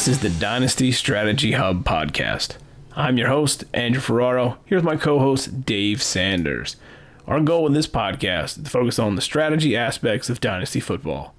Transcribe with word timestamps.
This 0.00 0.08
is 0.08 0.20
the 0.20 0.30
Dynasty 0.30 0.92
Strategy 0.92 1.52
Hub 1.52 1.84
podcast. 1.84 2.56
I'm 2.96 3.18
your 3.18 3.28
host, 3.28 3.64
Andrew 3.74 4.00
Ferraro. 4.00 4.56
Here's 4.64 4.82
my 4.82 4.96
co 4.96 5.18
host, 5.18 5.66
Dave 5.66 6.02
Sanders. 6.02 6.76
Our 7.26 7.38
goal 7.38 7.66
in 7.66 7.74
this 7.74 7.86
podcast 7.86 8.56
is 8.56 8.64
to 8.64 8.70
focus 8.70 8.98
on 8.98 9.14
the 9.14 9.20
strategy 9.20 9.76
aspects 9.76 10.30
of 10.30 10.40
Dynasty 10.40 10.80
football. 10.80 11.34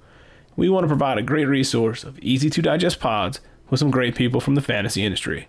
We 0.55 0.69
want 0.69 0.83
to 0.83 0.87
provide 0.87 1.17
a 1.17 1.23
great 1.23 1.47
resource 1.47 2.03
of 2.03 2.19
easy 2.19 2.51
to 2.51 2.61
digest 2.61 2.99
pods 2.99 3.39
with 3.71 3.79
some 3.79 3.89
great 3.89 4.13
people 4.13 4.39
from 4.39 4.53
the 4.53 4.61
fantasy 4.61 5.03
industry. 5.03 5.47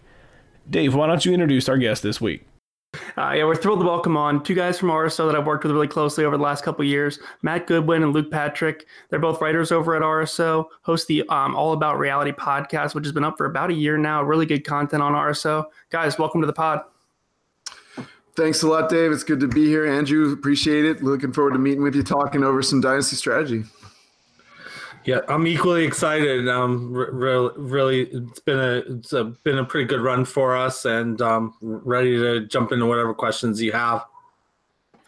Dave, 0.70 0.94
why 0.94 1.06
don't 1.06 1.26
you 1.26 1.34
introduce 1.34 1.68
our 1.68 1.76
guest 1.76 2.02
this 2.02 2.18
week? 2.18 2.46
Uh, 3.16 3.32
yeah, 3.32 3.44
we're 3.44 3.54
thrilled 3.54 3.80
to 3.80 3.86
welcome 3.86 4.16
on 4.18 4.42
two 4.42 4.54
guys 4.54 4.78
from 4.78 4.90
RSO 4.90 5.26
that 5.26 5.38
I've 5.38 5.46
worked 5.46 5.64
with 5.64 5.72
really 5.72 5.88
closely 5.88 6.24
over 6.24 6.36
the 6.36 6.42
last 6.42 6.62
couple 6.62 6.84
years. 6.84 7.18
Matt 7.40 7.66
Goodwin 7.66 8.02
and 8.02 8.12
Luke 8.12 8.30
Patrick. 8.30 8.86
They're 9.08 9.18
both 9.18 9.40
writers 9.40 9.72
over 9.72 9.96
at 9.96 10.02
RSO. 10.02 10.66
Host 10.82 11.06
the 11.06 11.26
um, 11.28 11.56
All 11.56 11.72
About 11.72 11.98
Reality 11.98 12.32
podcast, 12.32 12.94
which 12.94 13.04
has 13.04 13.12
been 13.12 13.24
up 13.24 13.38
for 13.38 13.46
about 13.46 13.70
a 13.70 13.74
year 13.74 13.96
now. 13.96 14.22
Really 14.22 14.44
good 14.44 14.64
content 14.64 15.02
on 15.02 15.12
RSO. 15.12 15.66
Guys, 15.90 16.18
welcome 16.18 16.42
to 16.42 16.46
the 16.46 16.52
pod. 16.52 16.82
Thanks 18.36 18.62
a 18.62 18.68
lot, 18.68 18.90
Dave. 18.90 19.12
It's 19.12 19.24
good 19.24 19.40
to 19.40 19.48
be 19.48 19.66
here, 19.66 19.86
Andrew. 19.86 20.32
Appreciate 20.32 20.84
it. 20.84 21.02
Looking 21.02 21.32
forward 21.32 21.52
to 21.52 21.58
meeting 21.58 21.82
with 21.82 21.94
you, 21.94 22.02
talking 22.02 22.44
over 22.44 22.62
some 22.62 22.80
dynasty 22.80 23.16
strategy. 23.16 23.64
Yeah, 25.04 25.20
I'm 25.28 25.46
equally 25.46 25.84
excited. 25.84 26.48
Um, 26.48 26.92
really, 26.92 27.50
really, 27.56 28.02
it's 28.02 28.40
been 28.40 28.58
a 28.58 28.82
it's 28.86 29.12
a, 29.12 29.24
been 29.24 29.58
a 29.58 29.64
pretty 29.64 29.86
good 29.86 30.00
run 30.00 30.24
for 30.24 30.56
us, 30.56 30.84
and 30.84 31.20
um, 31.20 31.54
ready 31.60 32.16
to 32.16 32.46
jump 32.46 32.72
into 32.72 32.86
whatever 32.86 33.12
questions 33.12 33.60
you 33.60 33.72
have. 33.72 34.04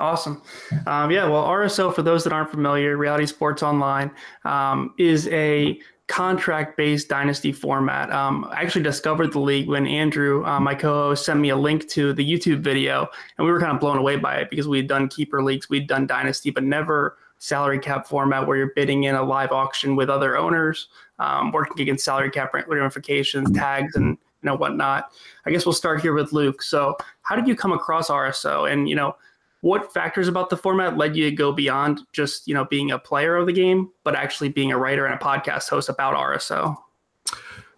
Awesome. 0.00 0.42
Um, 0.86 1.10
yeah, 1.10 1.28
well, 1.28 1.44
RSO, 1.44 1.94
for 1.94 2.02
those 2.02 2.24
that 2.24 2.32
aren't 2.32 2.50
familiar, 2.50 2.96
Reality 2.96 3.26
Sports 3.26 3.62
Online 3.62 4.10
um, 4.44 4.92
is 4.98 5.28
a 5.28 5.78
contract 6.08 6.76
based 6.76 7.08
dynasty 7.08 7.52
format. 7.52 8.10
Um, 8.10 8.44
I 8.50 8.62
actually 8.62 8.82
discovered 8.82 9.32
the 9.32 9.38
league 9.38 9.68
when 9.68 9.86
Andrew, 9.86 10.44
uh, 10.44 10.60
my 10.60 10.74
co 10.74 10.92
host, 10.92 11.24
sent 11.24 11.40
me 11.40 11.50
a 11.50 11.56
link 11.56 11.88
to 11.90 12.12
the 12.12 12.28
YouTube 12.28 12.60
video, 12.60 13.08
and 13.38 13.46
we 13.46 13.52
were 13.52 13.60
kind 13.60 13.72
of 13.72 13.80
blown 13.80 13.98
away 13.98 14.16
by 14.16 14.36
it 14.36 14.50
because 14.50 14.66
we 14.66 14.78
had 14.78 14.88
done 14.88 15.08
keeper 15.08 15.42
leagues, 15.42 15.68
we'd 15.70 15.86
done 15.86 16.06
dynasty, 16.06 16.50
but 16.50 16.64
never 16.64 17.16
salary 17.44 17.78
cap 17.78 18.06
format 18.06 18.46
where 18.46 18.56
you're 18.56 18.72
bidding 18.74 19.04
in 19.04 19.14
a 19.14 19.22
live 19.22 19.52
auction 19.52 19.96
with 19.96 20.08
other 20.08 20.34
owners, 20.34 20.88
um, 21.18 21.52
working 21.52 21.78
against 21.80 22.02
salary 22.02 22.30
cap 22.30 22.54
ramifications, 22.66 23.50
tags, 23.52 23.94
and 23.96 24.16
you 24.16 24.46
know 24.46 24.56
whatnot. 24.56 25.10
I 25.44 25.50
guess 25.50 25.66
we'll 25.66 25.74
start 25.74 26.00
here 26.00 26.14
with 26.14 26.32
Luke. 26.32 26.62
So, 26.62 26.96
how 27.20 27.36
did 27.36 27.46
you 27.46 27.54
come 27.54 27.72
across 27.72 28.08
RSO, 28.08 28.70
and 28.72 28.88
you 28.88 28.96
know 28.96 29.16
what 29.60 29.92
factors 29.92 30.26
about 30.26 30.48
the 30.48 30.56
format 30.56 30.96
led 30.96 31.16
you 31.16 31.28
to 31.28 31.36
go 31.36 31.52
beyond 31.52 32.00
just 32.12 32.48
you 32.48 32.54
know 32.54 32.64
being 32.64 32.90
a 32.90 32.98
player 32.98 33.36
of 33.36 33.46
the 33.46 33.52
game, 33.52 33.90
but 34.04 34.14
actually 34.14 34.48
being 34.48 34.72
a 34.72 34.78
writer 34.78 35.04
and 35.04 35.14
a 35.14 35.22
podcast 35.22 35.68
host 35.68 35.90
about 35.90 36.14
RSO? 36.14 36.74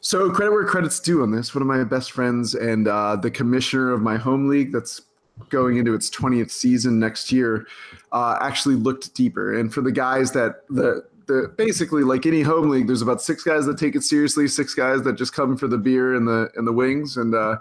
So 0.00 0.30
credit 0.30 0.52
where 0.52 0.64
credit's 0.64 1.00
due 1.00 1.24
on 1.24 1.32
this. 1.32 1.52
One 1.52 1.62
of 1.62 1.66
my 1.66 1.82
best 1.82 2.12
friends 2.12 2.54
and 2.54 2.86
uh, 2.86 3.16
the 3.16 3.32
commissioner 3.32 3.92
of 3.92 4.00
my 4.00 4.16
home 4.16 4.48
league 4.48 4.70
that's 4.70 5.02
going 5.48 5.76
into 5.76 5.94
its 5.94 6.10
20th 6.10 6.50
season 6.50 6.98
next 6.98 7.30
year 7.30 7.66
uh, 8.12 8.38
actually 8.40 8.74
looked 8.74 9.14
deeper. 9.14 9.58
And 9.58 9.72
for 9.72 9.80
the 9.80 9.92
guys 9.92 10.32
that 10.32 10.66
the 10.68 11.04
the 11.26 11.52
basically 11.56 12.04
like 12.04 12.24
any 12.24 12.42
home 12.42 12.68
league, 12.68 12.86
there's 12.86 13.02
about 13.02 13.20
six 13.20 13.42
guys 13.42 13.66
that 13.66 13.78
take 13.78 13.96
it 13.96 14.02
seriously, 14.02 14.46
six 14.46 14.74
guys 14.74 15.02
that 15.02 15.14
just 15.14 15.32
come 15.32 15.56
for 15.56 15.66
the 15.66 15.78
beer 15.78 16.14
and 16.14 16.26
the 16.26 16.50
and 16.56 16.66
the 16.66 16.72
wings, 16.72 17.16
and 17.16 17.34
uh, 17.34 17.56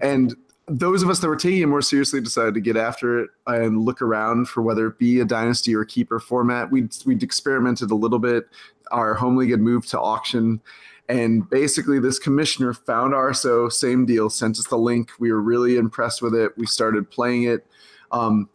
and 0.00 0.34
those 0.66 1.02
of 1.02 1.10
us 1.10 1.18
that 1.18 1.28
were 1.28 1.36
taking 1.36 1.62
it 1.62 1.66
more 1.66 1.82
seriously 1.82 2.20
decided 2.20 2.54
to 2.54 2.60
get 2.60 2.76
after 2.76 3.20
it 3.20 3.30
and 3.48 3.80
look 3.80 4.00
around 4.00 4.48
for 4.48 4.62
whether 4.62 4.86
it 4.86 4.98
be 4.98 5.20
a 5.20 5.24
dynasty 5.24 5.74
or 5.74 5.84
keeper 5.84 6.20
format. 6.20 6.70
We'd 6.70 6.94
we'd 7.04 7.22
experimented 7.22 7.90
a 7.90 7.94
little 7.94 8.18
bit. 8.18 8.48
Our 8.90 9.14
home 9.14 9.36
league 9.36 9.50
had 9.50 9.60
moved 9.60 9.88
to 9.90 10.00
auction, 10.00 10.60
and 11.10 11.50
basically, 11.50 11.98
this 11.98 12.20
commissioner 12.20 12.72
found 12.72 13.14
RSO, 13.14 13.72
same 13.72 14.06
deal, 14.06 14.30
sent 14.30 14.60
us 14.60 14.68
the 14.68 14.76
link. 14.76 15.10
We 15.18 15.32
were 15.32 15.40
really 15.40 15.76
impressed 15.76 16.22
with 16.22 16.36
it. 16.36 16.56
We 16.56 16.66
started 16.66 17.10
playing 17.10 17.44
it. 17.44 17.66
Um, 18.12 18.48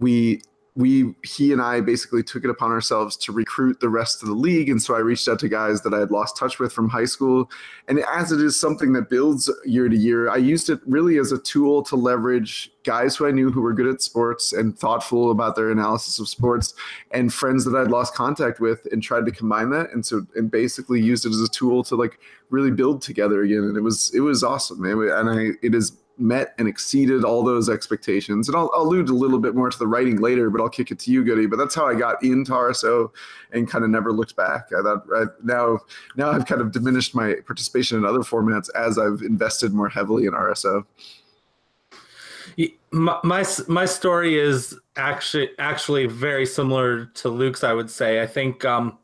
we 0.00 0.42
we 0.76 1.14
he 1.22 1.52
and 1.52 1.62
I 1.62 1.80
basically 1.80 2.24
took 2.24 2.42
it 2.42 2.50
upon 2.50 2.72
ourselves 2.72 3.16
to 3.18 3.32
recruit 3.32 3.78
the 3.78 3.88
rest 3.88 4.22
of 4.22 4.28
the 4.28 4.34
league, 4.34 4.68
and 4.68 4.82
so 4.82 4.96
I 4.96 4.98
reached 4.98 5.28
out 5.28 5.38
to 5.40 5.48
guys 5.48 5.82
that 5.82 5.94
I 5.94 6.00
had 6.00 6.10
lost 6.10 6.36
touch 6.36 6.58
with 6.58 6.72
from 6.72 6.88
high 6.88 7.04
school. 7.04 7.48
And 7.86 8.00
as 8.12 8.32
it 8.32 8.40
is 8.40 8.58
something 8.58 8.92
that 8.94 9.08
builds 9.08 9.48
year 9.64 9.88
to 9.88 9.96
year, 9.96 10.28
I 10.28 10.36
used 10.36 10.68
it 10.70 10.80
really 10.84 11.18
as 11.18 11.30
a 11.30 11.38
tool 11.38 11.84
to 11.84 11.96
leverage 11.96 12.72
guys 12.82 13.14
who 13.14 13.26
I 13.26 13.30
knew 13.30 13.52
who 13.52 13.60
were 13.60 13.72
good 13.72 13.86
at 13.86 14.02
sports 14.02 14.52
and 14.52 14.76
thoughtful 14.76 15.30
about 15.30 15.54
their 15.54 15.70
analysis 15.70 16.18
of 16.18 16.28
sports, 16.28 16.74
and 17.12 17.32
friends 17.32 17.64
that 17.66 17.76
I'd 17.76 17.92
lost 17.92 18.14
contact 18.14 18.58
with, 18.58 18.84
and 18.90 19.00
tried 19.00 19.26
to 19.26 19.32
combine 19.32 19.70
that, 19.70 19.90
and 19.92 20.04
so 20.04 20.26
and 20.34 20.50
basically 20.50 21.00
used 21.00 21.24
it 21.24 21.30
as 21.30 21.40
a 21.40 21.48
tool 21.48 21.84
to 21.84 21.94
like 21.94 22.18
really 22.50 22.72
build 22.72 23.00
together 23.00 23.44
again. 23.44 23.62
And 23.62 23.76
it 23.76 23.82
was 23.82 24.12
it 24.12 24.20
was 24.20 24.42
awesome, 24.42 24.84
and 24.84 25.30
I 25.30 25.50
it 25.62 25.72
is 25.72 25.92
met 26.18 26.54
and 26.58 26.68
exceeded 26.68 27.24
all 27.24 27.42
those 27.42 27.68
expectations. 27.68 28.48
And 28.48 28.56
I'll, 28.56 28.70
I'll, 28.74 28.84
allude 28.84 29.08
a 29.08 29.14
little 29.14 29.38
bit 29.38 29.54
more 29.54 29.70
to 29.70 29.78
the 29.78 29.86
writing 29.86 30.20
later, 30.20 30.50
but 30.50 30.60
I'll 30.60 30.68
kick 30.68 30.90
it 30.90 30.98
to 31.00 31.10
you, 31.10 31.24
Goody. 31.24 31.46
But 31.46 31.56
that's 31.56 31.74
how 31.74 31.86
I 31.86 31.94
got 31.94 32.22
into 32.22 32.52
RSO 32.52 33.10
and 33.52 33.68
kind 33.68 33.84
of 33.84 33.90
never 33.90 34.12
looked 34.12 34.36
back. 34.36 34.68
I 34.78 34.82
thought 34.82 35.04
I, 35.14 35.24
now, 35.42 35.80
now 36.16 36.30
I've 36.30 36.46
kind 36.46 36.60
of 36.60 36.72
diminished 36.72 37.14
my 37.14 37.34
participation 37.46 37.98
in 37.98 38.04
other 38.04 38.20
formats 38.20 38.68
as 38.74 38.98
I've 38.98 39.22
invested 39.22 39.72
more 39.72 39.88
heavily 39.88 40.26
in 40.26 40.32
RSO. 40.32 40.84
My, 42.92 43.18
my, 43.24 43.44
my 43.66 43.84
story 43.84 44.38
is 44.38 44.78
actually 44.96 45.50
actually 45.58 46.06
very 46.06 46.46
similar 46.46 47.06
to 47.06 47.28
Luke's. 47.28 47.64
I 47.64 47.72
would 47.72 47.90
say. 47.90 48.22
I 48.22 48.26
think 48.26 48.64
um, 48.64 48.98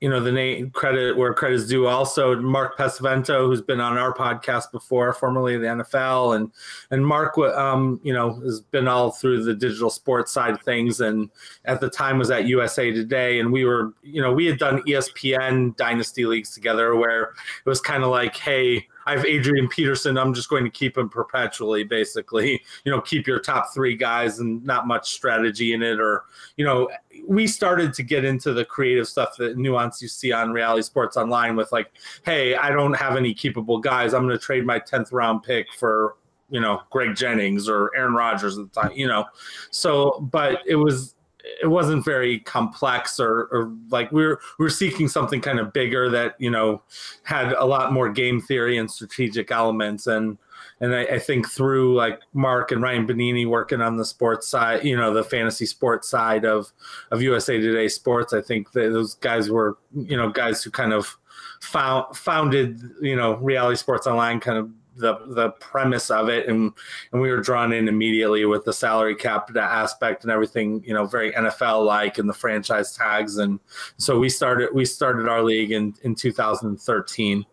you 0.00 0.08
know 0.08 0.20
the 0.20 0.32
name 0.32 0.70
credit 0.70 1.16
where 1.16 1.34
credit 1.34 1.56
is 1.56 1.68
due. 1.68 1.86
Also, 1.86 2.40
Mark 2.40 2.78
Pesavento, 2.78 3.46
who's 3.46 3.62
been 3.62 3.80
on 3.80 3.98
our 3.98 4.14
podcast 4.14 4.70
before, 4.70 5.12
formerly 5.12 5.56
the 5.58 5.66
NFL, 5.66 6.36
and 6.36 6.52
and 6.90 7.06
Mark, 7.06 7.36
um, 7.38 8.00
you 8.02 8.12
know, 8.12 8.40
has 8.40 8.60
been 8.60 8.88
all 8.88 9.10
through 9.10 9.44
the 9.44 9.54
digital 9.54 9.90
sports 9.90 10.32
side 10.32 10.54
of 10.54 10.62
things, 10.62 11.00
and 11.00 11.30
at 11.64 11.80
the 11.80 11.90
time 11.90 12.18
was 12.18 12.30
at 12.30 12.46
USA 12.46 12.90
Today, 12.92 13.40
and 13.40 13.52
we 13.52 13.64
were, 13.64 13.94
you 14.02 14.22
know, 14.22 14.32
we 14.32 14.46
had 14.46 14.58
done 14.58 14.82
ESPN 14.82 15.76
Dynasty 15.76 16.26
leagues 16.26 16.54
together, 16.54 16.94
where 16.94 17.22
it 17.22 17.68
was 17.68 17.80
kind 17.80 18.04
of 18.04 18.10
like, 18.10 18.36
hey 18.36 18.86
I 19.06 19.12
have 19.12 19.24
Adrian 19.24 19.68
Peterson. 19.68 20.16
I'm 20.16 20.34
just 20.34 20.48
going 20.48 20.64
to 20.64 20.70
keep 20.70 20.96
him 20.96 21.08
perpetually, 21.08 21.84
basically. 21.84 22.62
You 22.84 22.90
know, 22.90 23.00
keep 23.00 23.26
your 23.26 23.38
top 23.38 23.72
three 23.72 23.94
guys 23.94 24.40
and 24.40 24.64
not 24.64 24.88
much 24.88 25.12
strategy 25.12 25.72
in 25.72 25.82
it. 25.82 26.00
Or, 26.00 26.24
you 26.56 26.64
know, 26.64 26.90
we 27.26 27.46
started 27.46 27.94
to 27.94 28.02
get 28.02 28.24
into 28.24 28.52
the 28.52 28.64
creative 28.64 29.08
stuff, 29.08 29.36
the 29.36 29.54
nuance 29.54 30.02
you 30.02 30.08
see 30.08 30.32
on 30.32 30.52
Reality 30.52 30.82
Sports 30.82 31.16
Online 31.16 31.56
with 31.56 31.72
like, 31.72 31.92
hey, 32.24 32.54
I 32.56 32.70
don't 32.70 32.94
have 32.94 33.16
any 33.16 33.34
keepable 33.34 33.80
guys. 33.80 34.14
I'm 34.14 34.26
going 34.26 34.38
to 34.38 34.44
trade 34.44 34.66
my 34.66 34.78
10th 34.78 35.12
round 35.12 35.42
pick 35.42 35.72
for, 35.78 36.16
you 36.50 36.60
know, 36.60 36.82
Greg 36.90 37.14
Jennings 37.14 37.68
or 37.68 37.90
Aaron 37.96 38.14
Rodgers 38.14 38.58
at 38.58 38.72
the 38.72 38.80
time, 38.80 38.92
you 38.94 39.06
know. 39.06 39.26
So, 39.70 40.28
but 40.32 40.60
it 40.66 40.76
was 40.76 41.14
it 41.60 41.66
wasn't 41.66 42.04
very 42.04 42.38
complex 42.40 43.18
or, 43.18 43.48
or 43.50 43.72
like 43.90 44.12
we 44.12 44.24
were 44.24 44.40
we 44.58 44.64
were 44.64 44.70
seeking 44.70 45.08
something 45.08 45.40
kind 45.40 45.58
of 45.58 45.72
bigger 45.72 46.08
that 46.08 46.36
you 46.38 46.50
know 46.50 46.82
had 47.24 47.52
a 47.54 47.64
lot 47.64 47.92
more 47.92 48.08
game 48.08 48.40
theory 48.40 48.78
and 48.78 48.90
strategic 48.90 49.50
elements 49.50 50.06
and 50.06 50.38
and 50.82 50.94
I, 50.94 51.04
I, 51.04 51.18
think 51.20 51.48
through 51.48 51.94
like 51.94 52.20
Mark 52.34 52.72
and 52.72 52.82
Ryan 52.82 53.06
Benini 53.06 53.46
working 53.46 53.80
on 53.80 53.96
the 53.96 54.04
sports 54.04 54.48
side, 54.48 54.84
you 54.84 54.96
know, 54.96 55.14
the 55.14 55.22
fantasy 55.22 55.64
sports 55.64 56.08
side 56.08 56.44
of 56.44 56.72
of 57.12 57.22
USA 57.22 57.58
Today 57.58 57.86
Sports, 57.86 58.32
I 58.32 58.42
think 58.42 58.72
those 58.72 59.14
guys 59.14 59.48
were 59.48 59.78
you 59.94 60.16
know 60.16 60.28
guys 60.28 60.62
who 60.62 60.70
kind 60.72 60.92
of 60.92 61.16
found 61.60 62.16
founded 62.16 62.82
you 63.00 63.14
know 63.14 63.36
Reality 63.36 63.76
Sports 63.76 64.08
Online, 64.08 64.40
kind 64.40 64.58
of 64.58 64.70
the 64.96 65.14
the 65.28 65.50
premise 65.60 66.10
of 66.10 66.28
it. 66.28 66.48
And 66.48 66.72
and 67.12 67.22
we 67.22 67.30
were 67.30 67.40
drawn 67.40 67.72
in 67.72 67.86
immediately 67.86 68.44
with 68.44 68.64
the 68.64 68.72
salary 68.72 69.14
cap 69.14 69.56
aspect 69.56 70.24
and 70.24 70.32
everything 70.32 70.82
you 70.84 70.94
know 70.94 71.04
very 71.04 71.32
NFL 71.32 71.86
like 71.86 72.18
and 72.18 72.28
the 72.28 72.34
franchise 72.34 72.96
tags. 72.96 73.38
And 73.38 73.60
so 73.98 74.18
we 74.18 74.28
started 74.28 74.70
we 74.74 74.84
started 74.84 75.28
our 75.28 75.44
league 75.44 75.70
in 75.70 75.94
in 76.02 76.16
2013 76.16 77.46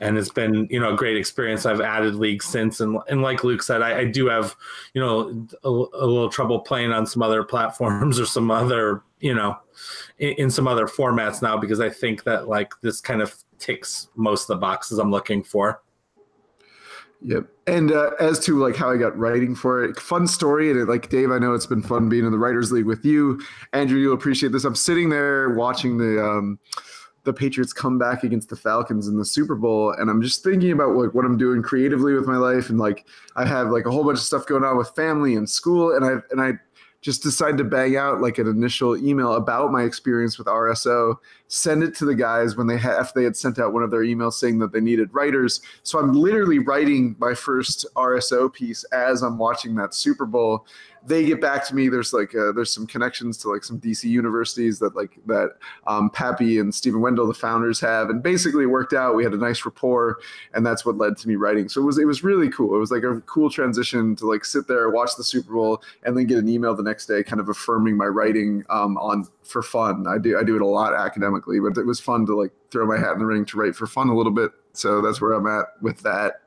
and 0.00 0.18
it's 0.18 0.30
been 0.30 0.66
you 0.70 0.78
know 0.78 0.92
a 0.92 0.96
great 0.96 1.16
experience 1.16 1.66
i've 1.66 1.80
added 1.80 2.14
leagues 2.14 2.46
since 2.46 2.80
and, 2.80 2.98
and 3.08 3.22
like 3.22 3.44
luke 3.44 3.62
said 3.62 3.82
I, 3.82 4.00
I 4.00 4.04
do 4.04 4.26
have 4.26 4.54
you 4.94 5.00
know 5.00 5.46
a, 5.64 5.68
a, 5.68 6.06
little 6.06 6.28
trouble 6.28 6.60
playing 6.60 6.92
on 6.92 7.06
some 7.06 7.22
other 7.22 7.42
platforms 7.44 8.20
or 8.20 8.26
some 8.26 8.50
other 8.50 9.02
you 9.20 9.34
know 9.34 9.56
in, 10.18 10.34
in, 10.34 10.50
some 10.50 10.68
other 10.68 10.86
formats 10.86 11.42
now 11.42 11.56
because 11.56 11.80
i 11.80 11.88
think 11.88 12.24
that 12.24 12.48
like 12.48 12.72
this 12.82 13.00
kind 13.00 13.22
of 13.22 13.34
ticks 13.58 14.08
most 14.16 14.42
of 14.42 14.48
the 14.48 14.56
boxes 14.56 14.98
i'm 14.98 15.10
looking 15.10 15.42
for 15.42 15.80
Yep. 17.22 17.46
And 17.66 17.92
uh, 17.92 18.10
as 18.20 18.38
to 18.40 18.58
like 18.58 18.76
how 18.76 18.90
I 18.90 18.96
got 18.96 19.16
writing 19.18 19.54
for 19.54 19.82
it, 19.82 19.98
fun 19.98 20.26
story. 20.26 20.70
And 20.70 20.78
it, 20.78 20.84
like 20.86 21.08
Dave, 21.08 21.30
I 21.30 21.38
know 21.38 21.54
it's 21.54 21.66
been 21.66 21.82
fun 21.82 22.08
being 22.08 22.24
in 22.24 22.30
the 22.30 22.38
writers 22.38 22.70
league 22.70 22.84
with 22.84 23.04
you. 23.04 23.40
Andrew, 23.72 23.98
you'll 23.98 24.14
appreciate 24.14 24.52
this. 24.52 24.64
I'm 24.64 24.74
sitting 24.74 25.08
there 25.08 25.50
watching 25.50 25.98
the 25.98 26.22
um, 26.22 26.58
the 27.26 27.32
Patriots 27.32 27.72
come 27.72 27.98
back 27.98 28.22
against 28.22 28.48
the 28.48 28.56
Falcons 28.56 29.08
in 29.08 29.18
the 29.18 29.24
Super 29.24 29.56
Bowl, 29.56 29.90
and 29.90 30.08
I'm 30.08 30.22
just 30.22 30.44
thinking 30.44 30.70
about 30.70 30.94
like 30.94 31.12
what 31.12 31.24
I'm 31.24 31.36
doing 31.36 31.60
creatively 31.60 32.14
with 32.14 32.26
my 32.26 32.36
life, 32.36 32.70
and 32.70 32.78
like 32.78 33.04
I 33.34 33.44
have 33.44 33.68
like 33.68 33.84
a 33.84 33.90
whole 33.90 34.04
bunch 34.04 34.18
of 34.18 34.24
stuff 34.24 34.46
going 34.46 34.62
on 34.62 34.78
with 34.78 34.90
family 34.90 35.34
and 35.34 35.50
school, 35.50 35.94
and 35.94 36.04
I 36.04 36.22
and 36.30 36.40
I 36.40 36.52
just 37.02 37.24
decided 37.24 37.58
to 37.58 37.64
bang 37.64 37.96
out 37.96 38.20
like 38.20 38.38
an 38.38 38.46
initial 38.46 38.96
email 38.96 39.34
about 39.34 39.72
my 39.72 39.82
experience 39.82 40.38
with 40.38 40.46
RSO, 40.46 41.16
send 41.48 41.82
it 41.82 41.94
to 41.96 42.04
the 42.04 42.14
guys 42.14 42.56
when 42.56 42.68
they 42.68 42.78
had 42.78 42.94
after 42.94 43.20
they 43.20 43.24
had 43.24 43.36
sent 43.36 43.58
out 43.58 43.72
one 43.72 43.82
of 43.82 43.90
their 43.90 44.00
emails 44.00 44.34
saying 44.34 44.58
that 44.60 44.72
they 44.72 44.80
needed 44.80 45.12
writers. 45.12 45.60
So 45.82 45.98
I'm 45.98 46.12
literally 46.12 46.60
writing 46.60 47.16
my 47.18 47.34
first 47.34 47.86
RSO 47.96 48.52
piece 48.52 48.84
as 48.92 49.22
I'm 49.22 49.36
watching 49.36 49.74
that 49.76 49.94
Super 49.94 50.26
Bowl 50.26 50.66
they 51.06 51.24
get 51.24 51.40
back 51.40 51.66
to 51.66 51.74
me. 51.74 51.88
There's 51.88 52.12
like 52.12 52.34
uh, 52.34 52.52
there's 52.52 52.72
some 52.72 52.86
connections 52.86 53.38
to 53.38 53.48
like 53.48 53.64
some 53.64 53.80
DC 53.80 54.04
universities 54.04 54.78
that 54.80 54.96
like 54.96 55.18
that 55.26 55.52
um, 55.86 56.10
Pappy 56.10 56.58
and 56.58 56.74
Stephen 56.74 57.00
Wendell, 57.00 57.26
the 57.26 57.34
founders, 57.34 57.80
have, 57.80 58.10
and 58.10 58.22
basically 58.22 58.64
it 58.64 58.68
worked 58.68 58.92
out. 58.92 59.14
We 59.14 59.24
had 59.24 59.32
a 59.32 59.38
nice 59.38 59.64
rapport, 59.64 60.18
and 60.54 60.66
that's 60.66 60.84
what 60.84 60.96
led 60.96 61.16
to 61.18 61.28
me 61.28 61.36
writing. 61.36 61.68
So 61.68 61.80
it 61.80 61.84
was 61.84 61.98
it 61.98 62.06
was 62.06 62.24
really 62.24 62.50
cool. 62.50 62.74
It 62.74 62.78
was 62.78 62.90
like 62.90 63.04
a 63.04 63.20
cool 63.22 63.50
transition 63.50 64.16
to 64.16 64.26
like 64.26 64.44
sit 64.44 64.66
there, 64.66 64.90
watch 64.90 65.16
the 65.16 65.24
Super 65.24 65.52
Bowl, 65.52 65.82
and 66.04 66.16
then 66.16 66.26
get 66.26 66.38
an 66.38 66.48
email 66.48 66.74
the 66.74 66.82
next 66.82 67.06
day, 67.06 67.22
kind 67.22 67.40
of 67.40 67.48
affirming 67.48 67.96
my 67.96 68.06
writing 68.06 68.64
um, 68.70 68.96
on 68.98 69.26
for 69.42 69.62
fun. 69.62 70.06
I 70.06 70.18
do 70.18 70.38
I 70.38 70.42
do 70.42 70.56
it 70.56 70.62
a 70.62 70.66
lot 70.66 70.94
academically, 70.94 71.60
but 71.60 71.78
it 71.78 71.86
was 71.86 72.00
fun 72.00 72.26
to 72.26 72.36
like 72.36 72.52
throw 72.70 72.86
my 72.86 72.98
hat 72.98 73.12
in 73.12 73.20
the 73.20 73.26
ring 73.26 73.44
to 73.46 73.58
write 73.58 73.76
for 73.76 73.86
fun 73.86 74.08
a 74.08 74.16
little 74.16 74.32
bit. 74.32 74.50
So 74.72 75.00
that's 75.00 75.20
where 75.20 75.32
I'm 75.32 75.46
at 75.46 75.66
with 75.80 76.00
that. 76.02 76.42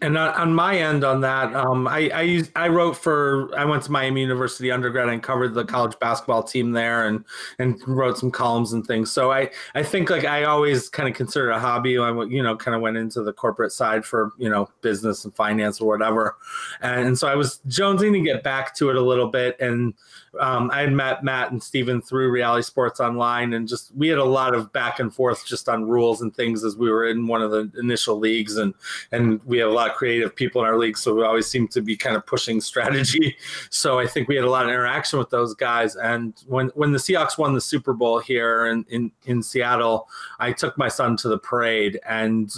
And 0.00 0.16
on 0.16 0.54
my 0.54 0.76
end, 0.76 1.02
on 1.02 1.20
that, 1.22 1.52
um, 1.54 1.88
I, 1.88 2.08
I 2.10 2.22
used, 2.22 2.52
I 2.54 2.68
wrote 2.68 2.96
for 2.96 3.50
I 3.58 3.64
went 3.64 3.82
to 3.84 3.90
Miami 3.90 4.20
University 4.20 4.70
undergrad 4.70 5.08
and 5.08 5.20
covered 5.20 5.52
the 5.54 5.64
college 5.64 5.98
basketball 5.98 6.44
team 6.44 6.70
there 6.70 7.08
and 7.08 7.24
and 7.58 7.80
wrote 7.88 8.16
some 8.16 8.30
columns 8.30 8.72
and 8.72 8.86
things. 8.86 9.10
So 9.10 9.32
I 9.32 9.50
I 9.74 9.82
think 9.82 10.10
like 10.10 10.24
I 10.24 10.44
always 10.44 10.88
kind 10.88 11.08
of 11.08 11.16
considered 11.16 11.50
a 11.50 11.58
hobby. 11.58 11.98
I 11.98 12.10
you 12.24 12.42
know 12.42 12.56
kind 12.56 12.76
of 12.76 12.82
went 12.82 12.96
into 12.96 13.22
the 13.22 13.32
corporate 13.32 13.72
side 13.72 14.04
for 14.04 14.30
you 14.38 14.48
know 14.48 14.68
business 14.80 15.24
and 15.24 15.34
finance 15.34 15.80
or 15.80 15.88
whatever, 15.88 16.36
and, 16.80 17.08
and 17.08 17.18
so 17.18 17.26
I 17.26 17.34
was 17.34 17.60
jonesing 17.66 18.12
to 18.12 18.20
get 18.20 18.44
back 18.44 18.76
to 18.76 18.90
it 18.90 18.96
a 18.96 19.02
little 19.02 19.28
bit 19.28 19.58
and 19.60 19.94
um, 20.40 20.70
I 20.72 20.80
had 20.80 20.92
met 20.92 21.24
Matt 21.24 21.52
and 21.52 21.62
Steven 21.62 22.00
through 22.00 22.30
Reality 22.30 22.62
Sports 22.62 23.00
Online, 23.00 23.52
and 23.54 23.68
just 23.68 23.94
we 23.94 24.08
had 24.08 24.18
a 24.18 24.24
lot 24.24 24.54
of 24.54 24.72
back 24.72 25.00
and 25.00 25.14
forth 25.14 25.46
just 25.46 25.68
on 25.68 25.84
rules 25.84 26.22
and 26.22 26.34
things 26.34 26.64
as 26.64 26.76
we 26.76 26.90
were 26.90 27.06
in 27.06 27.26
one 27.26 27.42
of 27.42 27.50
the 27.50 27.70
initial 27.78 28.18
leagues, 28.18 28.56
and 28.56 28.74
and 29.12 29.42
we 29.44 29.58
have 29.58 29.70
a 29.70 29.72
lot 29.72 29.90
of 29.90 29.96
creative 29.96 30.34
people 30.34 30.62
in 30.62 30.68
our 30.68 30.78
league, 30.78 30.96
so 30.96 31.14
we 31.14 31.22
always 31.22 31.46
seem 31.46 31.68
to 31.68 31.80
be 31.80 31.96
kind 31.96 32.16
of 32.16 32.26
pushing 32.26 32.60
strategy. 32.60 33.36
So 33.70 33.98
I 33.98 34.06
think 34.06 34.28
we 34.28 34.36
had 34.36 34.44
a 34.44 34.50
lot 34.50 34.64
of 34.64 34.70
interaction 34.70 35.18
with 35.18 35.30
those 35.30 35.54
guys. 35.54 35.96
And 35.96 36.34
when 36.46 36.68
when 36.74 36.92
the 36.92 36.98
Seahawks 36.98 37.38
won 37.38 37.54
the 37.54 37.60
Super 37.60 37.92
Bowl 37.92 38.18
here 38.18 38.66
in 38.66 38.84
in, 38.88 39.10
in 39.24 39.42
Seattle, 39.42 40.08
I 40.38 40.52
took 40.52 40.76
my 40.78 40.88
son 40.88 41.16
to 41.18 41.28
the 41.28 41.38
parade 41.38 41.98
and 42.06 42.50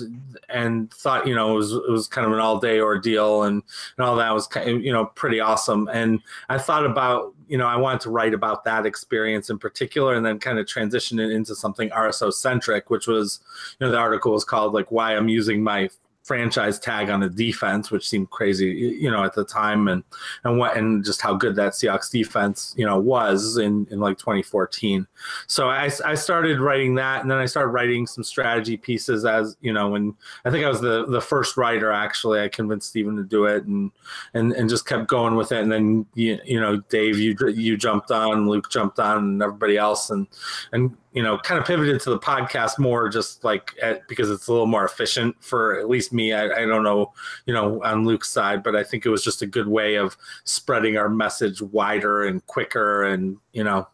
and 0.49 0.93
thought 0.93 1.27
you 1.27 1.35
know 1.35 1.53
it 1.53 1.57
was 1.57 1.73
it 1.73 1.91
was 1.91 2.07
kind 2.09 2.27
of 2.27 2.33
an 2.33 2.39
all 2.39 2.59
day 2.59 2.81
ordeal, 2.81 3.45
and 3.45 3.63
and 3.97 4.07
all 4.07 4.17
that 4.17 4.33
was 4.33 4.47
kind 4.47 4.69
of, 4.69 4.83
you 4.83 4.93
know 4.93 5.07
pretty 5.07 5.41
awesome. 5.41 5.89
And 5.93 6.21
I 6.49 6.59
thought 6.59 6.87
about 6.87 7.35
you 7.49 7.59
know, 7.59 7.67
I 7.67 7.77
wanted 7.77 8.01
to 8.03 8.11
write 8.11 8.35
about 8.35 8.65
that 8.65 8.87
experience 8.87 9.51
in 9.51 9.59
particular 9.59 10.15
and 10.15 10.25
then 10.25 10.39
kind 10.39 10.59
of 10.59 10.67
transition 10.67 11.19
it 11.19 11.31
into 11.31 11.55
something 11.55 11.91
RSO 11.91 12.33
centric, 12.33 12.91
which 12.91 13.07
was, 13.07 13.41
you 13.79 13.87
know, 13.87 13.93
the 13.93 13.99
article 13.99 14.33
was 14.33 14.45
called 14.45 14.75
like 14.75 14.91
why 14.91 15.17
I'm 15.17 15.29
using 15.29 15.63
my 15.63 15.89
franchise 16.27 16.81
tag 16.81 17.09
on 17.09 17.21
the 17.21 17.29
defense, 17.29 17.93
which 17.93 18.09
seemed 18.09 18.29
crazy, 18.31 18.67
you 19.01 19.09
know, 19.09 19.23
at 19.23 19.33
the 19.33 19.45
time, 19.45 19.87
and 19.87 20.03
and 20.43 20.59
what 20.59 20.77
and 20.77 21.05
just 21.05 21.23
how 21.23 21.35
good 21.35 21.55
that 21.55 21.73
Seahawks 21.73 22.11
defense, 22.11 22.75
you 22.77 22.85
know, 22.85 22.99
was 22.99 23.59
in 23.59 23.87
in 23.93 24.01
like 24.01 24.19
2014. 24.19 25.07
So 25.47 25.69
I 25.69 25.89
I 26.05 26.15
started 26.17 26.59
writing 26.59 26.97
that, 26.97 27.23
and 27.23 27.31
then 27.31 27.39
I 27.39 27.47
started 27.47 27.71
writing 27.71 28.09
some 28.09 28.25
strategy 28.25 28.77
pieces 28.77 29.25
as 29.25 29.57
you 29.61 29.73
know, 29.73 29.95
and 29.95 30.15
I 30.45 30.51
think 30.51 30.65
I 30.65 30.69
was 30.69 30.81
the 30.81 31.07
the 31.07 31.21
first 31.21 31.57
writer 31.57 31.93
actually. 31.93 32.41
I 32.41 32.49
convinced 32.49 32.89
Steven 32.89 33.17
to 33.17 33.23
do 33.23 33.45
it, 33.45 33.65
and 33.65 33.93
and 34.35 34.53
and 34.53 34.69
just 34.69 34.87
kept 34.87 35.07
going 35.07 35.37
with 35.37 35.53
it. 35.53 35.63
And 35.63 35.71
then 35.71 36.07
you 36.15 36.41
you 36.45 36.61
know, 36.61 36.79
Dave, 36.89 37.19
you 37.19 37.37
you 37.49 37.77
jumped 37.77 38.11
on, 38.11 38.49
Luke 38.49 38.69
jumped 38.69 38.99
on, 38.99 39.19
and 39.19 39.43
everybody 39.43 39.77
else, 39.77 40.11
and 40.11 40.27
and 40.73 40.97
you 41.17 41.23
know, 41.23 41.39
kind 41.39 41.59
of 41.59 41.67
pivoted 41.67 41.99
to 41.99 42.11
the 42.11 42.19
podcast 42.19 42.79
more 42.79 43.09
just 43.09 43.43
like 43.43 43.73
at, 43.81 44.07
because 44.07 44.31
it's 44.31 44.49
a 44.49 44.53
little 44.53 44.67
more 44.67 44.85
efficient 44.85 45.35
for 45.43 45.81
at 45.81 45.89
least 45.89 46.13
me. 46.17 46.33
I, 46.33 46.47
I, 46.47 46.67
don't 46.67 46.83
know, 46.83 47.13
you 47.47 47.55
know, 47.55 47.83
on 47.85 48.05
Luke's 48.05 48.29
side, 48.29 48.63
but 48.63 48.75
I 48.75 48.83
think 48.83 49.07
it 49.07 49.11
was 49.11 49.23
just 49.23 49.43
a 49.43 49.47
good 49.47 49.69
way 49.69 49.95
of 49.95 50.17
spreading 50.45 50.97
our 50.97 51.09
message 51.09 51.63
wider 51.63 52.25
and 52.25 52.45
quicker 52.47 53.05
and, 53.05 53.37
you 53.53 53.63
know, 53.63 53.87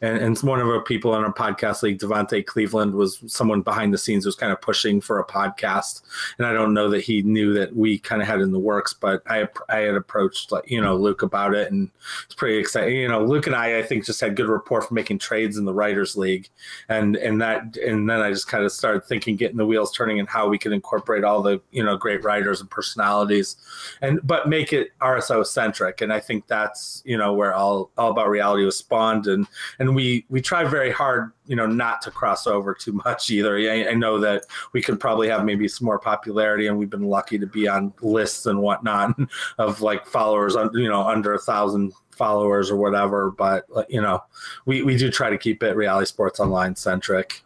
and, 0.00 0.18
and 0.18 0.38
one 0.38 0.60
of 0.60 0.68
our 0.68 0.82
people 0.82 1.12
on 1.12 1.24
our 1.24 1.32
podcast 1.32 1.82
league, 1.82 1.98
Devontae 1.98 2.46
Cleveland, 2.46 2.94
was 2.94 3.22
someone 3.26 3.62
behind 3.62 3.92
the 3.92 3.98
scenes 3.98 4.24
who 4.24 4.28
was 4.28 4.36
kind 4.36 4.52
of 4.52 4.60
pushing 4.60 5.00
for 5.00 5.18
a 5.18 5.26
podcast. 5.26 6.02
And 6.38 6.46
I 6.46 6.52
don't 6.52 6.74
know 6.74 6.88
that 6.90 7.02
he 7.02 7.22
knew 7.22 7.52
that 7.54 7.74
we 7.74 7.98
kind 7.98 8.22
of 8.22 8.28
had 8.28 8.40
in 8.40 8.52
the 8.52 8.58
works, 8.58 8.92
but 8.92 9.22
I 9.26 9.48
I 9.68 9.78
had 9.78 9.94
approached 9.94 10.52
like 10.52 10.70
you 10.70 10.80
know 10.80 10.96
Luke 10.96 11.22
about 11.22 11.54
it, 11.54 11.70
and 11.72 11.90
it's 12.24 12.34
pretty 12.34 12.58
exciting. 12.58 12.96
You 12.96 13.08
know, 13.08 13.24
Luke 13.24 13.46
and 13.46 13.56
I 13.56 13.78
I 13.78 13.82
think 13.82 14.04
just 14.04 14.20
had 14.20 14.36
good 14.36 14.48
rapport 14.48 14.82
for 14.82 14.94
making 14.94 15.18
trades 15.18 15.56
in 15.56 15.64
the 15.64 15.74
writers 15.74 16.16
league, 16.16 16.48
and 16.88 17.16
and 17.16 17.40
that 17.42 17.76
and 17.76 18.08
then 18.08 18.20
I 18.20 18.30
just 18.30 18.48
kind 18.48 18.64
of 18.64 18.72
started 18.72 19.04
thinking, 19.04 19.36
getting 19.36 19.56
the 19.56 19.66
wheels 19.66 19.92
turning, 19.92 20.18
and 20.20 20.28
how 20.28 20.48
we 20.48 20.58
could 20.58 20.72
incorporate 20.72 21.24
all 21.24 21.42
the 21.42 21.60
you 21.70 21.82
know 21.82 21.96
great 21.96 22.22
writers 22.24 22.60
and 22.60 22.70
personalities, 22.70 23.56
and 24.00 24.20
but 24.22 24.48
make 24.48 24.72
it 24.72 24.90
RSO 25.00 25.46
centric. 25.46 26.00
And 26.00 26.12
I 26.12 26.20
think 26.20 26.46
that's 26.46 27.02
you 27.04 27.18
know 27.18 27.32
where 27.32 27.54
all 27.54 27.90
all 27.98 28.10
about 28.10 28.28
reality 28.28 28.64
was 28.64 28.76
spawned 28.78 29.26
and 29.26 29.46
and 29.78 29.94
we 29.94 30.24
we 30.28 30.40
try 30.40 30.64
very 30.64 30.90
hard, 30.90 31.32
you 31.46 31.56
know, 31.56 31.66
not 31.66 32.02
to 32.02 32.10
cross 32.10 32.46
over 32.46 32.74
too 32.74 32.92
much 33.04 33.30
either. 33.30 33.56
I, 33.56 33.88
I, 33.90 33.94
know 33.94 34.18
that 34.20 34.44
we 34.72 34.82
could 34.82 35.00
probably 35.00 35.28
have 35.28 35.44
maybe 35.44 35.68
some 35.68 35.84
more 35.84 35.98
popularity, 35.98 36.66
and 36.66 36.78
we've 36.78 36.90
been 36.90 37.08
lucky 37.08 37.38
to 37.38 37.46
be 37.46 37.68
on 37.68 37.92
lists 38.00 38.46
and 38.46 38.60
whatnot 38.60 39.18
of 39.58 39.80
like 39.80 40.06
followers, 40.06 40.56
you 40.74 40.88
know, 40.88 41.02
under 41.02 41.34
a 41.34 41.38
thousand 41.38 41.92
followers 42.10 42.70
or 42.70 42.76
whatever. 42.76 43.30
But 43.30 43.66
you 43.88 44.00
know, 44.00 44.22
we 44.66 44.82
we 44.82 44.96
do 44.96 45.10
try 45.10 45.30
to 45.30 45.38
keep 45.38 45.62
it 45.62 45.76
reality 45.76 46.06
sports 46.06 46.40
online 46.40 46.76
centric. 46.76 47.42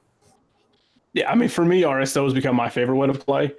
Yeah, 1.13 1.31
I 1.31 1.35
mean, 1.35 1.49
for 1.49 1.65
me, 1.65 1.83
RSO 1.83 2.25
has 2.25 2.33
become 2.33 2.57
my 2.57 2.71
favorite 2.71 2.97
way 2.97 3.07
to 3.07 3.15
play. 3.15 3.53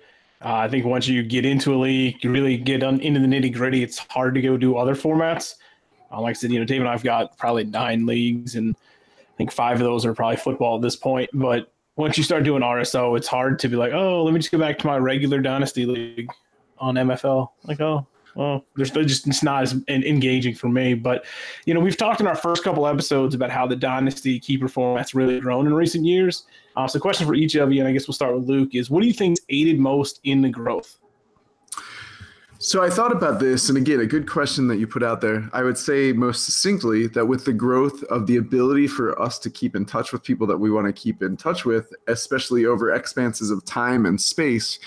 Uh, 0.44 0.56
I 0.56 0.68
think 0.68 0.86
once 0.86 1.08
you 1.08 1.24
get 1.24 1.46
into 1.46 1.74
a 1.74 1.78
league, 1.78 2.22
you 2.24 2.32
really 2.32 2.58
get 2.58 2.84
on, 2.84 3.00
into 3.00 3.20
the 3.20 3.28
nitty 3.28 3.54
gritty. 3.54 3.82
It's 3.82 3.98
hard 3.98 4.36
to 4.36 4.42
go 4.42 4.58
do 4.58 4.76
other 4.76 4.96
formats. 4.96 5.56
Uh, 6.14 6.22
like 6.22 6.32
I 6.32 6.34
said, 6.34 6.52
you 6.52 6.60
know, 6.60 6.66
Dave 6.66 6.82
and 6.82 6.90
I've 6.90 7.04
got 7.04 7.38
probably 7.38 7.64
nine 7.66 8.06
leagues, 8.06 8.56
and 8.56 8.76
I 9.20 9.38
think 9.38 9.52
five 9.52 9.78
of 9.78 9.84
those 9.84 10.06
are 10.06 10.14
probably 10.14 10.38
football 10.38 10.76
at 10.76 10.82
this 10.82 10.96
point. 10.96 11.30
But 11.34 11.72
once 11.96 12.18
you 12.18 12.24
start 12.24 12.44
doing 12.44 12.62
RSO, 12.62 13.18
it's 13.18 13.28
hard 13.28 13.60
to 13.60 13.68
be 13.68 13.76
like, 13.76 13.94
oh, 13.94 14.24
let 14.24 14.34
me 14.34 14.40
just 14.40 14.52
go 14.52 14.58
back 14.58 14.78
to 14.80 14.88
my 14.88 14.98
regular 14.98 15.42
dynasty 15.42 15.86
league 15.86 16.30
on 16.78 16.96
MFL. 16.96 17.50
Like, 17.64 17.82
oh, 17.82 18.06
well, 18.36 18.66
there's 18.76 18.92
just 18.92 19.28
it's 19.28 19.44
not 19.44 19.64
as 19.64 19.76
engaging 19.88 20.56
for 20.56 20.68
me. 20.68 20.94
But 20.94 21.26
you 21.66 21.74
know, 21.74 21.80
we've 21.80 21.98
talked 21.98 22.20
in 22.20 22.28
our 22.28 22.36
first 22.36 22.64
couple 22.64 22.88
episodes 22.88 23.36
about 23.36 23.52
how 23.52 23.68
the 23.68 23.76
dynasty 23.76 24.40
keeper 24.40 24.68
format's 24.68 25.14
really 25.14 25.40
grown 25.40 25.68
in 25.68 25.74
recent 25.74 26.06
years. 26.06 26.46
Uh, 26.76 26.88
so, 26.88 27.00
question 27.00 27.28
for 27.28 27.36
each 27.36 27.56
of 27.56 27.72
you, 27.72 27.80
and 27.80 27.88
I 27.88 27.92
guess 27.92 28.08
we'll 28.08 28.16
start 28.16 28.36
with 28.36 28.50
Luke: 28.50 28.74
is 28.74 28.90
what 28.90 29.02
do 29.02 29.08
you 29.08 29.14
think's 29.14 29.42
aided 29.50 29.80
most 29.80 30.20
in 30.24 30.42
the 30.42 30.50
growth? 30.50 30.98
So 32.64 32.82
I 32.82 32.90
thought 32.90 33.12
about 33.12 33.42
this, 33.42 33.68
and 33.68 33.78
again, 33.78 34.00
a 34.00 34.06
good 34.06 34.26
question 34.26 34.70
that 34.70 34.78
you 34.78 34.88
put 34.88 35.04
out 35.04 35.20
there. 35.20 35.50
I 35.52 35.64
would 35.64 35.78
say 35.78 36.14
most 36.14 36.46
succinctly 36.46 37.08
that 37.08 37.26
with 37.26 37.44
the 37.44 37.52
growth 37.52 38.04
of 38.04 38.26
the 38.26 38.38
ability 38.38 38.88
for 38.88 39.22
us 39.22 39.38
to 39.40 39.50
keep 39.50 39.76
in 39.76 39.84
touch 39.84 40.14
with 40.14 40.24
people 40.24 40.48
that 40.48 40.58
we 40.58 40.72
want 40.72 40.88
to 40.88 40.94
keep 40.94 41.22
in 41.22 41.36
touch 41.36 41.66
with, 41.66 41.92
especially 42.08 42.66
over 42.66 42.94
expanses 42.94 43.52
of 43.52 43.66
time 43.66 44.06
and 44.06 44.20
space, 44.20 44.80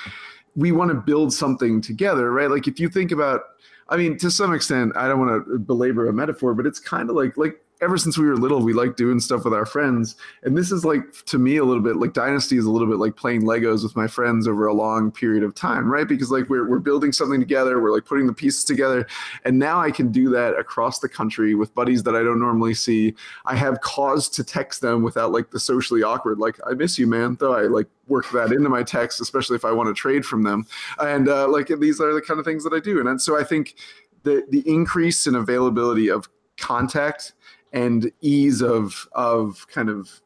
we 0.54 0.73
want 0.73 0.90
to 0.90 0.95
build 0.95 1.35
something 1.35 1.83
together, 1.83 2.33
right? 2.33 2.50
Like 2.50 2.66
if 2.66 2.80
you 2.80 2.88
think 2.88 3.12
about, 3.12 3.42
I 3.90 3.99
mean, 3.99 4.16
to 4.21 4.30
some 4.30 4.54
extent, 4.54 4.97
I 4.97 5.06
don't 5.06 5.21
want 5.21 5.47
to 5.47 5.59
belabor 5.59 6.09
a 6.09 6.14
metaphor, 6.14 6.54
but 6.54 6.64
it's 6.64 6.80
kind 6.80 7.11
of 7.11 7.14
like 7.14 7.37
like 7.37 7.61
ever 7.83 7.99
since 7.99 8.16
we 8.16 8.26
were 8.26 8.37
little, 8.37 8.62
we 8.62 8.73
like 8.73 8.97
doing 8.97 9.21
stuff 9.21 9.45
with 9.45 9.52
our 9.52 9.66
friends. 9.66 10.16
And 10.42 10.56
this 10.56 10.73
is 10.73 10.85
like, 10.85 11.25
to 11.26 11.38
me, 11.38 11.59
a 11.59 11.64
little 11.64 11.83
bit 11.83 11.97
like 11.97 12.14
Dynasty 12.14 12.56
is 12.56 12.64
a 12.64 12.71
little 12.71 12.88
bit 12.88 12.99
like 12.99 13.16
playing 13.16 13.42
Legos 13.42 13.83
with 13.83 13.95
my 13.95 14.06
friends 14.06 14.49
over 14.49 14.66
a 14.66 14.73
long 14.73 15.11
period 15.12 15.42
of 15.42 15.54
time, 15.54 15.90
right? 15.90 16.09
Because 16.09 16.30
like 16.30 16.49
we're, 16.49 16.68
we're 16.68 16.78
building 16.78 17.12
something 17.12 17.38
together, 17.38 17.80
we're 17.80 17.92
like 17.92 18.06
putting 18.06 18.26
the 18.26 18.33
pieces 18.33 18.64
together. 18.64 19.06
And 19.45 19.59
now 19.59 19.80
I 19.80 19.90
can 19.90 20.11
do 20.11 20.30
that 20.30 20.59
across 20.59 21.00
the 21.00 21.09
country 21.09 21.54
with 21.54 21.75
buddies 21.75 22.02
that 22.04 22.16
I 22.16 22.23
don't 22.23 22.40
normally 22.40 22.75
see. 22.75 23.14
I 23.45 23.56
have 23.56 23.80
cause 23.80 24.28
to 24.30 24.45
text 24.45 24.80
them 24.80 25.02
without 25.02 25.33
like 25.33 25.50
the 25.50 25.61
socially 25.61 26.02
awkward, 26.02 26.38
like, 26.38 26.59
I 26.66 26.73
miss 26.73 26.99
you, 26.99 27.06
man. 27.06 27.37
Though 27.38 27.54
I 27.54 27.62
like 27.62 27.88
work 28.09 28.30
that 28.30 28.52
into 28.52 28.68
my 28.68 28.83
text, 28.83 29.21
especially 29.21 29.56
if 29.56 29.64
I 29.64 29.73
want 29.73 29.88
to 29.88 29.95
trade 29.95 30.25
from 30.25 30.42
them. 30.45 30.66
And 30.99 31.28
uh, 31.28 31.49
like 31.49 31.68
these 31.68 32.00
are 32.00 32.14
the 32.14 32.23
kind 32.23 32.40
of 32.40 32.47
things 32.47 32.64
that 32.64 32.73
I 32.73 32.80
do. 32.80 33.06
And 33.06 33.21
so 33.21 33.38
I 33.38 33.45
think 33.45 33.75
the, 34.23 34.45
the 34.49 34.62
increase 34.66 35.26
in 35.26 35.35
availability 35.35 36.09
of 36.09 36.28
contact 36.56 37.33
and 37.73 38.11
ease 38.20 38.62
of 38.62 39.08
of 39.12 39.66
kind 39.68 39.88
of 39.88 40.20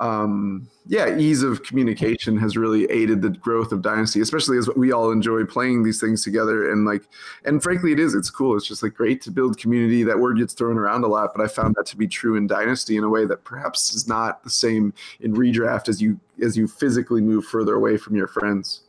um, 0.00 0.68
yeah, 0.86 1.18
ease 1.18 1.42
of 1.42 1.62
communication 1.64 2.36
has 2.38 2.56
really 2.56 2.84
aided 2.84 3.20
the 3.20 3.30
growth 3.30 3.72
of 3.72 3.82
Dynasty, 3.82 4.20
especially 4.20 4.56
as 4.56 4.68
we 4.76 4.92
all 4.92 5.10
enjoy 5.10 5.44
playing 5.44 5.82
these 5.82 6.00
things 6.00 6.22
together. 6.22 6.70
And 6.70 6.84
like, 6.84 7.02
and 7.44 7.62
frankly, 7.62 7.92
it 7.92 7.98
is. 7.98 8.14
It's 8.14 8.30
cool. 8.30 8.56
It's 8.56 8.66
just 8.66 8.82
like 8.82 8.94
great 8.94 9.20
to 9.22 9.30
build 9.30 9.58
community. 9.58 10.04
That 10.04 10.18
word 10.18 10.38
gets 10.38 10.54
thrown 10.54 10.78
around 10.78 11.04
a 11.04 11.08
lot, 11.08 11.32
but 11.34 11.42
I 11.42 11.48
found 11.48 11.74
that 11.76 11.86
to 11.86 11.96
be 11.96 12.06
true 12.06 12.36
in 12.36 12.46
Dynasty 12.46 12.96
in 12.96 13.04
a 13.04 13.08
way 13.08 13.26
that 13.26 13.44
perhaps 13.44 13.92
is 13.92 14.06
not 14.06 14.42
the 14.44 14.50
same 14.50 14.94
in 15.20 15.34
redraft 15.34 15.88
as 15.88 16.00
you 16.00 16.18
as 16.42 16.56
you 16.56 16.68
physically 16.68 17.20
move 17.20 17.44
further 17.44 17.74
away 17.74 17.96
from 17.96 18.14
your 18.14 18.28
friends. 18.28 18.87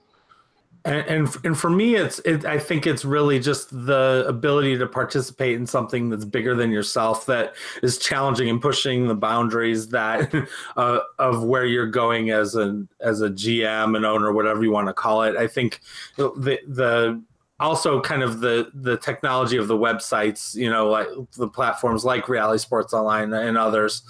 And, 0.86 1.07
and 1.07 1.38
and 1.43 1.57
for 1.57 1.69
me, 1.69 1.95
it's 1.95 2.19
it, 2.19 2.45
I 2.45 2.57
think 2.57 2.88
it's 2.88 3.03
really 3.03 3.39
just 3.39 3.69
the 3.69 4.24
ability 4.27 4.77
to 4.77 4.88
participate 4.88 5.55
in 5.55 5.67
something 5.67 6.09
that's 6.09 6.24
bigger 6.24 6.55
than 6.55 6.71
yourself, 6.71 7.25
that 7.25 7.55
is 7.83 7.98
challenging 7.98 8.50
and 8.50 8.62
pushing 8.62 9.07
the 9.07 9.15
boundaries 9.15 9.89
that 9.89 10.33
uh, 10.77 11.00
of 11.17 11.43
where 11.43 11.65
you're 11.65 11.88
going 11.88 12.29
as 12.29 12.55
an 12.55 12.88
as 13.01 13.21
a 13.21 13.29
GM, 13.29 13.98
an 13.98 14.05
owner, 14.05 14.31
whatever 14.31 14.63
you 14.63 14.71
want 14.71 14.88
to 14.88 14.93
call 14.93 15.24
it. 15.24 15.36
I 15.36 15.48
think 15.48 15.81
the 16.15 16.29
the 16.65 17.21
also 17.59 17.99
kind 17.99 18.23
of 18.23 18.39
the 18.39 18.69
the 18.73 18.97
technology 18.97 19.57
of 19.57 19.67
the 19.67 19.77
websites 19.77 20.55
you 20.55 20.69
know 20.69 20.89
like 20.89 21.07
the 21.37 21.47
platforms 21.47 22.05
like 22.05 22.29
reality 22.29 22.59
sports 22.59 22.93
online 22.93 23.33
and 23.33 23.57
others 23.57 24.03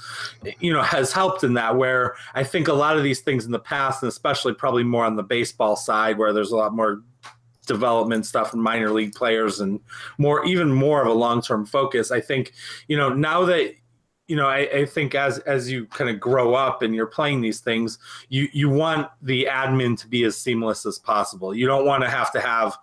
you 0.59 0.71
know 0.71 0.81
has 0.81 1.11
helped 1.11 1.43
in 1.43 1.53
that 1.53 1.75
where 1.75 2.15
i 2.35 2.43
think 2.43 2.67
a 2.67 2.73
lot 2.73 2.97
of 2.97 3.03
these 3.03 3.21
things 3.21 3.45
in 3.45 3.51
the 3.51 3.59
past 3.59 4.03
and 4.03 4.09
especially 4.09 4.53
probably 4.53 4.83
more 4.83 5.05
on 5.05 5.15
the 5.15 5.23
baseball 5.23 5.75
side 5.75 6.17
where 6.17 6.33
there's 6.33 6.51
a 6.51 6.55
lot 6.55 6.73
more 6.73 7.01
development 7.65 8.25
stuff 8.25 8.53
and 8.53 8.61
minor 8.61 8.89
league 8.91 9.13
players 9.13 9.59
and 9.59 9.79
more 10.17 10.45
even 10.45 10.71
more 10.71 11.01
of 11.01 11.07
a 11.07 11.13
long-term 11.13 11.65
focus 11.65 12.11
i 12.11 12.19
think 12.19 12.53
you 12.87 12.97
know 12.97 13.09
now 13.09 13.45
that 13.45 13.73
you 14.29 14.35
know, 14.35 14.47
I, 14.47 14.59
I, 14.71 14.85
think 14.85 15.15
as 15.15 15.39
as 15.39 15.71
you 15.71 15.87
kind 15.87 16.07
of 16.07 16.19
grow 16.19 16.53
up 16.53 16.83
and 16.83 16.93
you're 16.93 17.07
playing 17.07 17.41
these 17.41 17.61
things, 17.61 17.97
you 18.29 18.47
you 18.53 18.69
want 18.69 19.09
the 19.23 19.47
admin 19.49 19.99
to 20.01 20.07
be 20.07 20.23
as 20.23 20.37
seamless 20.37 20.85
as 20.85 20.99
possible. 20.99 21.53
You 21.53 21.65
don't 21.65 21.83
want 21.83 22.03
to 22.03 22.09
have 22.11 22.31
to 22.33 22.39
have, 22.39 22.77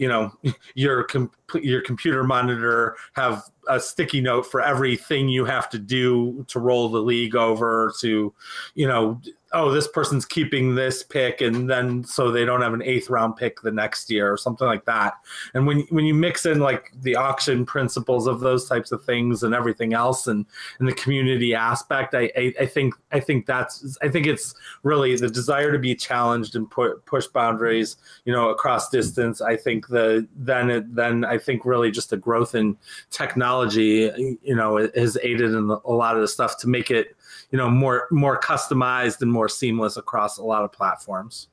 you 0.00 0.08
know 0.08 0.32
your 0.74 1.04
com- 1.04 1.30
your 1.54 1.80
computer 1.82 2.24
monitor 2.24 2.96
have 3.12 3.44
a 3.68 3.78
sticky 3.78 4.20
note 4.20 4.46
for 4.46 4.60
everything 4.60 5.28
you 5.28 5.44
have 5.44 5.68
to 5.68 5.78
do 5.78 6.44
to 6.48 6.58
roll 6.58 6.88
the 6.88 6.98
league 6.98 7.36
over 7.36 7.92
to 8.00 8.34
you 8.74 8.88
know 8.88 9.20
oh, 9.52 9.72
this 9.72 9.88
person's 9.88 10.24
keeping 10.24 10.74
this 10.74 11.02
pick, 11.02 11.40
and 11.40 11.68
then 11.68 12.04
so 12.04 12.30
they 12.30 12.44
don't 12.44 12.62
have 12.62 12.74
an 12.74 12.82
eighth 12.82 13.10
round 13.10 13.36
pick 13.36 13.60
the 13.62 13.70
next 13.70 14.10
year 14.10 14.32
or 14.32 14.36
something 14.36 14.66
like 14.66 14.84
that. 14.84 15.14
And 15.54 15.66
when 15.66 15.80
when 15.90 16.04
you 16.04 16.14
mix 16.14 16.46
in 16.46 16.60
like 16.60 16.92
the 17.02 17.16
auction 17.16 17.66
principles 17.66 18.26
of 18.26 18.40
those 18.40 18.68
types 18.68 18.92
of 18.92 19.04
things 19.04 19.42
and 19.42 19.54
everything 19.54 19.92
else, 19.92 20.26
and 20.26 20.46
and 20.78 20.88
the 20.88 20.92
community 20.92 21.54
aspect, 21.54 22.14
I 22.14 22.30
I, 22.36 22.54
I 22.60 22.66
think 22.66 22.94
I 23.12 23.20
think 23.20 23.46
that's 23.46 23.98
I 24.02 24.08
think 24.08 24.26
it's 24.26 24.54
really 24.82 25.16
the 25.16 25.28
desire 25.28 25.72
to 25.72 25.78
be 25.78 25.94
challenged 25.94 26.54
and 26.54 26.70
put 26.70 27.04
push 27.06 27.26
boundaries, 27.26 27.96
you 28.24 28.32
know, 28.32 28.50
across 28.50 28.88
distance. 28.88 29.40
I 29.40 29.56
think 29.56 29.88
the 29.88 30.28
then 30.36 30.70
it 30.70 30.94
then 30.94 31.24
I 31.24 31.38
think 31.38 31.64
really 31.64 31.90
just 31.90 32.10
the 32.10 32.16
growth 32.16 32.54
in 32.54 32.76
technology, 33.10 34.38
you 34.42 34.54
know, 34.54 34.76
has 34.94 35.18
aided 35.22 35.54
in 35.54 35.70
a 35.70 35.92
lot 35.92 36.14
of 36.14 36.20
the 36.20 36.28
stuff 36.28 36.56
to 36.58 36.68
make 36.68 36.90
it 36.90 37.16
you 37.50 37.58
know 37.58 37.68
more 37.68 38.06
more 38.10 38.40
customized 38.40 39.20
and 39.22 39.32
more 39.32 39.48
seamless 39.48 39.96
across 39.96 40.38
a 40.38 40.42
lot 40.42 40.64
of 40.64 40.72
platforms. 40.72 41.48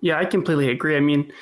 Yeah 0.00 0.18
i 0.18 0.24
completely 0.24 0.70
agree. 0.70 0.96
I 0.96 1.00
mean 1.00 1.32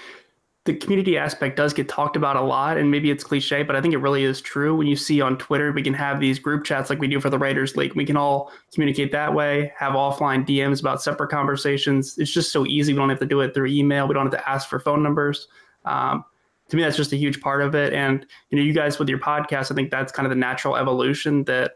the 0.65 0.75
community 0.75 1.19
aspect 1.19 1.57
does 1.57 1.75
get 1.75 1.91
talked 1.91 2.17
about 2.17 2.37
a 2.37 2.41
lot 2.41 2.79
and 2.79 2.91
maybe 2.91 3.11
it's 3.11 3.23
cliche 3.23 3.63
but 3.63 3.77
i 3.77 3.83
think 3.83 3.93
it 3.93 3.99
really 3.99 4.25
is 4.25 4.41
true. 4.41 4.75
When 4.75 4.87
you 4.87 4.97
see 4.97 5.21
on 5.21 5.39
twitter 5.39 5.73
we 5.73 5.83
can 5.83 5.95
have 5.95 6.21
these 6.21 6.39
group 6.39 6.65
chats 6.65 6.91
like 6.91 6.99
we 6.99 7.09
do 7.09 7.21
for 7.21 7.31
the 7.31 7.39
writers 7.39 7.77
league. 7.77 7.95
We 7.95 8.05
can 8.05 8.17
all 8.17 8.51
communicate 8.73 9.13
that 9.13 9.33
way 9.33 9.73
have 9.77 9.93
offline 9.93 10.47
dms 10.47 10.81
about 10.81 11.03
separate 11.03 11.31
conversations. 11.31 12.19
It's 12.19 12.31
just 12.31 12.53
so 12.53 12.67
easy. 12.67 12.93
We 12.93 12.99
don't 12.99 13.11
have 13.11 13.21
to 13.21 13.27
do 13.27 13.41
it 13.41 13.55
through 13.55 13.69
email. 13.69 14.09
We 14.09 14.15
don't 14.15 14.27
have 14.27 14.41
to 14.41 14.49
ask 14.49 14.69
for 14.69 14.79
phone 14.79 15.03
numbers. 15.03 15.49
Um, 15.85 16.25
to 16.69 16.77
me 16.77 16.83
that's 16.83 16.97
just 16.97 17.13
a 17.13 17.17
huge 17.17 17.41
part 17.41 17.61
of 17.61 17.75
it. 17.75 17.93
And 17.93 18.27
you 18.51 18.59
know 18.59 18.65
you 18.65 18.73
guys 18.73 18.99
with 18.99 19.09
your 19.09 19.19
podcast 19.19 19.71
i 19.71 19.75
think 19.75 19.91
that's 19.91 20.11
kind 20.11 20.27
of 20.27 20.31
the 20.31 20.37
natural 20.37 20.77
evolution 20.77 21.45
that 21.45 21.73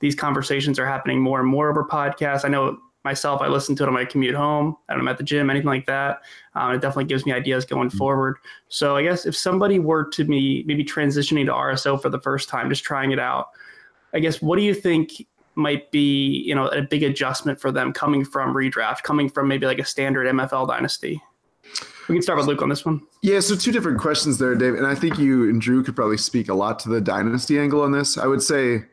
these 0.00 0.14
conversations 0.14 0.78
are 0.78 0.86
happening 0.86 1.20
more 1.20 1.40
and 1.40 1.48
more 1.48 1.70
over 1.70 1.84
podcasts. 1.84 2.44
I 2.44 2.48
know 2.48 2.78
myself, 3.04 3.40
I 3.40 3.46
listen 3.46 3.76
to 3.76 3.84
it 3.84 3.86
on 3.86 3.94
my 3.94 4.04
commute 4.04 4.34
home, 4.34 4.76
I'm 4.88 5.06
at 5.06 5.16
the 5.16 5.22
gym, 5.22 5.48
anything 5.48 5.68
like 5.68 5.86
that. 5.86 6.22
Um, 6.54 6.72
it 6.72 6.80
definitely 6.80 7.04
gives 7.04 7.24
me 7.24 7.32
ideas 7.32 7.64
going 7.64 7.88
mm-hmm. 7.88 7.98
forward. 7.98 8.36
So 8.68 8.96
I 8.96 9.02
guess 9.02 9.26
if 9.26 9.36
somebody 9.36 9.78
were 9.78 10.04
to 10.10 10.24
be 10.24 10.64
maybe 10.66 10.84
transitioning 10.84 11.46
to 11.46 11.52
RSO 11.52 12.02
for 12.02 12.08
the 12.08 12.20
first 12.20 12.48
time, 12.48 12.68
just 12.68 12.82
trying 12.82 13.12
it 13.12 13.20
out, 13.20 13.50
I 14.12 14.18
guess 14.18 14.42
what 14.42 14.56
do 14.56 14.62
you 14.62 14.74
think 14.74 15.24
might 15.54 15.90
be 15.90 16.42
you 16.44 16.54
know 16.54 16.68
a 16.68 16.82
big 16.82 17.02
adjustment 17.02 17.60
for 17.60 17.72
them 17.72 17.92
coming 17.92 18.24
from 18.24 18.54
redraft, 18.54 19.02
coming 19.04 19.30
from 19.30 19.48
maybe 19.48 19.66
like 19.66 19.78
a 19.78 19.84
standard 19.84 20.26
MFL 20.26 20.68
dynasty? 20.68 21.22
We 22.08 22.14
can 22.14 22.22
start 22.22 22.38
with 22.38 22.46
Luke 22.46 22.62
on 22.62 22.68
this 22.68 22.84
one. 22.84 23.02
Yeah, 23.22 23.40
so 23.40 23.56
two 23.56 23.72
different 23.72 24.00
questions 24.00 24.38
there, 24.38 24.54
Dave, 24.54 24.74
and 24.74 24.86
I 24.86 24.94
think 24.94 25.18
you 25.18 25.48
and 25.48 25.60
Drew 25.60 25.82
could 25.82 25.96
probably 25.96 26.18
speak 26.18 26.48
a 26.48 26.54
lot 26.54 26.78
to 26.80 26.88
the 26.88 27.00
dynasty 27.00 27.58
angle 27.58 27.82
on 27.82 27.92
this. 27.92 28.16
I 28.16 28.26
would 28.26 28.42
say 28.42 28.84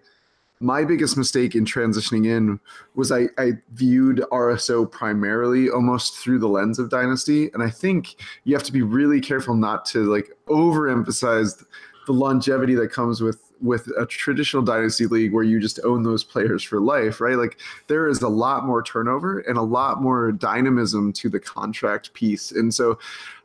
my 0.63 0.85
biggest 0.85 1.17
mistake 1.17 1.55
in 1.55 1.65
transitioning 1.65 2.25
in 2.25 2.57
was 2.95 3.11
I, 3.11 3.27
I 3.37 3.51
viewed 3.73 4.23
RSO 4.31 4.89
primarily 4.89 5.69
almost 5.69 6.15
through 6.15 6.39
the 6.39 6.47
lens 6.47 6.79
of 6.79 6.89
dynasty. 6.89 7.51
And 7.53 7.61
I 7.61 7.69
think 7.69 8.15
you 8.45 8.55
have 8.55 8.63
to 8.63 8.71
be 8.71 8.81
really 8.81 9.19
careful 9.19 9.55
not 9.55 9.85
to 9.87 10.05
like 10.05 10.31
overemphasize 10.47 11.65
the 12.05 12.13
longevity 12.13 12.75
that 12.75 12.91
comes 12.91 13.21
with 13.21 13.39
with 13.61 13.87
a 13.97 14.05
traditional 14.05 14.61
dynasty 14.61 15.05
league 15.05 15.33
where 15.33 15.43
you 15.43 15.57
just 15.59 15.79
own 15.85 16.03
those 16.03 16.23
players 16.23 16.61
for 16.63 16.81
life, 16.81 17.21
right? 17.21 17.37
Like 17.37 17.57
there 17.87 18.07
is 18.07 18.21
a 18.21 18.27
lot 18.27 18.65
more 18.65 18.83
turnover 18.83 19.39
and 19.39 19.57
a 19.57 19.61
lot 19.61 20.01
more 20.01 20.33
dynamism 20.33 21.13
to 21.13 21.29
the 21.29 21.39
contract 21.39 22.13
piece. 22.13 22.51
And 22.51 22.73
so 22.73 22.99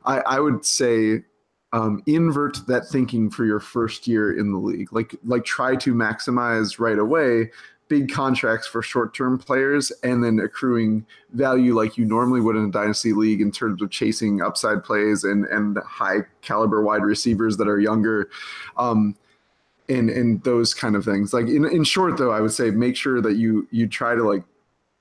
I, 0.05 0.19
I 0.21 0.41
would 0.41 0.65
say 0.65 1.23
um, 1.73 2.03
invert 2.07 2.67
that 2.67 2.87
thinking 2.89 3.31
for 3.31 3.45
your 3.45 3.61
first 3.61 4.07
year 4.07 4.39
in 4.39 4.53
the 4.53 4.59
league. 4.59 4.93
Like 4.93 5.15
like 5.25 5.45
try 5.45 5.77
to 5.77 5.95
maximize 5.95 6.79
right 6.79 6.99
away 6.99 7.51
big 7.89 8.13
contracts 8.13 8.67
for 8.67 8.83
short-term 8.83 9.39
players 9.39 9.91
and 10.03 10.23
then 10.23 10.39
accruing 10.39 11.05
value 11.33 11.75
like 11.75 11.97
you 11.97 12.05
normally 12.05 12.41
would 12.41 12.57
in 12.57 12.67
a 12.67 12.71
dynasty 12.71 13.13
league 13.13 13.41
in 13.41 13.51
terms 13.51 13.83
of 13.83 13.91
chasing 13.91 14.43
upside 14.43 14.85
plays 14.85 15.25
and 15.25 15.47
and 15.47 15.79
high 15.79 16.19
caliber 16.43 16.83
wide 16.83 17.03
receivers 17.03 17.57
that 17.57 17.69
are 17.69 17.81
younger 17.81 18.29
um 18.77 19.17
and 19.89 20.11
and 20.11 20.43
those 20.45 20.75
kind 20.75 20.97
of 20.97 21.05
things 21.05 21.33
like 21.33 21.47
in, 21.47 21.65
in 21.65 21.83
short 21.83 22.17
though 22.19 22.31
i 22.31 22.41
would 22.41 22.53
say 22.53 22.71
make 22.71 22.97
sure 22.97 23.21
that 23.21 23.37
you 23.37 23.67
you 23.71 23.87
try 23.87 24.15
to 24.15 24.23
like 24.23 24.43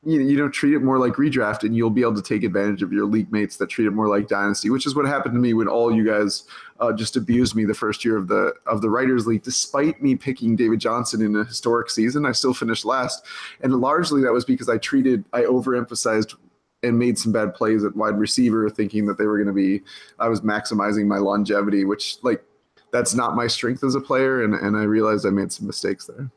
you 0.08 0.20
know, 0.20 0.30
you 0.30 0.38
know, 0.38 0.48
treat 0.48 0.74
it 0.74 0.80
more 0.80 0.98
like 0.98 1.14
redraft, 1.16 1.64
and 1.64 1.76
you'll 1.76 1.90
be 1.90 2.02
able 2.02 2.16
to 2.16 2.22
take 2.22 2.44
advantage 2.44 2.82
of 2.82 2.94
your 2.94 3.06
league 3.06 3.30
mates 3.30 3.58
that 3.58 3.68
treat 3.68 3.88
it 3.88 3.92
more 3.92 4.08
like 4.08 4.30
dynasty, 4.30 4.70
which 4.70 4.86
is 4.86 4.96
what 4.96 5.06
happened 5.06 5.34
to 5.34 5.40
me 5.40 5.54
when 5.54 5.68
all 5.68 5.94
you 5.94 6.06
guys 6.06 6.46
uh, 6.80 6.94
just 6.94 7.18
abused 7.18 7.56
me 7.56 7.66
the 7.66 7.74
first 7.74 8.06
year 8.06 8.16
of 8.16 8.30
the 8.30 8.54
of 8.68 8.82
the 8.82 8.90
writers 8.90 9.28
league. 9.28 9.44
Despite 9.44 10.02
me 10.02 10.16
picking 10.16 10.56
David 10.56 10.80
Johnson 10.80 11.22
in 11.22 11.36
a 11.36 11.44
historic 11.44 11.90
season, 11.90 12.26
I 12.26 12.32
still 12.32 12.54
finished 12.54 12.86
last, 12.86 13.26
and 13.60 13.74
largely 13.76 14.22
that 14.22 14.32
was 14.32 14.46
because 14.46 14.70
I 14.70 14.78
treated 14.78 15.26
I 15.34 15.42
overemphasized 15.42 16.36
and 16.84 16.98
made 16.98 17.20
some 17.20 17.34
bad 17.34 17.54
plays 17.54 17.84
at 17.84 17.94
wide 17.94 18.18
receiver, 18.18 18.70
thinking 18.70 19.08
that 19.08 19.18
they 19.18 19.26
were 19.26 19.36
going 19.36 19.48
to 19.48 19.54
be 19.54 19.82
I 20.20 20.30
was 20.30 20.40
maximizing 20.40 21.06
my 21.08 21.18
longevity, 21.18 21.84
which 21.84 22.16
like 22.24 22.42
that's 22.94 23.14
not 23.14 23.36
my 23.36 23.48
strength 23.48 23.84
as 23.84 23.96
a 23.96 24.00
player, 24.00 24.42
and 24.42 24.54
and 24.54 24.78
I 24.78 24.84
realized 24.84 25.26
I 25.26 25.32
made 25.32 25.52
some 25.52 25.68
mistakes 25.68 26.06
there. 26.06 26.32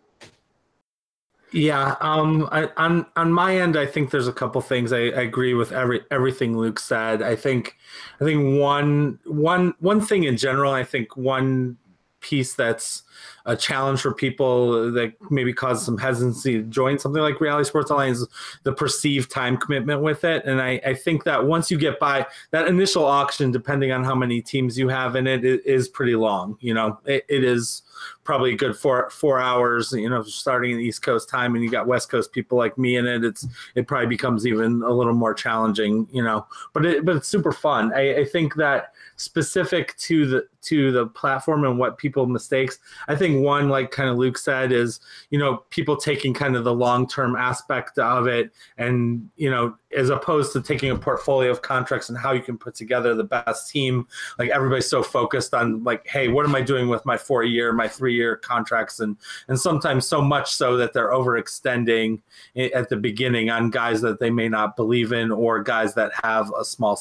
Yeah, 1.53 1.97
um, 2.01 2.49
I, 2.53 2.69
on 2.77 3.07
on 3.17 3.33
my 3.33 3.57
end, 3.57 3.77
I 3.77 3.85
think 3.85 4.11
there's 4.11 4.29
a 4.29 4.33
couple 4.33 4.61
things. 4.61 4.93
I, 4.93 4.99
I, 4.99 5.23
agree 5.23 5.55
with 5.55 5.73
every 5.73 6.03
everything 6.11 6.57
Luke 6.57 6.79
said. 6.79 7.23
I 7.23 7.35
think, 7.35 7.77
I 8.21 8.25
think 8.25 8.61
one 8.61 9.19
one 9.25 9.75
one 9.81 10.01
thing 10.01 10.25
in 10.25 10.37
general. 10.37 10.73
I 10.73 10.85
think 10.85 11.17
one 11.17 11.77
piece 12.21 12.55
that's 12.55 13.03
a 13.47 13.57
challenge 13.57 14.01
for 14.01 14.15
people 14.15 14.93
that 14.93 15.13
maybe 15.31 15.53
causes 15.53 15.85
some 15.85 15.99
hesitancy 15.99 16.55
to 16.55 16.63
join 16.65 16.99
something 16.99 17.23
like 17.23 17.41
reality 17.41 17.67
sports 17.67 17.91
is 17.91 18.27
the 18.63 18.73
perceived 18.73 19.31
time 19.31 19.57
commitment 19.57 20.03
with 20.03 20.25
it. 20.25 20.45
And 20.45 20.61
I, 20.61 20.81
I 20.87 20.95
think 20.95 21.25
that 21.25 21.45
once 21.45 21.71
you 21.71 21.79
get 21.79 21.99
by 21.99 22.27
that 22.51 22.69
initial 22.69 23.05
auction 23.05 23.51
depending 23.51 23.93
on 23.93 24.05
how 24.05 24.15
many 24.15 24.41
teams 24.41 24.79
you 24.79 24.89
have 24.89 25.17
in 25.17 25.27
it, 25.27 25.45
it 25.45 25.65
is 25.67 25.89
pretty 25.89 26.15
long 26.15 26.57
you 26.61 26.75
know? 26.75 26.99
It, 27.05 27.25
it 27.29 27.45
is 27.45 27.83
probably 28.25 28.55
good 28.55 28.77
four 28.77 29.11
four 29.11 29.39
hours 29.39 29.93
you 29.93 30.09
know 30.09 30.23
starting 30.23 30.73
in 30.73 30.81
east 30.81 31.03
coast 31.03 31.29
time 31.29 31.55
and 31.55 31.63
you 31.63 31.71
got 31.71 31.87
west 31.87 32.11
coast 32.11 32.33
people 32.33 32.57
like 32.57 32.79
me 32.79 32.97
in 32.97 33.07
it 33.07 33.25
it's 33.25 33.47
it 33.75 33.87
probably 33.87 34.07
becomes 34.07 34.47
even 34.47 34.83
a 34.83 34.91
little 34.91 35.13
more 35.13 35.35
challenging 35.35 36.07
you 36.11 36.23
know? 36.23 36.47
But 36.73 36.87
it 36.87 37.05
but 37.05 37.17
it's 37.17 37.29
super 37.29 37.53
fun. 37.53 37.93
I, 37.93 38.21
I 38.21 38.25
think 38.25 38.55
that 38.57 38.93
specific 39.17 39.97
to 39.99 40.27
the 40.27 40.49
to 40.63 40.93
the 40.93 41.07
platform 41.07 41.65
and 41.65 41.79
what 41.79 41.99
people 41.99 42.27
mistakes. 42.27 42.79
I 43.09 43.17
think 43.17 43.45
one 43.45 43.69
like 43.69 43.91
kind 43.91 44.09
of 44.09 44.17
luke 44.17 44.39
said 44.39 44.73
is 44.73 45.01
you 45.31 45.39
know 45.39 45.59
people 45.71 45.97
taking 45.97 46.35
kind 46.35 46.57
of 46.57 46.65
the 46.65 46.75
long 46.75 47.07
term 47.07 47.37
aspect 47.37 47.99
of 47.99 48.27
it 48.27 48.53
and 48.79 49.29
you 49.37 49.51
know 49.51 49.77
as 49.97 50.09
opposed 50.09 50.53
to 50.53 50.61
taking 50.61 50.91
a 50.91 50.97
portfolio 50.97 51.51
of 51.51 51.63
contracts 51.63 52.09
and 52.09 52.17
how 52.19 52.33
you 52.33 52.41
can 52.41 52.57
put 52.57 52.75
together 52.75 53.15
the 53.15 53.25
best 53.25 53.71
team. 53.71 54.07
Like 54.39 54.51
everybody's 54.51 54.89
so 54.89 55.03
focused 55.03 55.55
on 55.55 55.83
like 55.83 56.07
hey 56.07 56.29
what 56.29 56.47
am 56.47 56.55
i 56.55 56.61
doing 56.61 56.89
with 56.89 57.05
my 57.05 57.17
four 57.17 57.43
year 57.43 57.73
my 57.73 57.89
three 57.89 58.15
year 58.15 58.37
contracts? 58.37 59.01
And 59.01 59.17
and 59.49 59.59
sometimes 59.59 60.07
so 60.07 60.23
much 60.23 60.53
so 60.53 60.77
that 60.77 60.93
they're 60.93 61.11
overextending 61.11 62.21
at 62.57 62.89
the 62.89 62.97
beginning 62.97 63.51
on 63.51 63.71
guys 63.71 64.01
that 64.03 64.21
they 64.21 64.31
may 64.31 64.49
not 64.49 64.77
believe 64.77 65.13
in 65.13 65.31
or 65.31 65.63
guys 65.63 65.95
that 65.95 66.13
have 66.23 66.51
a 66.59 66.65
small 66.65 67.01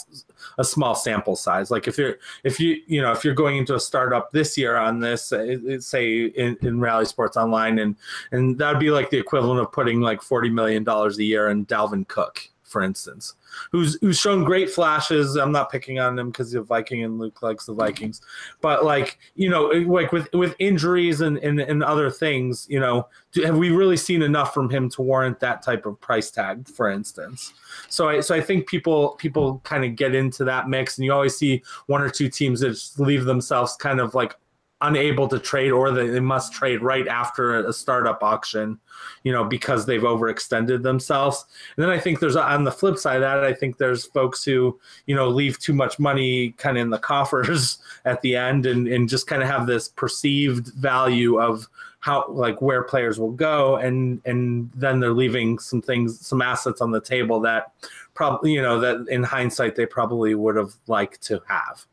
a 0.58 0.64
small 0.64 0.96
sample 0.96 1.36
size. 1.36 1.72
Like 1.72 1.88
if 1.88 1.98
you're 1.98 2.18
if 2.44 2.60
you 2.60 2.78
you 2.88 3.02
know 3.02 3.12
if 3.12 3.24
you're 3.24 3.34
going 3.34 3.49
into 3.58 3.76
a 3.76 3.80
startup 3.80 4.32
this 4.32 4.58
year 4.58 4.76
on 4.76 5.00
this 5.00 5.32
uh, 5.32 5.80
say 5.80 6.26
in, 6.26 6.58
in 6.62 6.80
reality 6.80 7.08
sports 7.08 7.38
online 7.38 7.80
and 7.80 7.96
and 8.32 8.58
that 8.58 8.72
would 8.72 8.80
be 8.80 8.92
like 8.92 9.10
the 9.10 9.18
equivalent 9.18 9.60
of 9.60 9.72
putting 9.72 10.02
like 10.02 10.22
40 10.22 10.50
million 10.50 10.84
dollars 10.84 11.18
a 11.18 11.24
year 11.24 11.50
in 11.50 11.66
dalvin 11.66 12.08
cook 12.08 12.42
for 12.70 12.84
instance, 12.84 13.34
who's 13.72 13.98
who's 14.00 14.20
shown 14.20 14.44
great 14.44 14.70
flashes. 14.70 15.36
I'm 15.36 15.52
not 15.52 15.72
picking 15.72 16.00
on 16.00 16.18
him 16.18 16.30
because 16.30 16.52
the 16.52 16.62
Viking 16.62 17.04
and 17.04 17.18
Luke 17.18 17.42
likes 17.42 17.66
the 17.66 17.74
Vikings, 17.74 18.22
but 18.62 18.86
like 18.86 19.18
you 19.36 19.50
know, 19.50 19.66
like 19.66 20.12
with 20.12 20.32
with 20.34 20.56
injuries 20.60 21.22
and 21.22 21.38
and, 21.40 21.60
and 21.60 21.84
other 21.84 22.12
things, 22.12 22.68
you 22.70 22.80
know, 22.80 23.08
do, 23.32 23.44
have 23.44 23.58
we 23.58 23.72
really 23.72 23.98
seen 23.98 24.22
enough 24.22 24.54
from 24.54 24.70
him 24.70 24.88
to 24.92 25.02
warrant 25.02 25.40
that 25.40 25.64
type 25.64 25.86
of 25.88 26.00
price 26.00 26.30
tag, 26.30 26.68
for 26.68 26.90
instance? 26.90 27.54
So 27.90 28.08
I 28.08 28.20
so 28.20 28.36
I 28.36 28.42
think 28.42 28.68
people 28.68 29.16
people 29.18 29.60
kind 29.64 29.84
of 29.84 29.96
get 29.96 30.14
into 30.14 30.44
that 30.46 30.70
mix, 30.70 30.98
and 30.98 31.06
you 31.06 31.12
always 31.12 31.36
see 31.36 31.64
one 31.88 32.02
or 32.02 32.10
two 32.10 32.30
teams 32.30 32.60
that 32.60 32.80
leave 32.98 33.26
themselves 33.26 33.76
kind 33.78 34.00
of 34.00 34.14
like 34.14 34.36
unable 34.82 35.28
to 35.28 35.40
trade 35.40 35.72
or 35.72 35.92
they, 35.92 36.08
they 36.08 36.20
must 36.20 36.54
trade 36.54 36.82
right 36.82 37.08
after 37.08 37.68
a 37.68 37.74
startup 37.74 38.24
auction 38.24 38.80
you 39.24 39.32
know 39.32 39.44
because 39.44 39.86
they've 39.86 40.02
overextended 40.02 40.84
themselves. 40.84 41.46
And 41.76 41.84
then 41.84 41.90
i 41.92 42.00
think 42.00 42.20
there's 42.20 42.36
on 42.36 42.64
the 42.64 42.72
flip 42.72 42.98
side 42.98 43.18
of 43.18 43.22
that 43.22 43.44
i 43.44 43.54
think 43.54 43.78
there's 43.78 44.06
folks 44.06 44.44
who 44.44 44.80
you 45.06 45.16
know 45.16 45.28
leave 45.28 45.60
too 45.60 45.74
much 45.74 46.00
money 46.00 46.52
kind 46.58 46.78
of 46.78 46.82
in 46.84 46.90
the 46.90 46.98
coffers 46.98 47.80
at 48.06 48.22
the 48.22 48.36
end 48.36 48.66
and, 48.66 48.88
and 48.88 49.10
just 49.10 49.28
kind 49.28 49.42
of 49.42 49.50
have 49.50 49.68
this 49.68 49.90
perceived 49.90 50.74
value 50.74 51.40
of 51.40 51.68
how 52.00 52.26
like 52.30 52.62
where 52.62 52.84
players 52.84 53.20
will 53.20 53.32
go. 53.32 53.76
And 53.76 54.22
and 54.26 54.72
then 54.74 55.00
they're 55.00 55.14
leaving 55.14 55.60
some 55.60 55.82
things 55.82 56.26
some 56.26 56.42
assets 56.42 56.82
on 56.82 56.92
the 56.92 57.02
table 57.02 57.40
that 57.42 57.74
probably 58.14 58.54
you 58.54 58.62
know 58.62 58.80
that 58.80 59.08
in 59.10 59.24
hindsight 59.24 59.76
they 59.76 59.86
probably 59.86 60.36
would 60.36 60.56
have 60.56 60.74
liked 60.88 61.22
to 61.24 61.42
have 61.48 61.86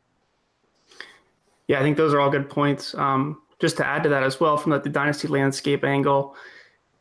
yeah, 1.67 1.79
I 1.79 1.83
think 1.83 1.97
those 1.97 2.13
are 2.13 2.19
all 2.19 2.29
good 2.29 2.49
points. 2.49 2.95
Um, 2.95 3.41
just 3.59 3.77
to 3.77 3.85
add 3.85 4.03
to 4.03 4.09
that 4.09 4.23
as 4.23 4.39
well, 4.39 4.57
from 4.57 4.71
the, 4.71 4.79
the 4.79 4.89
dynasty 4.89 5.27
landscape 5.27 5.83
angle, 5.83 6.35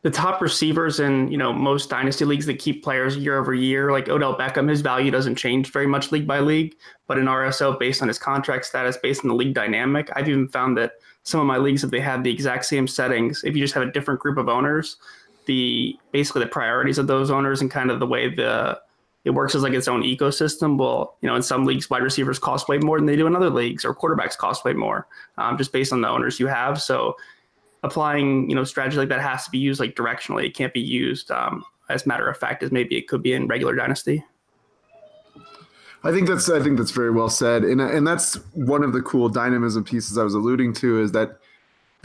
the 0.02 0.11
top 0.11 0.40
receivers 0.40 1.00
in 1.00 1.28
you 1.30 1.37
know 1.37 1.52
most 1.52 1.90
dynasty 1.90 2.25
leagues 2.25 2.46
that 2.46 2.58
keep 2.58 2.85
players 2.85 3.16
year 3.16 3.38
over 3.38 3.54
year, 3.54 3.92
like 3.92 4.08
Odell 4.08 4.37
Beckham, 4.37 4.68
his 4.68 4.80
value 4.80 5.11
doesn't 5.11 5.37
change 5.37 5.73
very 5.73 5.87
much 5.87 6.12
league 6.12 6.26
by 6.26 6.40
league. 6.40 6.76
But 7.06 7.18
in 7.18 7.26
RSO, 7.26 7.78
based 7.78 8.02
on 8.02 8.08
his 8.08 8.18
contract 8.18 8.66
status, 8.66 8.96
based 8.96 9.25
on 9.25 9.28
the 9.28 9.35
league 9.35 9.54
dynamic, 9.54 10.11
I've 10.14 10.28
even 10.28 10.49
found 10.49 10.76
that 10.78 10.92
some 11.23 11.40
of 11.40 11.46
my 11.46 11.56
leagues, 11.56 11.82
if 11.82 11.90
they 11.90 12.00
have 12.00 12.23
the 12.23 12.30
exact 12.30 12.66
same 12.66 12.87
settings, 12.87 13.42
if 13.44 13.56
you 13.56 13.62
just 13.62 13.75
have 13.75 13.82
a 13.82 13.90
different 13.90 14.20
group 14.20 14.38
of 14.38 14.49
owners, 14.49 14.96
the 15.46 15.96
basically 16.12 16.44
the 16.44 16.50
priorities 16.50 16.99
of 16.99 17.06
those 17.06 17.30
owners 17.30 17.61
and 17.61 17.70
kind 17.70 17.90
of 17.90 17.99
the 17.99 18.06
way 18.06 18.32
the 18.32 18.78
it 19.26 19.35
works 19.35 19.56
as 19.56 19.62
like 19.64 19.73
its 19.73 19.88
own 19.88 20.04
ecosystem. 20.04 20.78
Well, 20.78 21.16
you 21.21 21.28
know, 21.28 21.35
in 21.35 21.42
some 21.42 21.66
leagues, 21.66 21.90
wide 21.90 22.04
receivers 22.04 22.38
cost 22.38 22.68
way 22.68 22.78
more 22.78 22.97
than 22.97 23.06
they 23.06 23.16
do 23.16 23.26
in 23.26 23.35
other 23.35 23.50
leagues, 23.50 23.85
or 23.85 23.92
quarterbacks 23.92 24.38
cost 24.38 24.64
way 24.64 24.73
more, 24.73 25.09
um, 25.37 25.59
just 25.59 25.73
based 25.73 25.92
on 25.92 26.00
the 26.00 26.09
owners 26.09 26.38
you 26.38 26.47
have. 26.47 26.80
So, 26.80 27.16
applying 27.83 28.49
you 28.49 28.54
know 28.54 28.62
strategy 28.62 28.97
like 28.97 29.09
that 29.09 29.21
has 29.21 29.45
to 29.45 29.50
be 29.50 29.59
used 29.59 29.80
like 29.80 29.97
directionally. 29.97 30.47
It 30.47 30.54
can't 30.54 30.73
be 30.73 30.80
used 30.80 31.33
um, 31.33 31.64
as 31.88 32.06
matter 32.06 32.28
of 32.28 32.37
fact 32.37 32.62
as 32.62 32.71
maybe 32.71 32.97
it 32.97 33.09
could 33.09 33.21
be 33.21 33.33
in 33.33 33.49
regular 33.49 33.75
dynasty. 33.75 34.25
I 36.04 36.12
think 36.12 36.28
that's 36.28 36.49
I 36.49 36.62
think 36.62 36.78
that's 36.78 36.92
very 36.92 37.11
well 37.11 37.28
said, 37.28 37.64
and 37.64 37.80
and 37.80 38.06
that's 38.06 38.37
one 38.54 38.85
of 38.85 38.92
the 38.92 39.02
cool 39.02 39.28
dynamism 39.28 39.83
pieces 39.83 40.16
I 40.16 40.23
was 40.23 40.35
alluding 40.35 40.73
to 40.75 41.00
is 41.00 41.11
that 41.12 41.40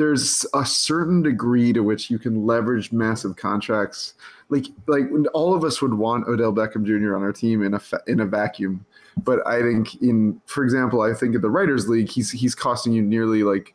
there's 0.01 0.45
a 0.53 0.65
certain 0.65 1.21
degree 1.21 1.71
to 1.73 1.81
which 1.81 2.09
you 2.09 2.17
can 2.17 2.45
leverage 2.45 2.91
massive 2.91 3.35
contracts 3.35 4.15
like 4.51 4.65
like 4.87 5.05
all 5.33 5.55
of 5.55 5.63
us 5.63 5.81
would 5.81 5.93
want 5.93 6.27
Odell 6.27 6.53
Beckham 6.53 6.85
Jr. 6.85 7.15
on 7.15 7.23
our 7.23 7.31
team 7.31 7.63
in 7.63 7.73
a 7.73 7.81
in 8.05 8.19
a 8.19 8.25
vacuum. 8.25 8.85
But 9.23 9.45
I 9.47 9.61
think 9.61 10.01
in, 10.01 10.39
for 10.45 10.63
example, 10.63 11.01
I 11.01 11.13
think 11.13 11.35
in 11.35 11.41
the 11.41 11.49
writers' 11.49 11.89
league, 11.89 12.09
he's 12.09 12.29
he's 12.29 12.53
costing 12.53 12.93
you 12.93 13.01
nearly 13.01 13.43
like, 13.43 13.73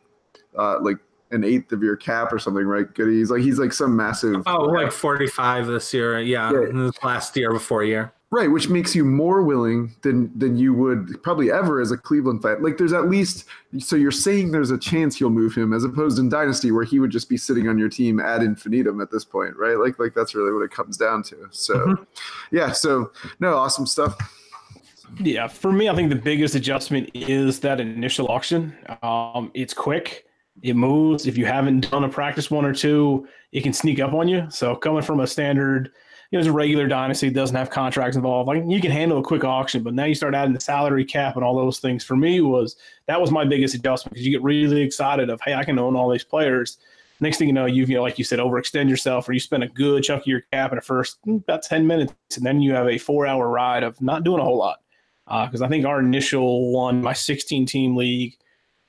uh, 0.57 0.77
like 0.81 0.97
an 1.31 1.43
eighth 1.43 1.71
of 1.71 1.81
your 1.83 1.97
cap 1.97 2.31
or 2.31 2.39
something, 2.39 2.63
right? 2.63 2.91
Good. 2.93 3.09
He's 3.09 3.31
like 3.31 3.41
he's 3.41 3.59
like 3.59 3.73
some 3.73 3.95
massive. 3.95 4.43
Oh, 4.45 4.65
like 4.65 4.91
forty 4.91 5.27
five 5.27 5.65
this 5.65 5.93
year, 5.93 6.19
yeah, 6.19 6.51
yeah. 6.51 6.91
last 7.03 7.35
year 7.35 7.51
before 7.51 7.83
year. 7.83 8.13
Right, 8.29 8.51
which 8.51 8.67
makes 8.67 8.93
you 8.93 9.05
more 9.05 9.41
willing 9.41 9.95
than 10.01 10.37
than 10.37 10.57
you 10.57 10.73
would 10.73 11.23
probably 11.23 11.49
ever 11.49 11.79
as 11.79 11.91
a 11.91 11.97
Cleveland 11.97 12.41
fan. 12.41 12.61
Like 12.61 12.77
there's 12.77 12.91
at 12.91 13.09
least 13.09 13.45
so 13.79 13.95
you're 13.95 14.11
saying 14.11 14.51
there's 14.51 14.69
a 14.69 14.77
chance 14.77 15.17
you'll 15.17 15.29
move 15.29 15.55
him 15.55 15.71
as 15.71 15.85
opposed 15.85 16.19
in 16.19 16.27
Dynasty 16.27 16.71
where 16.71 16.83
he 16.83 16.99
would 16.99 17.09
just 17.09 17.29
be 17.29 17.37
sitting 17.37 17.69
on 17.69 17.77
your 17.77 17.87
team 17.87 18.19
ad 18.19 18.43
infinitum 18.43 18.99
at 18.99 19.11
this 19.11 19.23
point, 19.23 19.55
right? 19.55 19.77
Like 19.77 19.97
like 19.97 20.13
that's 20.13 20.35
really 20.35 20.51
what 20.51 20.61
it 20.61 20.71
comes 20.71 20.97
down 20.97 21.23
to. 21.23 21.47
So 21.51 21.75
mm-hmm. 21.75 22.03
yeah, 22.51 22.73
so 22.73 23.13
no, 23.39 23.55
awesome 23.55 23.85
stuff. 23.85 24.17
Yeah, 25.19 25.47
for 25.47 25.71
me, 25.71 25.87
I 25.87 25.95
think 25.95 26.09
the 26.09 26.17
biggest 26.17 26.53
adjustment 26.53 27.09
is 27.13 27.61
that 27.61 27.79
initial 27.79 28.27
auction. 28.29 28.75
Um, 29.01 29.51
it's 29.53 29.73
quick, 29.73 30.25
it 30.61 30.75
moves. 30.75 31.27
If 31.27 31.37
you 31.37 31.45
haven't 31.45 31.89
done 31.89 32.03
a 32.03 32.09
practice 32.09 32.51
one 32.51 32.65
or 32.65 32.73
two, 32.73 33.27
it 33.51 33.61
can 33.63 33.73
sneak 33.73 33.99
up 33.99 34.13
on 34.13 34.27
you. 34.27 34.47
So 34.49 34.75
coming 34.75 35.01
from 35.01 35.21
a 35.21 35.27
standard 35.27 35.91
know, 36.31 36.39
it's 36.39 36.47
a 36.47 36.51
regular 36.51 36.87
dynasty, 36.87 37.29
doesn't 37.29 37.55
have 37.55 37.69
contracts 37.69 38.15
involved. 38.15 38.47
Like 38.47 38.63
you 38.67 38.81
can 38.81 38.91
handle 38.91 39.19
a 39.19 39.23
quick 39.23 39.43
auction, 39.43 39.83
but 39.83 39.93
now 39.93 40.05
you 40.05 40.15
start 40.15 40.35
adding 40.35 40.53
the 40.53 40.59
salary 40.59 41.05
cap 41.05 41.35
and 41.35 41.43
all 41.43 41.55
those 41.55 41.79
things. 41.79 42.03
For 42.03 42.15
me, 42.15 42.41
was 42.41 42.75
that 43.07 43.19
was 43.19 43.31
my 43.31 43.45
biggest 43.45 43.75
adjustment 43.75 44.13
because 44.13 44.25
you 44.25 44.31
get 44.31 44.43
really 44.43 44.81
excited 44.81 45.29
of, 45.29 45.39
hey, 45.41 45.53
I 45.53 45.63
can 45.63 45.79
own 45.79 45.95
all 45.95 46.09
these 46.09 46.23
players. 46.23 46.77
Next 47.19 47.37
thing 47.37 47.47
you 47.47 47.53
know, 47.53 47.65
you've 47.65 47.89
you 47.89 47.95
know, 47.95 48.03
like 48.03 48.17
you 48.17 48.23
said, 48.23 48.39
overextend 48.39 48.89
yourself, 48.89 49.27
or 49.27 49.33
you 49.33 49.39
spend 49.39 49.63
a 49.63 49.67
good 49.67 50.03
chunk 50.03 50.23
of 50.23 50.27
your 50.27 50.41
cap 50.51 50.71
in 50.71 50.75
the 50.75 50.81
first 50.81 51.17
mm, 51.25 51.37
about 51.37 51.63
ten 51.63 51.87
minutes, 51.87 52.13
and 52.35 52.45
then 52.45 52.61
you 52.61 52.73
have 52.73 52.87
a 52.87 52.97
four-hour 52.97 53.49
ride 53.49 53.83
of 53.83 53.99
not 54.01 54.23
doing 54.23 54.39
a 54.39 54.43
whole 54.43 54.57
lot. 54.57 54.79
Because 55.25 55.61
uh, 55.61 55.65
I 55.65 55.67
think 55.67 55.85
our 55.85 55.99
initial 55.99 56.71
one, 56.71 57.01
my 57.01 57.11
16-team 57.11 57.97
league, 57.97 58.37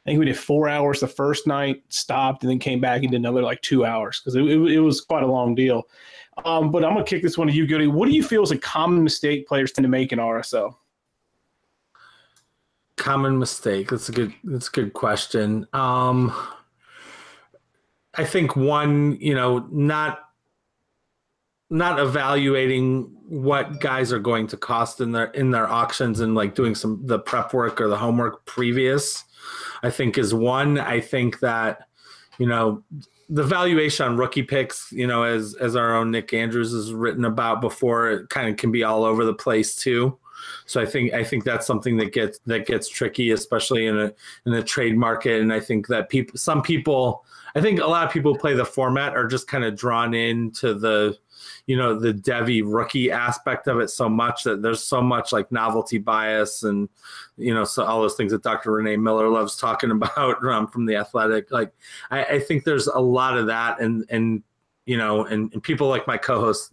I 0.08 0.12
think 0.12 0.20
we 0.20 0.24
did 0.24 0.38
four 0.38 0.70
hours 0.70 1.00
the 1.00 1.06
first 1.06 1.46
night, 1.46 1.82
stopped, 1.90 2.42
and 2.42 2.50
then 2.50 2.58
came 2.58 2.80
back 2.80 3.02
and 3.02 3.10
did 3.10 3.18
another 3.18 3.42
like 3.42 3.60
two 3.60 3.84
hours 3.84 4.20
because 4.20 4.36
it, 4.36 4.42
it, 4.42 4.58
it 4.72 4.80
was 4.80 5.02
quite 5.02 5.22
a 5.22 5.26
long 5.26 5.54
deal. 5.54 5.86
Um, 6.46 6.72
but 6.72 6.82
I'm 6.82 6.94
gonna 6.94 7.04
kick 7.04 7.22
this 7.22 7.36
one 7.36 7.46
to 7.46 7.52
you, 7.52 7.66
Goody. 7.66 7.88
What 7.88 8.08
do 8.08 8.14
you 8.14 8.22
feel 8.22 8.42
is 8.42 8.50
a 8.50 8.56
common 8.56 9.04
mistake 9.04 9.46
players 9.46 9.70
tend 9.70 9.84
to 9.84 9.90
make 9.90 10.10
in 10.10 10.18
RSO? 10.18 10.74
Common 12.96 13.38
mistake. 13.38 13.90
That's 13.90 14.08
a 14.08 14.12
good. 14.12 14.32
That's 14.44 14.68
a 14.68 14.70
good 14.70 14.94
question. 14.94 15.66
Um, 15.74 16.32
I 18.14 18.24
think 18.24 18.56
one, 18.56 19.18
you 19.20 19.34
know, 19.34 19.68
not 19.70 20.20
not 21.68 22.00
evaluating 22.00 23.14
what 23.28 23.78
guys 23.78 24.10
are 24.10 24.18
going 24.18 24.46
to 24.46 24.56
cost 24.56 25.02
in 25.02 25.12
their 25.12 25.26
in 25.26 25.50
their 25.50 25.68
auctions 25.68 26.20
and 26.20 26.34
like 26.34 26.54
doing 26.54 26.74
some 26.74 27.02
the 27.04 27.18
prep 27.18 27.52
work 27.52 27.78
or 27.78 27.88
the 27.88 27.98
homework 27.98 28.46
previous. 28.46 29.24
I 29.82 29.90
think 29.90 30.18
is 30.18 30.34
one. 30.34 30.78
I 30.78 31.00
think 31.00 31.40
that 31.40 31.88
you 32.38 32.46
know 32.46 32.82
the 33.28 33.44
valuation 33.44 34.06
on 34.06 34.16
rookie 34.16 34.42
picks, 34.42 34.90
you 34.90 35.06
know, 35.06 35.22
as 35.22 35.54
as 35.60 35.76
our 35.76 35.94
own 35.94 36.10
Nick 36.10 36.32
Andrews 36.32 36.72
has 36.72 36.92
written 36.92 37.24
about 37.24 37.60
before, 37.60 38.10
it 38.10 38.30
kind 38.30 38.48
of 38.48 38.56
can 38.56 38.72
be 38.72 38.84
all 38.84 39.04
over 39.04 39.24
the 39.24 39.34
place 39.34 39.76
too. 39.76 40.18
So 40.66 40.80
I 40.80 40.86
think 40.86 41.12
I 41.12 41.24
think 41.24 41.44
that's 41.44 41.66
something 41.66 41.96
that 41.98 42.12
gets 42.12 42.38
that 42.46 42.66
gets 42.66 42.88
tricky, 42.88 43.30
especially 43.32 43.86
in 43.86 43.98
a 43.98 44.12
in 44.46 44.54
a 44.54 44.62
trade 44.62 44.96
market. 44.96 45.40
And 45.40 45.52
I 45.52 45.60
think 45.60 45.88
that 45.88 46.08
people, 46.08 46.38
some 46.38 46.62
people, 46.62 47.24
I 47.54 47.60
think 47.60 47.80
a 47.80 47.86
lot 47.86 48.06
of 48.06 48.12
people 48.12 48.36
play 48.36 48.54
the 48.54 48.64
format 48.64 49.16
are 49.16 49.26
just 49.26 49.46
kind 49.48 49.64
of 49.64 49.76
drawn 49.76 50.14
into 50.14 50.74
the 50.74 51.16
you 51.68 51.76
know 51.76 51.96
the 51.96 52.12
devy 52.12 52.62
rookie 52.64 53.12
aspect 53.12 53.68
of 53.68 53.78
it 53.78 53.88
so 53.90 54.08
much 54.08 54.42
that 54.42 54.62
there's 54.62 54.82
so 54.82 55.02
much 55.02 55.32
like 55.32 55.52
novelty 55.52 55.98
bias 55.98 56.64
and 56.64 56.88
you 57.36 57.54
know 57.54 57.62
so 57.62 57.84
all 57.84 58.00
those 58.00 58.14
things 58.14 58.32
that 58.32 58.42
dr 58.42 58.68
renee 58.68 58.96
miller 58.96 59.28
loves 59.28 59.54
talking 59.54 59.90
about 59.92 60.44
um, 60.44 60.66
from 60.66 60.86
the 60.86 60.96
athletic 60.96 61.52
like 61.52 61.70
I, 62.10 62.24
I, 62.24 62.40
think 62.40 62.64
there's 62.64 62.86
a 62.86 62.98
lot 62.98 63.36
of 63.36 63.46
that 63.46 63.80
and 63.80 64.04
and 64.08 64.42
you 64.86 64.96
know 64.96 65.26
and, 65.26 65.52
and 65.52 65.62
people 65.62 65.88
like 65.88 66.06
my 66.06 66.16
co-host 66.16 66.72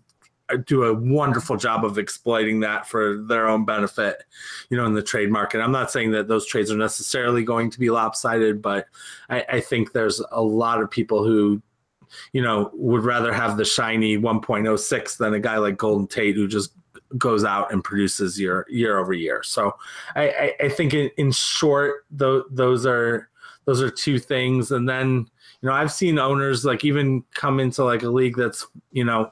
do 0.65 0.84
a 0.84 0.93
wonderful 0.93 1.58
job 1.58 1.84
of 1.84 1.97
exploiting 1.97 2.60
that 2.60 2.88
for 2.88 3.17
their 3.23 3.47
own 3.47 3.65
benefit, 3.65 4.23
you 4.69 4.77
know, 4.77 4.86
in 4.86 4.93
the 4.93 5.01
trade 5.01 5.31
market. 5.31 5.60
I'm 5.60 5.71
not 5.71 5.89
saying 5.89 6.12
that 6.12 6.27
those 6.27 6.45
trades 6.45 6.71
are 6.71 6.77
necessarily 6.77 7.43
going 7.43 7.71
to 7.71 7.79
be 7.79 7.89
lopsided, 7.89 8.62
but 8.62 8.86
I, 9.27 9.43
I 9.49 9.60
think 9.60 9.91
there's 9.91 10.21
a 10.31 10.43
lot 10.43 10.81
of 10.81 10.91
people 10.91 11.23
who 11.23 11.63
you 12.34 12.41
know, 12.41 12.72
would 12.74 13.04
rather 13.04 13.34
have 13.34 13.58
the 13.58 13.65
shiny 13.65 14.18
1.06 14.18 15.18
than 15.18 15.34
a 15.34 15.39
guy 15.39 15.58
like 15.58 15.78
Golden 15.78 16.08
Tate 16.08 16.36
who 16.36 16.48
just 16.48 16.72
goes 17.18 17.44
out 17.44 17.72
and 17.72 17.84
produces 17.84 18.39
year 18.39 18.65
year 18.70 18.98
over 18.98 19.13
year. 19.13 19.44
So 19.44 19.76
I, 20.15 20.30
I, 20.30 20.54
I 20.65 20.70
think 20.70 20.94
in, 20.94 21.10
in 21.18 21.32
short, 21.32 22.06
th- 22.18 22.44
those 22.50 22.86
are 22.86 23.30
those 23.65 23.82
are 23.82 23.89
two 23.89 24.20
things. 24.20 24.72
And 24.72 24.88
then 24.88 25.28
you 25.62 25.70
know 25.70 25.74
I've 25.74 25.91
seen 25.91 26.20
owners 26.20 26.65
like 26.65 26.84
even 26.84 27.24
come 27.34 27.60
into 27.60 27.84
like 27.84 28.04
a 28.04 28.10
league 28.10 28.36
that's 28.36 28.68
you 28.91 29.04
know 29.04 29.32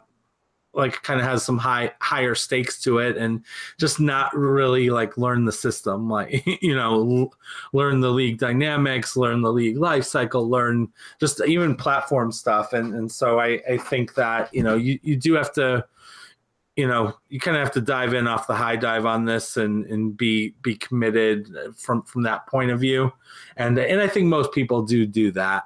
like 0.74 1.02
kind 1.04 1.20
of 1.20 1.26
has 1.26 1.44
some 1.44 1.58
high 1.58 1.92
higher 2.00 2.36
stakes 2.36 2.82
to 2.82 2.98
it 2.98 3.16
and 3.18 3.44
just 3.78 4.00
not 4.00 4.36
really 4.36 4.90
like 4.90 5.18
learn 5.18 5.46
the 5.46 5.52
system 5.52 6.10
like 6.10 6.44
you 6.62 6.76
know 6.76 7.32
learn 7.74 8.02
the 8.02 8.10
league 8.10 8.40
dynamics 8.40 9.16
learn 9.16 9.42
the 9.42 9.52
league 9.52 9.78
life 9.78 10.04
cycle 10.04 10.50
learn 10.50 10.88
just 11.20 11.42
even 11.46 11.76
platform 11.76 12.32
stuff. 12.32 12.74
And 12.74 12.94
and 12.94 13.12
so 13.12 13.40
i 13.40 13.62
i 13.70 13.78
think 13.78 14.16
that 14.16 14.54
you 14.54 14.64
know 14.64 14.76
you, 14.76 15.00
you 15.04 15.16
do 15.16 15.34
have 15.34 15.54
to 15.54 15.86
you 16.76 16.88
know 16.88 17.14
you 17.30 17.40
kind 17.40 17.56
of 17.56 17.64
have 17.64 17.74
to 17.74 17.82
dive 17.82 18.14
in 18.14 18.28
off 18.28 18.48
the 18.48 18.56
high 18.56 18.76
dive 18.76 19.06
on 19.06 19.26
this 19.26 19.58
and 19.58 19.86
and 19.86 20.18
be 20.18 20.56
be 20.64 20.76
committed 20.76 21.50
from 21.76 22.02
from 22.04 22.24
that 22.24 22.48
point 22.48 22.72
of 22.72 22.80
view. 22.80 23.12
And 23.58 23.78
and 23.78 24.02
i 24.02 24.08
think 24.08 24.26
most 24.28 24.52
people 24.52 24.82
do 24.82 25.06
do 25.06 25.32
that 25.32 25.66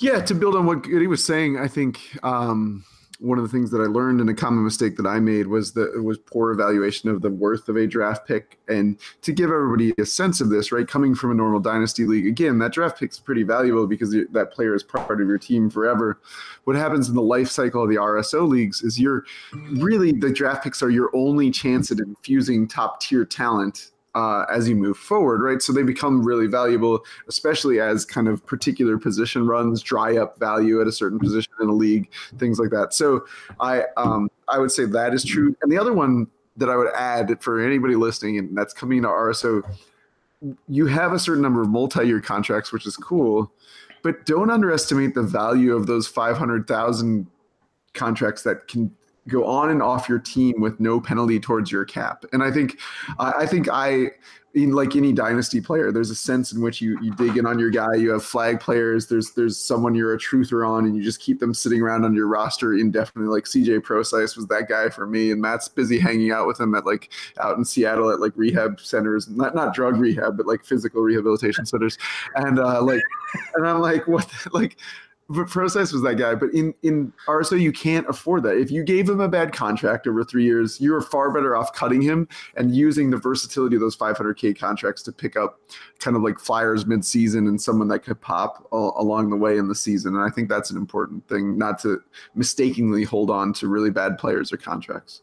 yeah, 0.00 0.20
to 0.22 0.34
build 0.34 0.56
on 0.56 0.66
what 0.66 0.84
he 0.86 1.06
was 1.06 1.22
saying, 1.24 1.58
I 1.58 1.68
think 1.68 2.00
um, 2.22 2.84
one 3.18 3.38
of 3.38 3.44
the 3.44 3.50
things 3.50 3.70
that 3.70 3.82
I 3.82 3.84
learned 3.84 4.22
and 4.22 4.30
a 4.30 4.34
common 4.34 4.64
mistake 4.64 4.96
that 4.96 5.06
I 5.06 5.20
made 5.20 5.46
was 5.46 5.72
that 5.74 6.02
was 6.02 6.16
poor 6.16 6.52
evaluation 6.52 7.10
of 7.10 7.20
the 7.20 7.28
worth 7.28 7.68
of 7.68 7.76
a 7.76 7.86
draft 7.86 8.26
pick. 8.26 8.58
And 8.66 8.98
to 9.20 9.32
give 9.32 9.50
everybody 9.50 9.92
a 9.98 10.06
sense 10.06 10.40
of 10.40 10.48
this, 10.48 10.72
right, 10.72 10.88
coming 10.88 11.14
from 11.14 11.32
a 11.32 11.34
normal 11.34 11.60
dynasty 11.60 12.06
league, 12.06 12.26
again, 12.26 12.58
that 12.60 12.72
draft 12.72 12.98
pick's 12.98 13.18
pretty 13.18 13.42
valuable 13.42 13.86
because 13.86 14.10
that 14.10 14.52
player 14.52 14.74
is 14.74 14.82
part 14.82 15.20
of 15.20 15.28
your 15.28 15.38
team 15.38 15.68
forever. 15.68 16.18
What 16.64 16.76
happens 16.76 17.10
in 17.10 17.14
the 17.14 17.22
life 17.22 17.50
cycle 17.50 17.82
of 17.82 17.90
the 17.90 17.96
RSO 17.96 18.48
leagues 18.48 18.82
is 18.82 18.98
you're 18.98 19.26
really 19.72 20.12
the 20.12 20.32
draft 20.32 20.64
picks 20.64 20.82
are 20.82 20.90
your 20.90 21.14
only 21.14 21.50
chance 21.50 21.90
at 21.90 21.98
infusing 21.98 22.66
top 22.66 23.00
tier 23.00 23.26
talent 23.26 23.90
uh, 24.14 24.44
as 24.50 24.68
you 24.68 24.74
move 24.74 24.96
forward, 24.96 25.42
right? 25.42 25.62
So 25.62 25.72
they 25.72 25.82
become 25.82 26.22
really 26.22 26.46
valuable, 26.46 27.04
especially 27.28 27.80
as 27.80 28.04
kind 28.04 28.28
of 28.28 28.44
particular 28.44 28.98
position 28.98 29.46
runs 29.46 29.82
dry 29.82 30.16
up 30.16 30.38
value 30.38 30.80
at 30.80 30.86
a 30.86 30.92
certain 30.92 31.18
position 31.18 31.52
in 31.60 31.68
a 31.68 31.72
league, 31.72 32.10
things 32.38 32.58
like 32.58 32.70
that. 32.70 32.92
So 32.92 33.24
I 33.60 33.84
um, 33.96 34.30
I 34.48 34.58
would 34.58 34.72
say 34.72 34.84
that 34.84 35.14
is 35.14 35.24
true. 35.24 35.56
And 35.62 35.70
the 35.70 35.78
other 35.78 35.92
one 35.92 36.26
that 36.56 36.68
I 36.68 36.76
would 36.76 36.92
add 36.94 37.40
for 37.40 37.60
anybody 37.60 37.94
listening, 37.94 38.38
and 38.38 38.56
that's 38.56 38.74
coming 38.74 39.02
to 39.02 39.08
RSO, 39.08 39.62
you 40.68 40.86
have 40.86 41.12
a 41.12 41.18
certain 41.18 41.42
number 41.42 41.62
of 41.62 41.68
multi-year 41.68 42.20
contracts, 42.20 42.72
which 42.72 42.86
is 42.86 42.96
cool, 42.96 43.52
but 44.02 44.26
don't 44.26 44.50
underestimate 44.50 45.14
the 45.14 45.22
value 45.22 45.74
of 45.74 45.86
those 45.86 46.08
five 46.08 46.36
hundred 46.36 46.66
thousand 46.66 47.26
contracts 47.94 48.42
that 48.42 48.68
can 48.68 48.94
go 49.28 49.44
on 49.44 49.70
and 49.70 49.82
off 49.82 50.08
your 50.08 50.18
team 50.18 50.60
with 50.60 50.80
no 50.80 51.00
penalty 51.00 51.38
towards 51.38 51.70
your 51.70 51.84
cap. 51.84 52.24
And 52.32 52.42
I 52.42 52.50
think, 52.50 52.78
I 53.18 53.46
think 53.46 53.68
I, 53.70 54.10
in 54.54 54.72
like 54.72 54.96
any 54.96 55.12
dynasty 55.12 55.60
player, 55.60 55.92
there's 55.92 56.10
a 56.10 56.14
sense 56.14 56.52
in 56.52 56.60
which 56.60 56.80
you 56.80 56.98
you 57.00 57.14
dig 57.14 57.36
in 57.36 57.46
on 57.46 57.58
your 57.58 57.70
guy. 57.70 57.94
You 57.94 58.10
have 58.10 58.24
flag 58.24 58.58
players. 58.58 59.06
There's 59.06 59.30
there's 59.32 59.56
someone 59.56 59.94
you're 59.94 60.12
a 60.12 60.18
truther 60.18 60.68
on, 60.68 60.86
and 60.86 60.96
you 60.96 61.02
just 61.02 61.20
keep 61.20 61.38
them 61.38 61.54
sitting 61.54 61.80
around 61.80 62.04
on 62.04 62.14
your 62.14 62.26
roster 62.26 62.74
indefinitely. 62.74 63.32
Like 63.32 63.44
CJ 63.44 63.84
Prosise 63.84 64.36
was 64.36 64.46
that 64.48 64.68
guy 64.68 64.88
for 64.88 65.06
me, 65.06 65.30
and 65.30 65.40
Matt's 65.40 65.68
busy 65.68 66.00
hanging 66.00 66.32
out 66.32 66.48
with 66.48 66.58
him 66.58 66.74
at 66.74 66.84
like 66.84 67.12
out 67.40 67.58
in 67.58 67.64
Seattle 67.64 68.10
at 68.10 68.18
like 68.18 68.32
rehab 68.34 68.80
centers, 68.80 69.28
not 69.28 69.54
not 69.54 69.72
drug 69.72 69.96
rehab, 69.98 70.36
but 70.36 70.46
like 70.46 70.64
physical 70.64 71.00
rehabilitation 71.02 71.64
centers, 71.64 71.96
and 72.34 72.58
uh, 72.58 72.82
like, 72.82 73.02
and 73.54 73.68
I'm 73.68 73.80
like, 73.80 74.08
what, 74.08 74.28
like 74.52 74.78
but 75.30 75.48
Prosise 75.48 75.92
was 75.92 76.02
that 76.02 76.16
guy. 76.16 76.34
But 76.34 76.52
in 76.52 76.74
in 76.82 77.12
RSO, 77.28 77.58
you 77.58 77.70
can't 77.70 78.06
afford 78.08 78.42
that. 78.42 78.56
If 78.56 78.70
you 78.70 78.82
gave 78.82 79.08
him 79.08 79.20
a 79.20 79.28
bad 79.28 79.52
contract 79.52 80.08
over 80.08 80.24
three 80.24 80.44
years, 80.44 80.80
you 80.80 80.92
are 80.94 81.00
far 81.00 81.30
better 81.30 81.54
off 81.54 81.72
cutting 81.72 82.02
him 82.02 82.28
and 82.56 82.74
using 82.74 83.10
the 83.10 83.16
versatility 83.16 83.76
of 83.76 83.80
those 83.80 83.96
500k 83.96 84.58
contracts 84.58 85.02
to 85.04 85.12
pick 85.12 85.36
up 85.36 85.60
kind 86.00 86.16
of 86.16 86.22
like 86.22 86.40
flyers 86.40 86.84
mid-season 86.84 87.46
and 87.46 87.62
someone 87.62 87.86
that 87.88 88.00
could 88.00 88.20
pop 88.20 88.66
all, 88.72 88.92
along 89.00 89.30
the 89.30 89.36
way 89.36 89.56
in 89.56 89.68
the 89.68 89.74
season. 89.74 90.16
And 90.16 90.24
I 90.24 90.30
think 90.30 90.48
that's 90.48 90.70
an 90.70 90.76
important 90.76 91.26
thing, 91.28 91.56
not 91.56 91.78
to 91.82 92.02
mistakenly 92.34 93.04
hold 93.04 93.30
on 93.30 93.52
to 93.54 93.68
really 93.68 93.90
bad 93.90 94.18
players 94.18 94.52
or 94.52 94.56
contracts. 94.56 95.22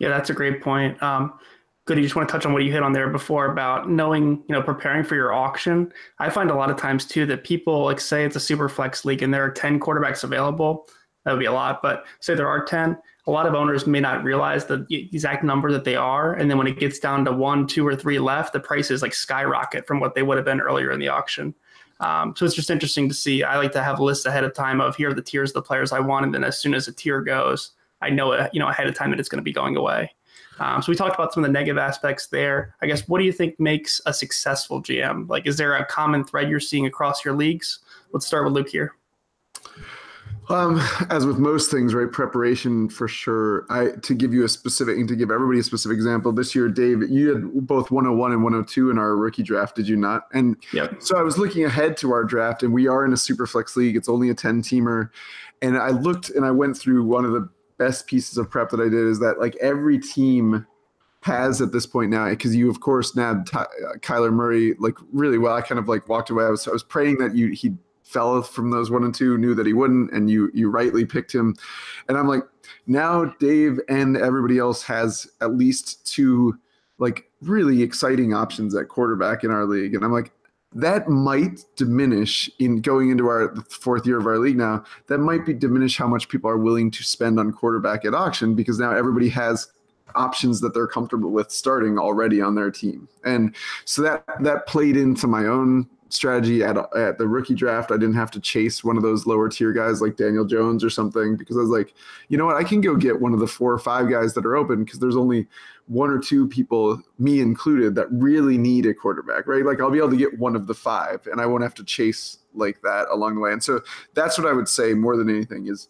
Yeah, 0.00 0.08
that's 0.08 0.30
a 0.30 0.34
great 0.34 0.60
point. 0.60 1.00
Um, 1.02 1.38
Goody, 1.88 2.02
just 2.02 2.14
want 2.14 2.28
to 2.28 2.32
touch 2.32 2.44
on 2.44 2.52
what 2.52 2.64
you 2.64 2.70
hit 2.70 2.82
on 2.82 2.92
there 2.92 3.08
before 3.08 3.46
about 3.46 3.88
knowing, 3.88 4.44
you 4.46 4.54
know, 4.54 4.60
preparing 4.60 5.02
for 5.02 5.14
your 5.14 5.32
auction. 5.32 5.90
I 6.18 6.28
find 6.28 6.50
a 6.50 6.54
lot 6.54 6.70
of 6.70 6.76
times 6.76 7.06
too 7.06 7.24
that 7.24 7.44
people 7.44 7.84
like 7.84 7.98
say 7.98 8.26
it's 8.26 8.36
a 8.36 8.40
super 8.40 8.68
flex 8.68 9.06
league 9.06 9.22
and 9.22 9.32
there 9.32 9.42
are 9.42 9.50
10 9.50 9.80
quarterbacks 9.80 10.22
available. 10.22 10.86
That 11.24 11.32
would 11.32 11.40
be 11.40 11.46
a 11.46 11.52
lot, 11.52 11.80
but 11.80 12.04
say 12.20 12.34
there 12.34 12.46
are 12.46 12.62
10, 12.62 12.98
a 13.26 13.30
lot 13.30 13.46
of 13.46 13.54
owners 13.54 13.86
may 13.86 14.00
not 14.00 14.22
realize 14.22 14.66
the 14.66 14.86
exact 14.90 15.42
number 15.42 15.72
that 15.72 15.84
they 15.84 15.96
are. 15.96 16.34
And 16.34 16.50
then 16.50 16.58
when 16.58 16.66
it 16.66 16.78
gets 16.78 16.98
down 16.98 17.24
to 17.24 17.32
one, 17.32 17.66
two, 17.66 17.86
or 17.86 17.96
three 17.96 18.18
left, 18.18 18.52
the 18.52 18.60
prices 18.60 19.00
like 19.00 19.14
skyrocket 19.14 19.86
from 19.86 19.98
what 19.98 20.14
they 20.14 20.22
would 20.22 20.36
have 20.36 20.44
been 20.44 20.60
earlier 20.60 20.92
in 20.92 21.00
the 21.00 21.08
auction. 21.08 21.54
Um, 22.00 22.34
so 22.36 22.44
it's 22.44 22.54
just 22.54 22.70
interesting 22.70 23.08
to 23.08 23.14
see. 23.14 23.42
I 23.44 23.56
like 23.56 23.72
to 23.72 23.82
have 23.82 23.98
lists 23.98 24.26
ahead 24.26 24.44
of 24.44 24.52
time 24.52 24.82
of 24.82 24.94
here 24.94 25.08
are 25.08 25.14
the 25.14 25.22
tiers 25.22 25.50
of 25.50 25.54
the 25.54 25.62
players 25.62 25.90
I 25.90 26.00
want, 26.00 26.26
and 26.26 26.34
then 26.34 26.44
as 26.44 26.60
soon 26.60 26.74
as 26.74 26.86
a 26.86 26.92
tier 26.92 27.22
goes, 27.22 27.70
I 28.02 28.10
know 28.10 28.32
it, 28.32 28.50
you 28.52 28.60
know 28.60 28.68
ahead 28.68 28.86
of 28.86 28.94
time 28.94 29.10
that 29.10 29.18
it's 29.18 29.28
going 29.28 29.40
to 29.40 29.42
be 29.42 29.52
going 29.52 29.74
away. 29.76 30.12
Um, 30.60 30.82
so 30.82 30.90
we 30.90 30.96
talked 30.96 31.14
about 31.14 31.32
some 31.32 31.44
of 31.44 31.48
the 31.48 31.52
negative 31.52 31.78
aspects 31.78 32.26
there. 32.26 32.74
I 32.82 32.86
guess 32.86 33.06
what 33.08 33.18
do 33.18 33.24
you 33.24 33.32
think 33.32 33.58
makes 33.60 34.00
a 34.06 34.12
successful 34.12 34.82
GM? 34.82 35.28
Like, 35.28 35.46
is 35.46 35.56
there 35.56 35.74
a 35.74 35.84
common 35.84 36.24
thread 36.24 36.48
you're 36.48 36.60
seeing 36.60 36.86
across 36.86 37.24
your 37.24 37.34
leagues? 37.34 37.80
Let's 38.12 38.26
start 38.26 38.44
with 38.44 38.54
Luke 38.54 38.68
here. 38.68 38.94
Um, 40.50 40.80
as 41.10 41.26
with 41.26 41.38
most 41.38 41.70
things, 41.70 41.94
right? 41.94 42.10
Preparation 42.10 42.88
for 42.88 43.06
sure. 43.06 43.66
I 43.68 43.90
to 44.00 44.14
give 44.14 44.32
you 44.32 44.44
a 44.44 44.48
specific 44.48 44.96
and 44.96 45.06
to 45.08 45.14
give 45.14 45.30
everybody 45.30 45.60
a 45.60 45.62
specific 45.62 45.96
example. 45.96 46.32
This 46.32 46.54
year, 46.54 46.68
Dave, 46.68 47.02
you 47.10 47.34
had 47.34 47.66
both 47.66 47.90
101 47.90 48.32
and 48.32 48.42
102 48.42 48.90
in 48.90 48.98
our 48.98 49.14
rookie 49.16 49.42
draft, 49.42 49.76
did 49.76 49.86
you 49.86 49.96
not? 49.96 50.26
And 50.32 50.56
yep. 50.72 51.02
so 51.02 51.18
I 51.18 51.22
was 51.22 51.36
looking 51.36 51.64
ahead 51.64 51.98
to 51.98 52.12
our 52.12 52.24
draft, 52.24 52.62
and 52.62 52.72
we 52.72 52.88
are 52.88 53.04
in 53.04 53.12
a 53.12 53.16
super 53.16 53.46
flex 53.46 53.76
league. 53.76 53.94
It's 53.94 54.08
only 54.08 54.30
a 54.30 54.34
10 54.34 54.62
teamer, 54.62 55.10
and 55.60 55.76
I 55.76 55.90
looked 55.90 56.30
and 56.30 56.46
I 56.46 56.50
went 56.50 56.78
through 56.78 57.04
one 57.04 57.26
of 57.26 57.32
the 57.32 57.48
best 57.78 58.06
pieces 58.06 58.36
of 58.36 58.50
prep 58.50 58.70
that 58.70 58.80
I 58.80 58.84
did 58.84 59.06
is 59.06 59.20
that 59.20 59.38
like 59.38 59.56
every 59.56 59.98
team 59.98 60.66
has 61.22 61.60
at 61.60 61.72
this 61.72 61.86
point 61.86 62.10
now 62.10 62.28
because 62.28 62.54
you 62.54 62.70
of 62.70 62.80
course 62.80 63.16
nabbed 63.16 63.48
Ty- 63.48 63.62
uh, 63.62 63.96
Kyler 63.98 64.32
Murray 64.32 64.74
like 64.78 64.94
really 65.12 65.38
well. 65.38 65.54
I 65.54 65.62
kind 65.62 65.78
of 65.78 65.88
like 65.88 66.08
walked 66.08 66.30
away. 66.30 66.44
I 66.44 66.50
was 66.50 66.66
I 66.68 66.72
was 66.72 66.82
praying 66.82 67.18
that 67.18 67.34
you 67.34 67.48
he 67.48 67.74
fell 68.04 68.40
from 68.42 68.70
those 68.70 68.90
one 68.90 69.04
and 69.04 69.14
two, 69.14 69.36
knew 69.36 69.54
that 69.54 69.66
he 69.66 69.72
wouldn't, 69.72 70.12
and 70.12 70.30
you 70.30 70.50
you 70.54 70.70
rightly 70.70 71.04
picked 71.04 71.34
him. 71.34 71.54
And 72.08 72.16
I'm 72.16 72.28
like, 72.28 72.42
now 72.86 73.26
Dave 73.38 73.78
and 73.88 74.16
everybody 74.16 74.58
else 74.58 74.82
has 74.84 75.28
at 75.40 75.54
least 75.54 76.06
two 76.06 76.58
like 76.98 77.30
really 77.42 77.82
exciting 77.82 78.34
options 78.34 78.74
at 78.74 78.88
quarterback 78.88 79.44
in 79.44 79.50
our 79.50 79.64
league. 79.64 79.94
And 79.94 80.04
I'm 80.04 80.12
like, 80.12 80.32
that 80.78 81.08
might 81.08 81.64
diminish 81.74 82.48
in 82.60 82.80
going 82.80 83.10
into 83.10 83.26
our 83.26 83.52
fourth 83.68 84.06
year 84.06 84.18
of 84.18 84.26
our 84.26 84.38
league 84.38 84.56
now. 84.56 84.84
That 85.08 85.18
might 85.18 85.44
be 85.44 85.52
diminish 85.52 85.98
how 85.98 86.06
much 86.06 86.28
people 86.28 86.48
are 86.48 86.56
willing 86.56 86.92
to 86.92 87.02
spend 87.02 87.40
on 87.40 87.52
quarterback 87.52 88.04
at 88.04 88.14
auction 88.14 88.54
because 88.54 88.78
now 88.78 88.92
everybody 88.92 89.28
has 89.30 89.72
options 90.14 90.60
that 90.60 90.74
they're 90.74 90.86
comfortable 90.86 91.30
with 91.32 91.50
starting 91.50 91.98
already 91.98 92.40
on 92.40 92.54
their 92.54 92.70
team. 92.70 93.08
And 93.24 93.56
so 93.84 94.02
that 94.02 94.24
that 94.40 94.68
played 94.68 94.96
into 94.96 95.26
my 95.26 95.46
own 95.46 95.88
strategy 96.10 96.62
at 96.62 96.76
at 96.96 97.18
the 97.18 97.26
rookie 97.26 97.54
draft. 97.54 97.90
I 97.90 97.96
didn't 97.96 98.14
have 98.14 98.30
to 98.32 98.40
chase 98.40 98.82
one 98.82 98.96
of 98.96 99.02
those 99.02 99.26
lower 99.26 99.48
tier 99.48 99.72
guys 99.72 100.00
like 100.00 100.16
Daniel 100.16 100.44
Jones 100.44 100.82
or 100.82 100.90
something 100.90 101.36
because 101.36 101.56
I 101.56 101.60
was 101.60 101.70
like, 101.70 101.94
you 102.28 102.38
know 102.38 102.46
what, 102.46 102.56
I 102.56 102.64
can 102.64 102.80
go 102.80 102.96
get 102.96 103.20
one 103.20 103.34
of 103.34 103.40
the 103.40 103.46
four 103.46 103.72
or 103.72 103.78
five 103.78 104.10
guys 104.10 104.34
that 104.34 104.46
are 104.46 104.56
open 104.56 104.84
because 104.84 104.98
there's 104.98 105.16
only 105.16 105.46
one 105.86 106.10
or 106.10 106.18
two 106.18 106.46
people, 106.46 107.02
me 107.18 107.40
included, 107.40 107.94
that 107.94 108.10
really 108.10 108.58
need 108.58 108.86
a 108.86 108.94
quarterback, 108.94 109.46
right? 109.46 109.64
Like 109.64 109.80
I'll 109.80 109.90
be 109.90 109.98
able 109.98 110.10
to 110.10 110.16
get 110.16 110.38
one 110.38 110.54
of 110.54 110.66
the 110.66 110.74
five, 110.74 111.26
and 111.30 111.40
I 111.40 111.46
won't 111.46 111.62
have 111.62 111.74
to 111.74 111.84
chase 111.84 112.38
like 112.54 112.80
that 112.82 113.08
along 113.10 113.36
the 113.36 113.40
way. 113.40 113.52
And 113.52 113.62
so 113.62 113.80
that's 114.14 114.38
what 114.38 114.46
I 114.46 114.52
would 114.52 114.68
say 114.68 114.94
more 114.94 115.16
than 115.16 115.30
anything 115.30 115.66
is 115.68 115.88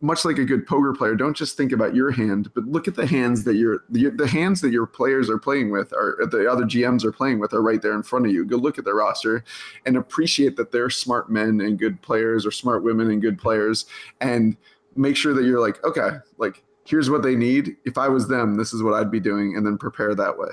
much 0.00 0.24
like 0.24 0.38
a 0.38 0.44
good 0.44 0.66
poker 0.66 0.92
player, 0.92 1.14
don't 1.14 1.36
just 1.36 1.56
think 1.56 1.72
about 1.72 1.94
your 1.94 2.10
hand, 2.10 2.52
but 2.54 2.64
look 2.64 2.86
at 2.86 2.94
the 2.94 3.06
hands 3.06 3.44
that 3.44 3.56
your 3.56 3.84
the, 3.88 4.26
hands 4.26 4.60
that 4.60 4.70
your 4.70 4.86
players 4.86 5.30
are 5.30 5.38
playing 5.38 5.70
with, 5.70 5.92
or 5.92 6.18
the 6.30 6.50
other 6.50 6.64
GMs 6.64 7.04
are 7.04 7.12
playing 7.12 7.38
with, 7.38 7.54
are 7.54 7.62
right 7.62 7.80
there 7.80 7.94
in 7.94 8.02
front 8.02 8.26
of 8.26 8.32
you. 8.32 8.44
Go 8.44 8.56
look 8.56 8.78
at 8.78 8.84
their 8.84 8.96
roster 8.96 9.42
and 9.86 9.96
appreciate 9.96 10.56
that 10.56 10.70
they're 10.70 10.90
smart 10.90 11.30
men 11.30 11.60
and 11.60 11.78
good 11.78 12.00
players, 12.02 12.44
or 12.44 12.50
smart 12.50 12.82
women 12.82 13.10
and 13.10 13.22
good 13.22 13.38
players, 13.38 13.86
and 14.20 14.56
make 14.96 15.16
sure 15.16 15.32
that 15.32 15.44
you're 15.44 15.60
like, 15.60 15.82
okay, 15.84 16.18
like 16.36 16.62
here's 16.84 17.08
what 17.08 17.22
they 17.22 17.34
need. 17.34 17.76
If 17.84 17.96
I 17.96 18.08
was 18.08 18.28
them, 18.28 18.56
this 18.56 18.72
is 18.72 18.82
what 18.82 18.94
I'd 18.94 19.10
be 19.10 19.20
doing, 19.20 19.56
and 19.56 19.66
then 19.66 19.78
prepare 19.78 20.14
that 20.14 20.38
way. 20.38 20.50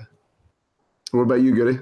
What 1.11 1.23
about 1.23 1.41
you, 1.41 1.53
Goody? 1.53 1.79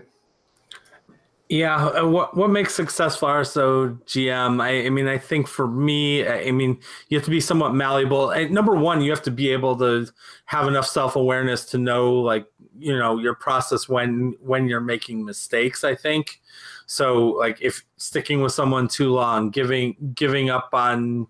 Yeah, 1.51 1.87
uh, 1.87 2.07
what 2.07 2.37
what 2.37 2.49
makes 2.49 2.73
successful 2.73 3.27
RSO 3.27 4.01
GM? 4.05 4.63
I, 4.63 4.85
I, 4.85 4.89
mean, 4.89 5.09
I 5.09 5.17
think 5.17 5.49
for 5.49 5.67
me, 5.67 6.25
I 6.25 6.49
mean, 6.49 6.79
you 7.09 7.17
have 7.17 7.25
to 7.25 7.29
be 7.29 7.41
somewhat 7.41 7.75
malleable. 7.75 8.33
number 8.51 8.73
one, 8.73 9.01
you 9.01 9.11
have 9.11 9.21
to 9.23 9.31
be 9.31 9.49
able 9.49 9.75
to 9.79 10.07
have 10.45 10.69
enough 10.69 10.87
self 10.87 11.17
awareness 11.17 11.65
to 11.65 11.77
know, 11.77 12.13
like, 12.13 12.45
you 12.79 12.97
know, 12.97 13.17
your 13.19 13.35
process 13.35 13.89
when 13.89 14.33
when 14.39 14.69
you're 14.69 14.79
making 14.79 15.25
mistakes. 15.25 15.83
I 15.83 15.93
think 15.93 16.39
so. 16.85 17.31
Like, 17.31 17.57
if 17.61 17.83
sticking 17.97 18.39
with 18.41 18.53
someone 18.53 18.87
too 18.87 19.11
long, 19.11 19.49
giving 19.49 20.13
giving 20.15 20.49
up 20.49 20.69
on 20.71 21.27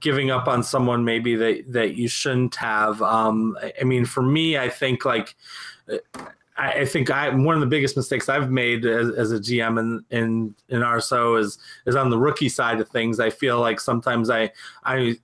giving 0.00 0.30
up 0.30 0.48
on 0.48 0.62
someone 0.62 1.02
maybe 1.02 1.34
that 1.36 1.64
that 1.72 1.94
you 1.94 2.08
shouldn't 2.08 2.56
have. 2.56 3.00
Um, 3.00 3.56
I 3.80 3.84
mean, 3.84 4.04
for 4.04 4.22
me, 4.22 4.58
I 4.58 4.68
think 4.68 5.06
like 5.06 5.34
I, 6.60 6.84
think 6.84 7.10
I 7.10 7.30
one 7.30 7.54
of 7.54 7.60
the 7.60 7.66
biggest 7.66 7.96
mistakes 7.96 8.28
I've 8.28 8.50
made 8.50 8.84
as, 8.84 9.10
as, 9.10 9.32
a 9.32 9.38
GM 9.38 9.78
in, 9.78 10.04
in 10.10 10.54
in 10.68 10.80
RSO 10.80 11.40
is 11.40 11.58
is 11.86 11.96
on 11.96 12.10
the 12.10 12.18
rookie 12.18 12.48
side 12.48 12.80
of 12.80 12.88
things. 12.88 13.18
I 13.18 13.30
feel 13.30 13.58
like 13.58 13.80
sometimes 13.80 14.28
I 14.28 14.50
I 14.84 15.16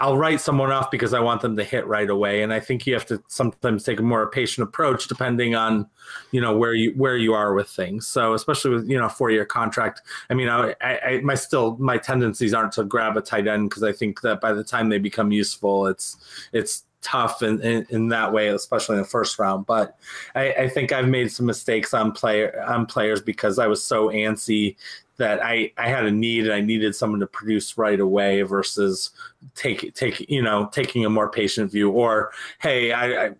I'll 0.00 0.18
write 0.18 0.40
someone 0.40 0.72
off 0.72 0.90
because 0.90 1.14
I 1.14 1.20
want 1.20 1.40
them 1.40 1.56
to 1.56 1.62
hit 1.62 1.86
right 1.86 2.10
away, 2.10 2.42
and 2.42 2.52
I 2.52 2.58
think 2.58 2.84
you 2.84 2.94
have 2.94 3.06
to 3.06 3.22
sometimes 3.28 3.84
take 3.84 4.00
a 4.00 4.02
more 4.02 4.28
patient 4.28 4.66
approach 4.66 5.06
depending 5.06 5.54
on 5.54 5.88
you 6.32 6.40
know 6.40 6.56
where 6.56 6.74
you 6.74 6.92
where 6.96 7.16
you 7.16 7.32
are 7.32 7.54
with 7.54 7.68
things. 7.68 8.08
So 8.08 8.34
especially 8.34 8.72
with 8.72 8.88
you 8.88 8.98
know 8.98 9.08
four 9.08 9.30
year 9.30 9.44
contract, 9.44 10.02
I 10.30 10.34
mean 10.34 10.48
I, 10.48 10.74
I 10.82 11.20
my 11.22 11.36
still 11.36 11.76
my 11.76 11.96
tendencies 11.96 12.52
aren't 12.52 12.72
to 12.72 12.84
grab 12.84 13.16
a 13.16 13.20
tight 13.20 13.46
end 13.46 13.70
because 13.70 13.84
I 13.84 13.92
think 13.92 14.20
that 14.22 14.40
by 14.40 14.52
the 14.52 14.64
time 14.64 14.88
they 14.88 14.98
become 14.98 15.30
useful, 15.30 15.86
it's 15.86 16.16
it's 16.52 16.82
tough 17.04 17.42
in, 17.42 17.60
in, 17.60 17.86
in, 17.90 18.08
that 18.08 18.32
way, 18.32 18.48
especially 18.48 18.96
in 18.96 19.02
the 19.02 19.08
first 19.08 19.38
round. 19.38 19.66
But 19.66 19.96
I, 20.34 20.52
I, 20.52 20.68
think 20.68 20.90
I've 20.90 21.06
made 21.06 21.30
some 21.30 21.46
mistakes 21.46 21.94
on 21.94 22.10
player 22.12 22.64
on 22.66 22.86
players 22.86 23.20
because 23.20 23.58
I 23.58 23.66
was 23.66 23.84
so 23.84 24.08
antsy 24.08 24.76
that 25.18 25.44
I, 25.44 25.72
I 25.78 25.88
had 25.88 26.06
a 26.06 26.10
need 26.10 26.44
and 26.44 26.52
I 26.52 26.60
needed 26.60 26.96
someone 26.96 27.20
to 27.20 27.26
produce 27.26 27.78
right 27.78 28.00
away 28.00 28.42
versus 28.42 29.10
take 29.54 29.94
take 29.94 30.28
you 30.28 30.42
know 30.42 30.68
taking 30.72 31.04
a 31.04 31.10
more 31.10 31.30
patient 31.30 31.70
view 31.70 31.90
or 31.90 32.32
hey 32.58 32.92
I, 32.92 33.26
I 33.26 33.30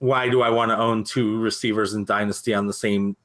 why 0.00 0.30
do 0.30 0.40
I 0.40 0.48
want 0.48 0.70
to 0.70 0.78
own 0.78 1.04
two 1.04 1.38
receivers 1.40 1.92
in 1.92 2.06
dynasty 2.06 2.54
on 2.54 2.66
the 2.66 2.72
same 2.72 3.16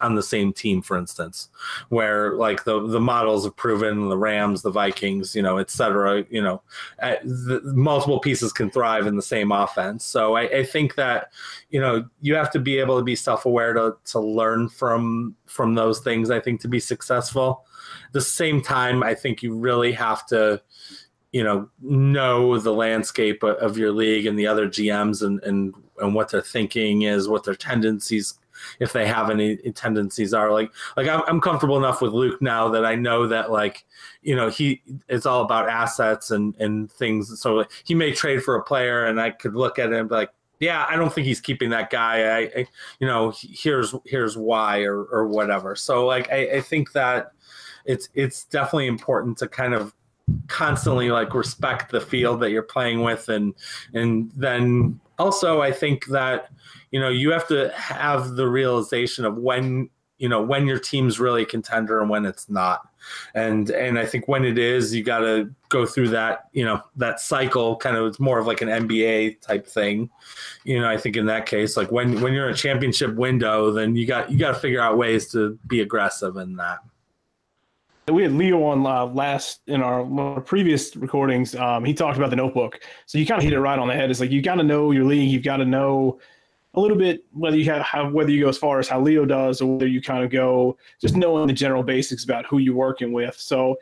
on 0.00 0.16
the 0.16 0.22
same 0.22 0.52
team, 0.52 0.82
for 0.82 0.98
instance, 0.98 1.48
where 1.90 2.34
like 2.34 2.64
the 2.64 2.84
the 2.88 3.00
models 3.00 3.44
have 3.44 3.54
proven 3.54 4.08
the 4.08 4.18
Rams, 4.18 4.62
the 4.62 4.70
Vikings, 4.72 5.36
you 5.36 5.42
know, 5.42 5.58
et 5.58 5.70
cetera, 5.70 6.24
you 6.30 6.42
know, 6.42 6.60
uh, 7.00 7.14
the, 7.22 7.60
multiple 7.64 8.18
pieces 8.18 8.52
can 8.52 8.68
thrive 8.68 9.06
in 9.06 9.14
the 9.14 9.22
same 9.22 9.52
offense. 9.52 10.04
So 10.04 10.34
I, 10.34 10.42
I 10.42 10.64
think 10.64 10.96
that 10.96 11.30
you 11.70 11.80
know 11.80 12.04
you 12.20 12.34
have 12.34 12.50
to 12.50 12.58
be 12.58 12.78
able 12.80 12.98
to 12.98 13.04
be 13.04 13.14
self 13.14 13.46
aware 13.46 13.72
to 13.72 13.96
to 14.06 14.18
learn 14.18 14.68
from 14.68 15.36
from 15.46 15.76
those 15.76 16.00
things. 16.00 16.32
I 16.32 16.40
think 16.40 16.60
to 16.62 16.68
be 16.68 16.80
successful. 16.80 17.64
At 18.08 18.12
the 18.12 18.20
same 18.20 18.60
time, 18.60 19.04
I 19.04 19.14
think 19.14 19.44
you 19.44 19.54
really 19.54 19.92
have 19.92 20.26
to 20.26 20.60
you 21.30 21.44
know 21.44 21.68
know 21.80 22.58
the 22.58 22.74
landscape 22.74 23.44
of 23.44 23.78
your 23.78 23.92
league 23.92 24.26
and 24.26 24.36
the 24.36 24.48
other 24.48 24.66
GMs 24.66 25.22
and 25.22 25.40
and 25.44 25.74
and 25.98 26.14
what 26.14 26.30
their 26.30 26.42
thinking 26.42 27.02
is, 27.02 27.28
what 27.28 27.44
their 27.44 27.54
tendencies 27.54 28.34
if 28.80 28.92
they 28.92 29.06
have 29.06 29.30
any 29.30 29.56
tendencies 29.56 30.34
are. 30.34 30.52
Like 30.52 30.70
like 30.96 31.08
I'm, 31.08 31.22
I'm 31.26 31.40
comfortable 31.40 31.76
enough 31.76 32.00
with 32.00 32.12
Luke 32.12 32.40
now 32.40 32.68
that 32.68 32.84
I 32.84 32.94
know 32.94 33.26
that 33.26 33.50
like 33.50 33.84
you 34.22 34.34
know 34.36 34.48
he 34.48 34.82
it's 35.08 35.26
all 35.26 35.42
about 35.42 35.68
assets 35.68 36.30
and 36.30 36.54
and 36.56 36.90
things. 36.90 37.40
So 37.40 37.64
he 37.84 37.94
may 37.94 38.12
trade 38.12 38.42
for 38.42 38.56
a 38.56 38.62
player 38.62 39.06
and 39.06 39.20
I 39.20 39.30
could 39.30 39.54
look 39.54 39.78
at 39.78 39.92
it 39.92 39.98
and 39.98 40.08
be 40.08 40.14
like 40.14 40.30
yeah 40.60 40.86
I 40.88 40.96
don't 40.96 41.12
think 41.12 41.26
he's 41.26 41.40
keeping 41.40 41.70
that 41.70 41.90
guy. 41.90 42.22
I, 42.22 42.38
I 42.38 42.66
you 43.00 43.06
know 43.06 43.32
here's 43.36 43.94
here's 44.04 44.36
why 44.36 44.82
or 44.82 45.04
or 45.04 45.26
whatever. 45.26 45.76
So 45.76 46.06
like 46.06 46.30
I, 46.30 46.56
I 46.56 46.60
think 46.60 46.92
that 46.92 47.32
it's 47.84 48.08
it's 48.14 48.44
definitely 48.44 48.86
important 48.86 49.38
to 49.38 49.48
kind 49.48 49.74
of 49.74 49.94
constantly 50.48 51.10
like 51.10 51.34
respect 51.34 51.90
the 51.90 52.00
field 52.00 52.40
that 52.40 52.50
you're 52.50 52.62
playing 52.62 53.02
with 53.02 53.28
and 53.28 53.54
and 53.92 54.30
then 54.34 54.98
also 55.18 55.60
i 55.60 55.70
think 55.70 56.06
that 56.06 56.48
you 56.90 56.98
know 56.98 57.10
you 57.10 57.30
have 57.30 57.46
to 57.46 57.70
have 57.76 58.30
the 58.36 58.48
realization 58.48 59.24
of 59.24 59.36
when 59.36 59.88
you 60.18 60.28
know 60.28 60.40
when 60.40 60.66
your 60.66 60.78
team's 60.78 61.18
really 61.18 61.42
a 61.42 61.46
contender 61.46 62.00
and 62.00 62.08
when 62.08 62.24
it's 62.24 62.48
not. 62.48 62.88
And 63.34 63.68
and 63.68 63.98
i 63.98 64.06
think 64.06 64.28
when 64.28 64.44
it 64.44 64.56
is 64.56 64.94
you 64.94 65.04
got 65.04 65.18
to 65.18 65.50
go 65.68 65.84
through 65.84 66.08
that 66.10 66.48
you 66.52 66.64
know 66.64 66.80
that 66.96 67.20
cycle 67.20 67.76
kind 67.76 67.96
of 67.96 68.06
it's 68.06 68.18
more 68.18 68.38
of 68.38 68.46
like 68.46 68.62
an 68.62 68.68
nba 68.68 69.38
type 69.42 69.66
thing. 69.66 70.08
You 70.64 70.80
know 70.80 70.88
i 70.88 70.96
think 70.96 71.16
in 71.16 71.26
that 71.26 71.44
case 71.46 71.76
like 71.76 71.92
when 71.92 72.22
when 72.22 72.32
you're 72.32 72.48
in 72.48 72.54
a 72.54 72.56
championship 72.56 73.14
window 73.16 73.70
then 73.70 73.96
you 73.96 74.06
got 74.06 74.30
you 74.30 74.38
got 74.38 74.54
to 74.54 74.58
figure 74.58 74.80
out 74.80 74.96
ways 74.96 75.30
to 75.32 75.58
be 75.66 75.82
aggressive 75.82 76.36
in 76.36 76.56
that 76.56 76.78
we 78.12 78.22
had 78.22 78.32
Leo 78.32 78.62
on 78.64 78.86
uh, 78.86 79.06
last 79.06 79.60
in 79.66 79.82
our 79.82 80.40
previous 80.40 80.94
recordings. 80.96 81.54
Um, 81.54 81.84
he 81.84 81.94
talked 81.94 82.18
about 82.18 82.30
the 82.30 82.36
notebook, 82.36 82.80
so 83.06 83.18
you 83.18 83.24
kind 83.24 83.38
of 83.38 83.44
hit 83.44 83.52
it 83.52 83.60
right 83.60 83.78
on 83.78 83.88
the 83.88 83.94
head. 83.94 84.10
It's 84.10 84.20
like 84.20 84.30
you 84.30 84.42
got 84.42 84.56
to 84.56 84.62
know 84.62 84.90
your 84.90 85.04
league. 85.04 85.30
You've 85.30 85.42
got 85.42 85.56
to 85.58 85.64
know 85.64 86.20
a 86.74 86.80
little 86.80 86.98
bit 86.98 87.24
whether 87.32 87.56
you 87.56 87.64
have, 87.66 87.82
have, 87.82 88.12
whether 88.12 88.30
you 88.30 88.42
go 88.42 88.48
as 88.48 88.58
far 88.58 88.78
as 88.78 88.88
how 88.88 89.00
Leo 89.00 89.24
does, 89.24 89.60
or 89.60 89.74
whether 89.74 89.86
you 89.86 90.02
kind 90.02 90.22
of 90.22 90.30
go 90.30 90.76
just 91.00 91.16
knowing 91.16 91.46
the 91.46 91.52
general 91.52 91.82
basics 91.82 92.24
about 92.24 92.44
who 92.46 92.58
you're 92.58 92.74
working 92.74 93.12
with. 93.12 93.38
So, 93.38 93.76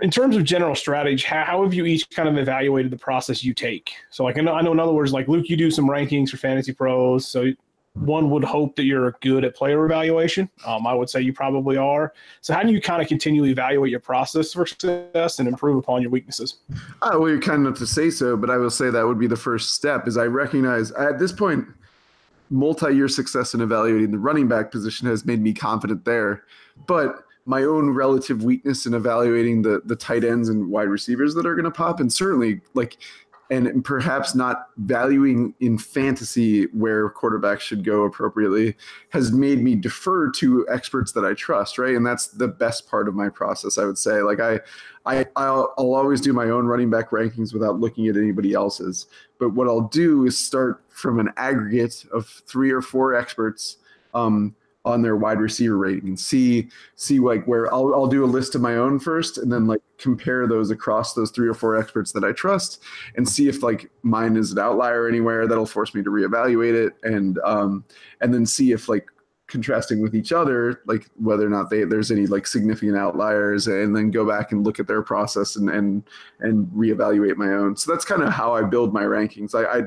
in 0.00 0.10
terms 0.10 0.36
of 0.36 0.44
general 0.44 0.74
strategy, 0.74 1.26
how, 1.26 1.44
how 1.44 1.62
have 1.62 1.74
you 1.74 1.84
each 1.86 2.08
kind 2.10 2.28
of 2.28 2.38
evaluated 2.38 2.92
the 2.92 2.98
process 2.98 3.42
you 3.42 3.52
take? 3.52 3.92
So, 4.10 4.22
like 4.24 4.38
I 4.38 4.42
know, 4.42 4.52
I 4.52 4.62
know 4.62 4.72
in 4.72 4.80
other 4.80 4.92
words, 4.92 5.12
like 5.12 5.28
Luke, 5.28 5.48
you 5.48 5.56
do 5.56 5.70
some 5.70 5.88
rankings 5.88 6.30
for 6.30 6.36
Fantasy 6.36 6.72
Pros, 6.72 7.26
so 7.26 7.52
one 7.94 8.30
would 8.30 8.44
hope 8.44 8.76
that 8.76 8.84
you're 8.84 9.16
good 9.20 9.44
at 9.44 9.54
player 9.54 9.84
evaluation. 9.84 10.48
Um, 10.64 10.86
I 10.86 10.94
would 10.94 11.10
say 11.10 11.20
you 11.20 11.32
probably 11.32 11.76
are. 11.76 12.12
So, 12.40 12.54
how 12.54 12.62
do 12.62 12.72
you 12.72 12.80
kind 12.80 13.02
of 13.02 13.08
continually 13.08 13.50
evaluate 13.50 13.90
your 13.90 14.00
process 14.00 14.52
for 14.52 14.64
success 14.66 15.38
and 15.38 15.48
improve 15.48 15.76
upon 15.76 16.02
your 16.02 16.10
weaknesses? 16.10 16.58
Uh, 17.02 17.10
well, 17.18 17.28
you're 17.28 17.40
kind 17.40 17.66
enough 17.66 17.78
to 17.78 17.86
say 17.86 18.10
so, 18.10 18.36
but 18.36 18.48
I 18.48 18.56
will 18.56 18.70
say 18.70 18.90
that 18.90 19.06
would 19.06 19.18
be 19.18 19.26
the 19.26 19.36
first 19.36 19.74
step. 19.74 20.06
Is 20.06 20.16
I 20.16 20.26
recognize 20.26 20.92
at 20.92 21.18
this 21.18 21.32
point, 21.32 21.66
multi-year 22.48 23.08
success 23.08 23.54
in 23.54 23.60
evaluating 23.60 24.12
the 24.12 24.18
running 24.18 24.46
back 24.46 24.70
position 24.70 25.08
has 25.08 25.24
made 25.24 25.40
me 25.40 25.52
confident 25.52 26.04
there, 26.04 26.44
but 26.86 27.24
my 27.44 27.64
own 27.64 27.90
relative 27.90 28.44
weakness 28.44 28.86
in 28.86 28.94
evaluating 28.94 29.62
the 29.62 29.82
the 29.84 29.96
tight 29.96 30.22
ends 30.22 30.48
and 30.48 30.70
wide 30.70 30.88
receivers 30.88 31.34
that 31.34 31.44
are 31.44 31.56
going 31.56 31.64
to 31.64 31.70
pop, 31.72 31.98
and 31.98 32.12
certainly 32.12 32.60
like 32.74 32.98
and 33.50 33.84
perhaps 33.84 34.34
not 34.34 34.68
valuing 34.76 35.52
in 35.58 35.76
fantasy 35.76 36.66
where 36.66 37.10
quarterbacks 37.10 37.60
should 37.60 37.84
go 37.84 38.04
appropriately 38.04 38.76
has 39.08 39.32
made 39.32 39.60
me 39.60 39.74
defer 39.74 40.30
to 40.30 40.64
experts 40.70 41.10
that 41.12 41.24
I 41.24 41.34
trust, 41.34 41.76
right? 41.76 41.96
And 41.96 42.06
that's 42.06 42.28
the 42.28 42.46
best 42.46 42.88
part 42.88 43.08
of 43.08 43.16
my 43.16 43.28
process, 43.28 43.76
I 43.76 43.84
would 43.84 43.98
say. 43.98 44.22
Like 44.22 44.38
I, 44.38 44.60
I, 45.04 45.26
I'll, 45.34 45.74
I'll 45.76 45.94
always 45.94 46.20
do 46.20 46.32
my 46.32 46.44
own 46.44 46.66
running 46.66 46.90
back 46.90 47.10
rankings 47.10 47.52
without 47.52 47.80
looking 47.80 48.06
at 48.06 48.16
anybody 48.16 48.54
else's. 48.54 49.06
But 49.40 49.50
what 49.50 49.66
I'll 49.66 49.88
do 49.88 50.26
is 50.26 50.38
start 50.38 50.84
from 50.88 51.18
an 51.18 51.30
aggregate 51.36 52.04
of 52.12 52.28
three 52.46 52.70
or 52.70 52.82
four 52.82 53.14
experts. 53.14 53.78
Um, 54.14 54.54
on 54.84 55.02
their 55.02 55.16
wide 55.16 55.40
receiver 55.40 55.76
rating. 55.76 56.08
And 56.08 56.20
see 56.20 56.68
see 56.96 57.18
like 57.18 57.44
where 57.46 57.72
I'll 57.72 57.94
I'll 57.94 58.06
do 58.06 58.24
a 58.24 58.26
list 58.26 58.54
of 58.54 58.60
my 58.60 58.76
own 58.76 58.98
first 58.98 59.38
and 59.38 59.52
then 59.52 59.66
like 59.66 59.80
compare 59.98 60.46
those 60.46 60.70
across 60.70 61.14
those 61.14 61.30
three 61.30 61.48
or 61.48 61.54
four 61.54 61.76
experts 61.76 62.12
that 62.12 62.24
I 62.24 62.32
trust 62.32 62.82
and 63.16 63.28
see 63.28 63.48
if 63.48 63.62
like 63.62 63.90
mine 64.02 64.36
is 64.36 64.52
an 64.52 64.58
outlier 64.58 65.06
anywhere 65.06 65.46
that'll 65.46 65.66
force 65.66 65.94
me 65.94 66.02
to 66.02 66.10
reevaluate 66.10 66.74
it 66.74 66.94
and 67.02 67.38
um 67.44 67.84
and 68.22 68.32
then 68.32 68.46
see 68.46 68.72
if 68.72 68.88
like 68.88 69.06
contrasting 69.48 70.00
with 70.00 70.14
each 70.14 70.30
other 70.30 70.80
like 70.86 71.10
whether 71.16 71.44
or 71.44 71.50
not 71.50 71.68
they 71.68 71.82
there's 71.82 72.12
any 72.12 72.26
like 72.26 72.46
significant 72.46 72.96
outliers 72.96 73.66
and 73.66 73.94
then 73.94 74.10
go 74.10 74.24
back 74.24 74.52
and 74.52 74.64
look 74.64 74.78
at 74.78 74.86
their 74.86 75.02
process 75.02 75.56
and 75.56 75.68
and 75.68 76.04
and 76.38 76.66
reevaluate 76.68 77.36
my 77.36 77.48
own. 77.48 77.76
So 77.76 77.92
that's 77.92 78.04
kind 78.04 78.22
of 78.22 78.32
how 78.32 78.54
i 78.54 78.62
build 78.62 78.94
my 78.94 79.02
rankings. 79.02 79.54
I 79.54 79.80
i 79.80 79.82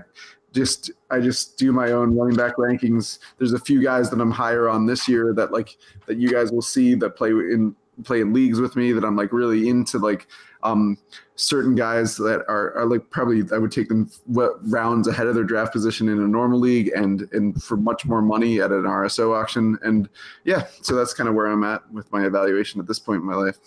just 0.54 0.92
I 1.10 1.20
just 1.20 1.58
do 1.58 1.72
my 1.72 1.92
own 1.92 2.16
running 2.16 2.38
back 2.38 2.58
rankings. 2.58 3.20
There's 3.38 3.54
a 3.54 3.60
few 3.60 3.84
guys 3.84 4.10
that 4.12 4.22
I'm 4.22 4.32
higher 4.32 4.70
on 4.70 4.86
this 4.86 5.08
year 5.08 5.34
that 5.34 5.52
like 5.52 5.78
that 6.06 6.18
you 6.18 6.30
guys 6.30 6.52
will 6.52 6.62
see 6.62 6.96
that 6.96 7.16
play 7.16 7.30
in 7.30 7.76
play 8.04 8.22
in 8.22 8.34
leagues 8.34 8.60
with 8.60 8.76
me 8.76 8.92
that 8.92 9.04
I'm 9.04 9.16
like 9.16 9.34
really 9.34 9.70
into 9.70 9.98
like 9.98 10.28
um 10.64 10.98
certain 11.36 11.76
guys 11.76 12.16
that 12.18 12.44
are, 12.48 12.74
are 12.76 12.86
like 12.86 13.10
probably 13.10 13.44
I 13.54 13.58
would 13.58 13.72
take 13.72 13.90
them 13.90 14.10
rounds 14.28 15.08
ahead 15.08 15.28
of 15.28 15.36
their 15.36 15.44
draft 15.44 15.74
position 15.74 16.10
in 16.10 16.20
a 16.20 16.28
normal 16.28 16.60
league 16.60 16.92
and 16.96 17.28
and 17.34 17.62
for 17.62 17.76
much 17.76 18.06
more 18.06 18.22
money 18.22 18.62
at 18.62 18.72
an 18.72 18.84
RSO 18.84 19.36
auction 19.36 19.78
and 19.84 20.10
yeah 20.44 20.68
so 20.82 20.96
that's 20.96 21.14
kind 21.14 21.28
of 21.28 21.36
where 21.36 21.48
I'm 21.48 21.64
at 21.64 21.92
with 21.92 22.12
my 22.12 22.26
evaluation 22.26 22.80
at 22.80 22.88
this 22.88 23.00
point 23.00 23.22
in 23.22 23.28
my 23.28 23.36
life. 23.36 23.58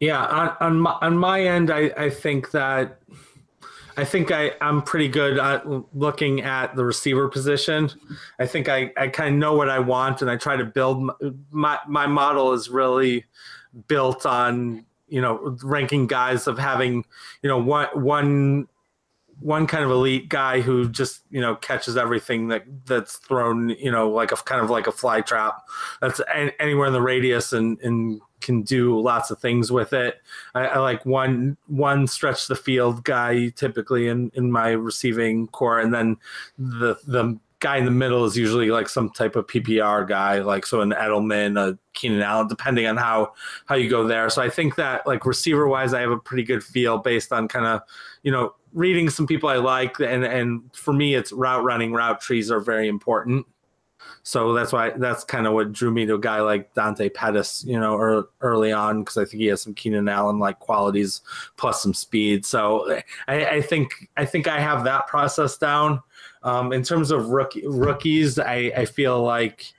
Yeah, 0.00 0.24
on 0.24 0.56
on 0.60 0.80
my, 0.80 0.98
on 1.02 1.18
my 1.18 1.42
end 1.42 1.70
I 1.70 1.92
I 1.96 2.10
think 2.10 2.50
that 2.52 3.00
I 3.96 4.04
think 4.04 4.30
I, 4.30 4.52
I'm 4.60 4.82
pretty 4.82 5.08
good 5.08 5.38
at 5.38 5.66
looking 5.94 6.40
at 6.42 6.74
the 6.74 6.84
receiver 6.84 7.28
position. 7.28 7.90
I 8.38 8.46
think 8.46 8.68
I, 8.68 8.92
I 8.96 9.08
kind 9.08 9.34
of 9.34 9.40
know 9.40 9.54
what 9.54 9.68
I 9.68 9.78
want 9.78 10.22
and 10.22 10.30
I 10.30 10.36
try 10.36 10.56
to 10.56 10.64
build 10.64 11.10
my, 11.50 11.78
my 11.86 12.06
model 12.06 12.52
is 12.52 12.68
really 12.68 13.24
built 13.88 14.26
on, 14.26 14.84
you 15.08 15.20
know, 15.20 15.56
ranking 15.62 16.06
guys 16.06 16.46
of 16.46 16.58
having, 16.58 17.04
you 17.42 17.48
know, 17.48 17.58
one, 17.58 17.88
one, 17.94 18.68
one 19.40 19.66
kind 19.66 19.84
of 19.84 19.90
elite 19.90 20.28
guy 20.28 20.60
who 20.60 20.88
just, 20.88 21.22
you 21.30 21.40
know, 21.40 21.56
catches 21.56 21.96
everything 21.96 22.48
that 22.48 22.64
that's 22.86 23.16
thrown, 23.16 23.70
you 23.70 23.90
know, 23.90 24.10
like 24.10 24.32
a 24.32 24.36
kind 24.36 24.62
of 24.62 24.70
like 24.70 24.86
a 24.86 24.92
fly 24.92 25.20
trap 25.20 25.62
that's 26.00 26.20
anywhere 26.58 26.86
in 26.86 26.92
the 26.92 27.02
radius 27.02 27.52
and, 27.52 27.78
and 27.80 28.20
can 28.44 28.62
do 28.62 29.00
lots 29.00 29.30
of 29.30 29.38
things 29.38 29.72
with 29.72 29.92
it. 29.92 30.20
I, 30.54 30.66
I, 30.66 30.78
like 30.78 31.04
one 31.04 31.56
one 31.66 32.06
stretch 32.06 32.46
the 32.46 32.56
field 32.56 33.04
guy 33.04 33.48
typically 33.50 34.08
in 34.08 34.30
in 34.34 34.52
my 34.52 34.70
receiving 34.70 35.48
corps, 35.48 35.80
and 35.80 35.92
then 35.92 36.16
the 36.58 36.96
the 37.06 37.38
guy 37.64 37.78
in 37.78 37.86
the 37.86 37.90
middle 37.90 38.26
is 38.26 38.36
usually 38.36 38.70
like 38.70 38.90
some 38.90 39.08
type 39.08 39.36
of 39.36 39.46
PPR 39.46 40.06
guy, 40.06 40.40
like 40.40 40.66
so 40.66 40.82
an 40.82 40.90
Edelman, 40.90 41.58
a 41.58 41.78
Keenan 41.94 42.20
Allen, 42.20 42.46
depending 42.46 42.86
on 42.86 42.98
how 42.98 43.32
how 43.64 43.74
you 43.74 43.88
go 43.88 44.06
there. 44.06 44.28
So 44.28 44.42
I 44.42 44.50
think 44.50 44.76
that 44.76 45.06
like 45.06 45.24
receiver 45.24 45.66
wise, 45.66 45.94
I 45.94 46.02
have 46.02 46.10
a 46.10 46.18
pretty 46.18 46.42
good 46.42 46.62
feel 46.62 46.98
based 46.98 47.32
on 47.32 47.48
kind 47.48 47.64
of 47.64 47.80
you 48.22 48.30
know 48.30 48.54
reading 48.74 49.08
some 49.08 49.26
people 49.26 49.48
I 49.48 49.56
like, 49.56 49.98
and 49.98 50.24
and 50.24 50.62
for 50.74 50.92
me, 50.92 51.14
it's 51.14 51.32
route 51.32 51.64
running, 51.64 51.92
route 51.92 52.20
trees 52.20 52.50
are 52.50 52.60
very 52.60 52.86
important. 52.86 53.46
So 54.22 54.54
that's 54.54 54.72
why 54.72 54.90
that's 54.90 55.22
kind 55.22 55.46
of 55.46 55.52
what 55.52 55.72
drew 55.72 55.90
me 55.90 56.06
to 56.06 56.14
a 56.14 56.18
guy 56.18 56.40
like 56.40 56.72
Dante 56.74 57.10
Pettis, 57.10 57.62
you 57.66 57.78
know, 57.78 57.96
er, 57.96 58.28
early 58.40 58.72
on 58.72 59.00
because 59.00 59.18
I 59.18 59.24
think 59.24 59.42
he 59.42 59.46
has 59.48 59.60
some 59.60 59.74
Keenan 59.74 60.08
Allen 60.08 60.38
like 60.38 60.58
qualities 60.60 61.20
plus 61.56 61.82
some 61.82 61.92
speed. 61.92 62.46
So 62.46 63.00
I, 63.28 63.46
I, 63.46 63.60
think 63.60 64.08
I 64.16 64.24
think 64.24 64.48
I 64.48 64.58
have 64.60 64.84
that 64.84 65.06
process 65.06 65.58
down. 65.58 66.00
Um, 66.42 66.72
in 66.72 66.82
terms 66.82 67.10
of 67.10 67.28
rookie, 67.28 67.66
rookies, 67.66 68.38
I, 68.38 68.72
I 68.76 68.84
feel 68.84 69.22
like 69.22 69.72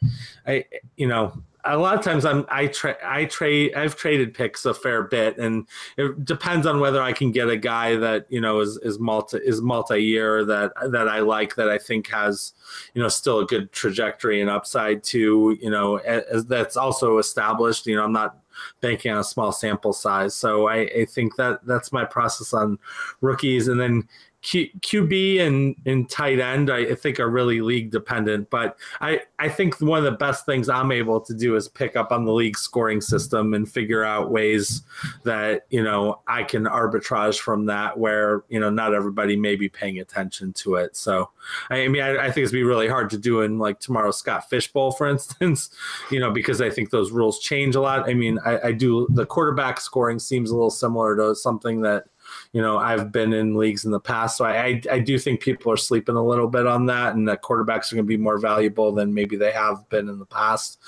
I 0.48 0.66
you 0.98 1.08
know 1.08 1.34
a 1.66 1.78
lot 1.78 1.98
of 1.98 2.04
times 2.04 2.26
I'm 2.26 2.46
I 2.50 2.68
trade 2.68 2.98
I 3.04 3.26
trade 3.26 3.74
I've 3.76 3.96
traded 3.96 4.34
picks 4.34 4.66
a 4.66 4.74
fair 4.74 5.04
bit, 5.04 5.38
and 5.38 5.68
it 5.98 6.24
depends 6.24 6.68
on 6.68 6.80
whether 6.80 7.02
I 7.02 7.12
can 7.12 7.32
get 7.32 7.50
a 7.50 7.58
guy 7.58 7.96
that 7.96 8.28
you 8.30 8.40
know 8.40 8.60
is 8.60 8.78
is 8.84 9.00
multi 9.00 9.38
is 9.38 9.62
multi 9.62 10.02
year 10.02 10.46
that 10.46 10.74
that 10.92 11.08
I 11.08 11.20
like 11.20 11.56
that 11.56 11.70
I 11.70 11.78
think 11.78 12.08
has 12.08 12.54
you 12.94 13.02
know 13.02 13.08
still 13.08 13.40
a 13.40 13.46
good 13.46 13.72
trajectory 13.72 14.42
and 14.42 14.50
upside 14.50 15.04
to 15.06 15.58
you 15.60 15.70
know 15.70 15.98
as, 15.98 16.46
that's 16.46 16.78
also 16.78 17.18
established. 17.18 17.88
You 17.88 17.96
know 17.96 18.04
I'm 18.04 18.14
not 18.14 18.38
banking 18.82 19.12
on 19.12 19.20
a 19.20 19.24
small 19.24 19.52
sample 19.52 19.94
size, 19.94 20.36
so 20.36 20.68
I, 20.68 20.82
I 20.82 21.06
think 21.06 21.36
that 21.36 21.66
that's 21.66 21.92
my 21.92 22.06
process 22.06 22.54
on 22.54 22.80
rookies, 23.22 23.68
and 23.68 23.80
then 23.80 24.08
Q, 24.46 24.68
QB 24.82 25.40
and, 25.42 25.76
and 25.88 26.08
tight 26.08 26.40
end, 26.40 26.70
I, 26.70 26.94
think, 26.94 27.20
are 27.20 27.32
really 27.32 27.62
league 27.62 27.90
dependent. 27.90 28.52
But 28.52 28.78
I, 29.02 29.22
I 29.40 29.50
think 29.50 29.82
one 29.82 29.98
of 29.98 30.06
the 30.06 30.12
best 30.12 30.46
things 30.46 30.70
I'm 30.70 30.92
able 30.92 31.20
to 31.22 31.34
do 31.34 31.56
is 31.56 31.68
pick 31.68 31.96
up 31.96 32.12
on 32.12 32.26
the 32.26 32.32
league 32.32 32.56
scoring 32.56 33.02
system 33.02 33.56
and 33.56 33.68
figure 33.68 34.04
out 34.04 34.30
ways 34.30 34.84
that, 35.24 35.66
you 35.72 35.82
know, 35.82 36.22
I 36.28 36.44
can 36.44 36.66
arbitrage 36.66 37.40
from 37.40 37.66
that 37.66 37.98
where, 37.98 38.44
you 38.48 38.60
know, 38.60 38.70
not 38.70 38.94
everybody 38.94 39.36
may 39.36 39.56
be 39.56 39.68
paying 39.68 40.00
attention 40.00 40.54
to 40.54 40.76
it. 40.76 40.96
So, 40.96 41.32
I 41.72 41.88
mean, 41.88 42.04
I, 42.04 42.28
I 42.28 42.32
think 42.32 42.44
it's 42.44 42.52
be 42.52 42.62
really 42.62 42.88
hard 42.88 43.10
to 43.10 43.18
do 43.18 43.42
in 43.42 43.58
like 43.58 43.80
tomorrow's 43.80 44.18
Scott 44.18 44.48
Fishbowl, 44.48 44.92
for 44.92 45.08
instance, 45.08 45.72
you 46.12 46.20
know, 46.20 46.30
because 46.30 46.62
I 46.62 46.70
think 46.70 46.92
those 46.92 47.10
rules 47.12 47.40
change 47.40 47.74
a 47.74 47.82
lot. 47.82 48.08
I 48.08 48.14
mean, 48.14 48.38
I, 48.46 48.68
I 48.68 48.72
do 48.74 49.08
the 49.10 49.26
quarterback 49.26 49.82
scoring 49.82 50.20
seems 50.20 50.52
a 50.52 50.54
little 50.54 50.70
similar 50.70 51.16
to 51.16 51.34
something 51.34 51.82
that 51.82 52.06
you 52.52 52.62
know, 52.62 52.78
I've 52.78 53.12
been 53.12 53.34
in 53.34 53.56
leagues 53.56 53.86
in 53.86 53.92
the 53.92 54.00
past, 54.00 54.38
so 54.38 54.46
I, 54.46 54.66
I, 54.66 54.82
I 54.92 55.00
do 55.00 55.18
think 55.18 55.42
people 55.42 55.72
are 55.72 55.78
sleeping 55.78 56.16
a 56.16 56.24
little 56.24 56.48
bit 56.48 56.68
on 56.68 56.86
that, 56.88 57.16
and 57.16 57.28
that 57.28 57.42
quarterbacks 57.42 57.92
are 57.92 57.96
going 57.96 58.06
to 58.06 58.08
be 58.08 58.18
more 58.18 58.38
valuable 58.38 58.92
than 58.92 59.14
maybe 59.14 59.36
they 59.36 59.52
have 59.52 59.88
been 59.90 60.10
in 60.10 60.20
the 60.20 60.26
past. 60.26 60.80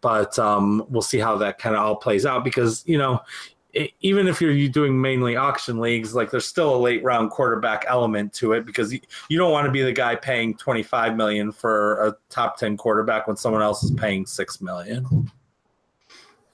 But 0.00 0.38
um, 0.38 0.84
we'll 0.88 1.02
see 1.02 1.18
how 1.18 1.36
that 1.38 1.58
kind 1.58 1.76
of 1.76 1.82
all 1.82 1.96
plays 1.96 2.26
out 2.26 2.44
because 2.44 2.82
you 2.86 2.98
know, 2.98 3.20
even 4.00 4.28
if 4.28 4.40
you're 4.40 4.68
doing 4.68 5.00
mainly 5.00 5.36
auction 5.36 5.80
leagues, 5.80 6.14
like 6.14 6.30
there's 6.30 6.44
still 6.44 6.74
a 6.74 6.76
late 6.76 7.02
round 7.02 7.30
quarterback 7.30 7.84
element 7.88 8.32
to 8.34 8.52
it 8.52 8.66
because 8.66 8.92
you 8.92 9.38
don't 9.38 9.50
want 9.50 9.64
to 9.66 9.72
be 9.72 9.82
the 9.82 9.92
guy 9.92 10.14
paying 10.14 10.54
25 10.56 11.16
million 11.16 11.50
for 11.50 12.06
a 12.06 12.16
top 12.28 12.58
10 12.58 12.76
quarterback 12.76 13.26
when 13.26 13.36
someone 13.36 13.62
else 13.62 13.82
is 13.82 13.90
paying 13.92 14.26
six 14.26 14.60
million. 14.60 15.30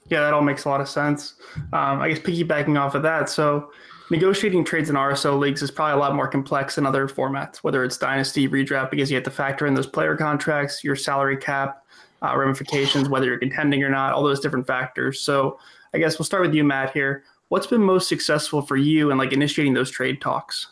Yeah, 0.08 0.20
that 0.20 0.32
all 0.32 0.42
makes 0.42 0.64
a 0.64 0.68
lot 0.68 0.80
of 0.80 0.88
sense. 0.88 1.34
Um, 1.72 2.00
I 2.00 2.08
guess 2.08 2.18
piggybacking 2.20 2.78
off 2.78 2.94
of 2.94 3.02
that, 3.02 3.28
so 3.28 3.72
negotiating 4.10 4.64
trades 4.64 4.90
in 4.90 4.96
RSO 4.96 5.38
leagues 5.38 5.62
is 5.62 5.70
probably 5.70 5.94
a 5.94 5.96
lot 5.96 6.14
more 6.14 6.28
complex 6.28 6.74
than 6.76 6.86
other 6.86 7.08
formats, 7.08 7.58
whether 7.58 7.84
it's 7.84 7.98
dynasty, 7.98 8.48
redraft, 8.48 8.90
because 8.90 9.10
you 9.10 9.16
have 9.16 9.24
to 9.24 9.30
factor 9.30 9.66
in 9.66 9.74
those 9.74 9.86
player 9.86 10.16
contracts, 10.16 10.82
your 10.82 10.96
salary 10.96 11.36
cap, 11.36 11.84
uh, 12.22 12.36
ramifications, 12.36 13.08
whether 13.08 13.26
you're 13.26 13.38
contending 13.38 13.82
or 13.82 13.88
not, 13.88 14.12
all 14.12 14.22
those 14.22 14.40
different 14.40 14.66
factors. 14.66 15.20
So 15.20 15.58
I 15.94 15.98
guess 15.98 16.18
we'll 16.18 16.26
start 16.26 16.42
with 16.42 16.54
you, 16.54 16.64
Matt. 16.64 16.92
Here, 16.92 17.24
what's 17.48 17.66
been 17.66 17.82
most 17.82 18.08
successful 18.08 18.62
for 18.62 18.76
you 18.76 19.10
in 19.10 19.18
like 19.18 19.32
initiating 19.32 19.74
those 19.74 19.90
trade 19.90 20.20
talks? 20.20 20.68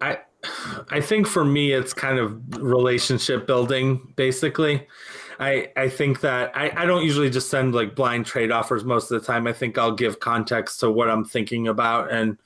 I 0.00 0.18
I 0.90 1.00
think 1.00 1.26
for 1.26 1.44
me, 1.44 1.72
it's 1.72 1.94
kind 1.94 2.18
of 2.18 2.60
relationship 2.60 3.46
building, 3.46 4.12
basically. 4.16 4.86
I, 5.42 5.72
I 5.76 5.88
think 5.88 6.20
that 6.20 6.56
I, 6.56 6.70
I 6.76 6.86
don't 6.86 7.02
usually 7.02 7.28
just 7.28 7.50
send 7.50 7.74
like 7.74 7.96
blind 7.96 8.26
trade 8.26 8.52
offers 8.52 8.84
most 8.84 9.10
of 9.10 9.20
the 9.20 9.26
time. 9.26 9.48
I 9.48 9.52
think 9.52 9.76
I'll 9.76 9.94
give 9.94 10.20
context 10.20 10.78
to 10.80 10.90
what 10.90 11.10
I'm 11.10 11.24
thinking 11.24 11.66
about. 11.66 12.12
And 12.12 12.38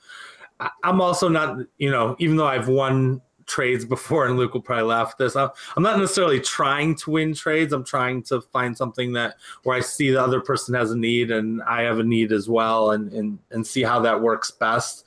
I'm 0.83 0.99
also 0.99 1.29
not, 1.29 1.59
you 1.77 1.91
know, 1.91 2.15
even 2.17 2.37
though 2.37 2.47
I've 2.47 2.67
won 2.67 3.21
trades 3.47 3.85
before, 3.85 4.27
and 4.27 4.37
Luke 4.37 4.53
will 4.53 4.61
probably 4.61 4.85
laugh 4.85 5.11
at 5.11 5.17
this. 5.17 5.35
I'm, 5.35 5.49
I'm 5.75 5.83
not 5.83 5.99
necessarily 5.99 6.39
trying 6.39 6.95
to 6.95 7.11
win 7.11 7.33
trades. 7.33 7.73
I'm 7.73 7.83
trying 7.83 8.23
to 8.23 8.41
find 8.41 8.77
something 8.77 9.13
that 9.13 9.37
where 9.63 9.75
I 9.75 9.79
see 9.79 10.11
the 10.11 10.21
other 10.21 10.41
person 10.41 10.75
has 10.75 10.91
a 10.91 10.97
need 10.97 11.31
and 11.31 11.61
I 11.63 11.81
have 11.83 11.99
a 11.99 12.03
need 12.03 12.31
as 12.31 12.47
well, 12.47 12.91
and 12.91 13.11
and 13.13 13.39
and 13.51 13.65
see 13.65 13.83
how 13.83 13.99
that 14.01 14.21
works 14.21 14.51
best 14.51 15.05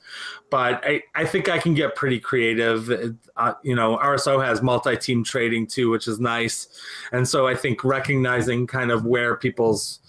but 0.51 0.83
I, 0.85 1.01
I 1.15 1.25
think 1.25 1.49
I 1.49 1.57
can 1.57 1.73
get 1.73 1.95
pretty 1.95 2.19
creative. 2.19 3.15
Uh, 3.37 3.53
you 3.63 3.73
know, 3.73 3.97
RSO 3.97 4.45
has 4.45 4.61
multi-team 4.61 5.23
trading 5.23 5.65
too, 5.65 5.89
which 5.89 6.07
is 6.07 6.19
nice, 6.19 6.67
and 7.13 7.27
so 7.27 7.47
I 7.47 7.55
think 7.55 7.83
recognizing 7.83 8.67
kind 8.67 8.91
of 8.91 9.05
where 9.05 9.37
people's 9.37 10.01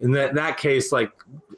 in 0.00 0.12
that 0.12 0.34
that 0.34 0.56
case, 0.56 0.92
like 0.92 1.12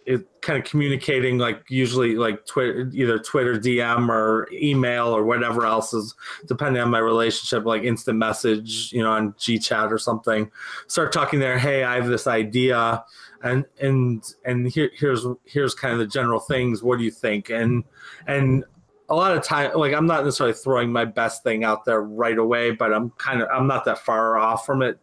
it 0.04 0.26
kind 0.40 0.58
of 0.58 0.68
communicating, 0.68 1.38
like 1.38 1.62
usually 1.68 2.16
like 2.16 2.44
Twitter, 2.46 2.90
either 2.92 3.18
Twitter 3.18 3.54
DM 3.54 4.08
or 4.08 4.48
email 4.52 5.08
or 5.08 5.24
whatever 5.24 5.64
else 5.64 5.92
is 5.94 6.14
depending 6.46 6.82
on 6.82 6.90
my 6.90 6.98
relationship, 6.98 7.64
like 7.64 7.84
instant 7.84 8.18
message, 8.18 8.92
you 8.92 9.02
know, 9.02 9.12
on 9.12 9.32
GChat 9.34 9.90
or 9.92 9.98
something. 9.98 10.50
Start 10.88 11.12
talking 11.12 11.38
there. 11.38 11.58
Hey, 11.58 11.84
I 11.84 11.94
have 11.96 12.08
this 12.08 12.26
idea 12.26 13.04
and 13.42 13.64
and 13.80 14.34
and 14.44 14.68
here, 14.68 14.90
here's 14.94 15.26
here's 15.44 15.74
kind 15.74 15.92
of 15.92 15.98
the 15.98 16.06
general 16.06 16.40
things 16.40 16.82
what 16.82 16.98
do 16.98 17.04
you 17.04 17.10
think 17.10 17.50
and 17.50 17.84
and 18.26 18.64
a 19.12 19.14
lot 19.14 19.36
of 19.36 19.44
time 19.44 19.70
like 19.76 19.92
i'm 19.92 20.06
not 20.06 20.24
necessarily 20.24 20.54
throwing 20.54 20.90
my 20.90 21.04
best 21.04 21.42
thing 21.42 21.64
out 21.64 21.84
there 21.84 22.00
right 22.00 22.38
away 22.38 22.70
but 22.70 22.94
i'm 22.94 23.10
kind 23.10 23.42
of 23.42 23.48
i'm 23.52 23.66
not 23.66 23.84
that 23.84 23.98
far 23.98 24.38
off 24.38 24.64
from 24.64 24.80
it. 24.80 24.98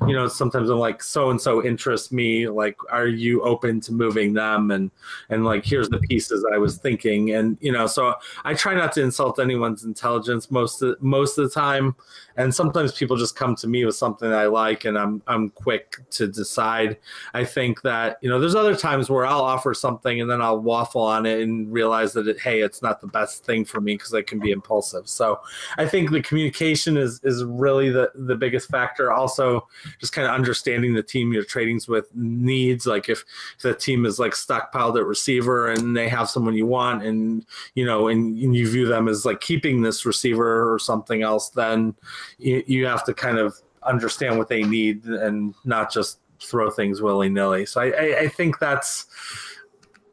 You 0.00 0.14
know 0.14 0.26
sometimes 0.26 0.68
i'm 0.68 0.80
like 0.80 1.00
so 1.00 1.30
and 1.30 1.40
so 1.40 1.64
interests 1.64 2.10
me 2.10 2.48
like 2.48 2.76
are 2.90 3.06
you 3.06 3.42
open 3.42 3.80
to 3.82 3.92
moving 3.92 4.34
them? 4.34 4.72
And 4.72 4.90
and 5.30 5.44
like 5.44 5.64
here's 5.64 5.88
the 5.88 6.00
pieces 6.00 6.44
i 6.52 6.58
was 6.58 6.78
thinking. 6.78 7.30
And 7.34 7.56
you 7.60 7.70
know 7.70 7.86
so 7.86 8.14
i 8.44 8.52
try 8.52 8.74
not 8.74 8.92
to 8.94 9.02
insult 9.02 9.38
anyone's 9.38 9.84
intelligence 9.84 10.50
most 10.50 10.82
of, 10.82 11.00
most 11.00 11.38
of 11.38 11.44
the 11.44 11.54
time 11.54 11.94
and 12.36 12.54
sometimes 12.54 12.92
people 12.92 13.16
just 13.16 13.36
come 13.36 13.54
to 13.56 13.66
me 13.66 13.84
with 13.84 13.96
something 13.96 14.32
I 14.32 14.46
like 14.46 14.84
and 14.84 14.98
I'm 14.98 15.22
I'm 15.26 15.50
quick 15.50 15.96
to 16.10 16.26
decide. 16.26 16.98
I 17.34 17.44
think 17.44 17.82
that 17.82 18.18
you 18.20 18.28
know 18.28 18.38
there's 18.38 18.54
other 18.54 18.76
times 18.76 19.08
where 19.08 19.26
I'll 19.26 19.42
offer 19.42 19.74
something 19.74 20.20
and 20.20 20.30
then 20.30 20.42
I'll 20.42 20.60
waffle 20.60 21.02
on 21.02 21.26
it 21.26 21.40
and 21.40 21.72
realize 21.72 22.12
that 22.14 22.28
it, 22.28 22.40
hey 22.40 22.60
it's 22.60 22.82
not 22.82 23.00
the 23.00 23.06
best 23.06 23.44
thing 23.44 23.64
for 23.64 23.80
me 23.80 23.94
because 23.94 24.14
I 24.14 24.22
can 24.22 24.38
be 24.38 24.50
impulsive. 24.50 25.08
So 25.08 25.40
I 25.78 25.86
think 25.86 26.10
the 26.10 26.22
communication 26.22 26.96
is 26.96 27.20
is 27.22 27.44
really 27.44 27.90
the 27.90 28.10
the 28.14 28.36
biggest 28.36 28.68
factor. 28.70 29.12
Also 29.12 29.66
just 30.00 30.12
kind 30.12 30.26
of 30.26 30.34
understanding 30.34 30.94
the 30.94 31.02
team 31.02 31.32
you're 31.32 31.44
trading 31.44 31.76
with 31.88 32.08
needs. 32.14 32.86
Like 32.86 33.08
if, 33.08 33.24
if 33.56 33.62
the 33.62 33.74
team 33.74 34.06
is 34.06 34.18
like 34.18 34.32
stockpiled 34.32 34.98
at 34.98 35.04
receiver 35.04 35.68
and 35.68 35.96
they 35.96 36.08
have 36.08 36.30
someone 36.30 36.54
you 36.54 36.66
want 36.66 37.02
and 37.02 37.44
you 37.74 37.84
know 37.84 38.08
and, 38.08 38.38
and 38.38 38.56
you 38.56 38.70
view 38.70 38.86
them 38.86 39.08
as 39.08 39.24
like 39.24 39.40
keeping 39.40 39.82
this 39.82 40.06
receiver 40.06 40.72
or 40.72 40.78
something 40.78 41.22
else, 41.22 41.50
then 41.50 41.94
you, 42.38 42.62
you 42.66 42.86
have 42.86 43.04
to 43.04 43.14
kind 43.14 43.38
of 43.38 43.56
understand 43.82 44.38
what 44.38 44.48
they 44.48 44.62
need 44.62 45.04
and 45.04 45.54
not 45.64 45.92
just 45.92 46.18
throw 46.40 46.70
things 46.70 47.00
willy 47.00 47.28
nilly. 47.28 47.66
So 47.66 47.80
I, 47.80 47.86
I, 47.86 48.18
I, 48.20 48.28
think 48.28 48.58
that's 48.58 49.06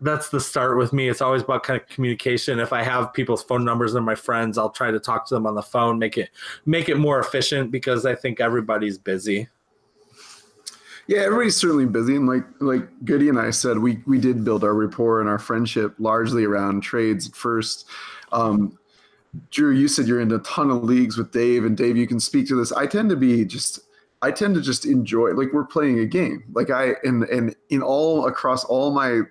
that's 0.02 0.30
the 0.30 0.40
start 0.40 0.78
with 0.78 0.94
me. 0.94 1.10
It's 1.10 1.22
always 1.22 1.42
about 1.42 1.64
kind 1.64 1.80
of 1.80 1.88
communication. 1.88 2.60
If 2.60 2.74
I 2.74 2.84
have 2.84 3.14
people's 3.14 3.44
phone 3.44 3.66
numbers 3.66 3.96
and 3.96 4.06
my 4.06 4.16
friends, 4.16 4.58
I'll 4.58 4.70
try 4.70 4.92
to 4.92 5.00
talk 5.00 5.28
to 5.28 5.36
them 5.36 5.46
on 5.46 5.56
the 5.56 5.62
phone, 5.62 5.98
make 6.00 6.18
it 6.18 6.30
make 6.66 6.90
it 6.90 6.98
more 6.98 7.20
efficient 7.20 7.72
because 7.72 8.06
I 8.06 8.16
think 8.16 8.40
everybody's 8.40 8.98
busy. 8.98 9.48
Yeah, 11.08 11.20
everybody's 11.20 11.58
certainly 11.58 11.86
busy, 11.86 12.16
and 12.16 12.28
like 12.28 12.46
like 12.60 12.88
Goody 13.04 13.30
and 13.30 13.40
I 13.40 13.50
said, 13.52 13.80
we 13.80 14.02
we 14.06 14.20
did 14.20 14.44
build 14.46 14.64
our 14.64 14.74
rapport 14.74 15.20
and 15.20 15.30
our 15.30 15.40
friendship 15.40 15.96
largely 16.00 16.46
around 16.46 16.82
trades 16.82 17.28
at 17.28 17.36
first. 17.36 17.88
Um, 18.32 18.78
Drew, 19.50 19.72
you 19.72 19.88
said 19.88 20.08
you're 20.08 20.22
in 20.22 20.32
a 20.32 20.40
ton 20.40 20.70
of 20.70 20.84
leagues 20.84 21.18
with 21.18 21.32
Dave, 21.32 21.66
and 21.66 21.76
Dave, 21.76 21.98
you 21.98 22.08
can 22.08 22.20
speak 22.20 22.48
to 22.48 22.56
this. 22.56 22.72
I 22.72 22.86
tend 22.86 23.10
to 23.10 23.16
be 23.16 23.46
just, 23.46 23.80
I 24.22 24.32
tend 24.32 24.56
to 24.56 24.62
just 24.62 24.86
enjoy, 24.86 25.32
like 25.32 25.52
we're 25.54 25.66
playing 25.66 26.00
a 26.00 26.06
game. 26.06 26.44
Like 26.54 26.70
I, 26.70 26.96
and 27.04 27.24
and 27.24 27.56
in 27.70 27.82
all 27.82 28.28
across 28.28 28.64
all 28.64 28.92
my 28.92 29.22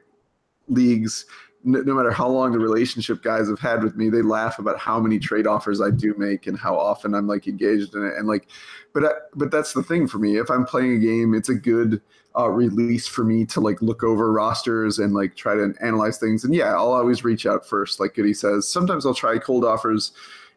leagues, 0.69 1.25
no, 1.65 1.81
no, 1.81 1.95
matter 1.95 2.11
how 2.11 2.29
long 2.29 2.53
the 2.53 2.59
relationship 2.59 3.23
guys 3.23 3.49
have 3.49 3.59
had 3.59 3.83
with 3.83 3.97
me, 3.97 4.09
they 4.09 4.23
laugh 4.23 4.59
about 4.59 4.79
how 4.79 4.99
many 5.01 5.19
trade 5.19 5.47
offers 5.47 5.81
I 5.81 5.91
do 5.91 6.15
make 6.17 6.47
and 6.47 6.59
how 6.59 6.77
often 6.77 7.15
I'm 7.15 7.27
like 7.27 7.47
engaged 7.47 7.95
in 7.95 8.07
it. 8.07 8.15
And 8.17 8.27
like, 8.27 8.49
but 8.93 9.05
I, 9.05 9.11
but 9.35 9.51
that's 9.51 9.73
the 9.73 9.83
thing 9.83 10.07
for 10.07 10.19
me. 10.19 10.39
If 10.39 10.51
I'm 10.51 10.65
playing 10.65 10.97
a 10.97 10.99
game, 10.99 11.35
it's 11.35 11.49
a 11.49 11.55
good 11.55 12.01
uh, 12.37 12.49
release 12.49 13.07
for 13.07 13.25
me 13.25 13.45
to 13.47 13.61
like 13.61 13.81
look 13.83 14.03
over 14.03 14.33
rosters 14.33 14.99
and 14.99 15.15
like 15.15 15.37
try 15.37 15.55
to 15.55 15.75
analyze 15.81 16.19
things. 16.19 16.45
And 16.45 16.55
yeah, 16.55 16.75
I'll 16.75 16.93
always 16.93 17.25
reach 17.25 17.47
out 17.47 17.67
first, 17.67 18.01
like 18.01 18.15
Goody 18.15 18.35
says. 18.35 18.67
Sometimes 18.67 19.07
I'll 19.07 19.15
try 19.15 19.39
cold 19.39 19.65
offers 19.65 20.13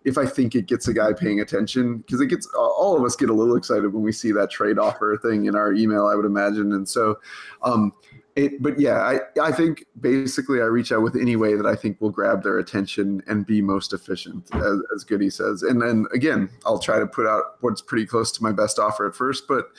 if 0.05 0.19
I 0.19 0.25
think 0.25 0.53
it 0.53 0.67
gets 0.67 0.87
a 0.87 0.93
guy 0.93 1.13
paying 1.13 1.41
attention, 1.41 1.97
because 1.97 2.21
it 2.21 2.27
gets 2.27 2.47
all 2.55 2.95
of 2.95 3.03
us 3.03 3.15
get 3.15 3.31
a 3.31 3.33
little 3.33 3.55
excited 3.55 3.91
when 3.91 4.03
we 4.03 4.11
see 4.11 4.31
that 4.33 4.51
trade 4.51 4.77
offer 4.77 5.17
thing 5.19 5.45
in 5.45 5.55
our 5.55 5.73
email, 5.73 6.05
I 6.05 6.13
would 6.13 6.25
imagine. 6.25 6.73
And 6.73 6.87
so, 6.87 7.19
um, 7.63 7.91
it, 8.35 8.61
but 8.61 8.79
yeah, 8.79 8.97
I, 8.97 9.19
I 9.41 9.51
think 9.51 9.85
basically 10.01 10.61
I 10.61 10.65
reach 10.65 10.91
out 10.91 11.01
with 11.01 11.15
any 11.15 11.37
way 11.37 11.55
that 11.55 11.65
I 11.65 11.75
think 11.75 12.01
will 12.01 12.09
grab 12.09 12.43
their 12.43 12.59
attention 12.59 13.23
and 13.27 13.45
be 13.45 13.61
most 13.61 13.93
efficient, 13.93 14.53
as, 14.53 14.81
as 14.93 15.03
Goody 15.05 15.29
says. 15.29 15.63
And 15.63 15.81
then 15.81 16.05
again, 16.13 16.49
I'll 16.65 16.79
try 16.79 16.99
to 16.99 17.07
put 17.07 17.25
out 17.25 17.55
what's 17.61 17.81
pretty 17.81 18.05
close 18.05 18.31
to 18.33 18.43
my 18.43 18.51
best 18.51 18.77
offer 18.77 19.07
at 19.07 19.15
first, 19.15 19.47
but 19.47 19.69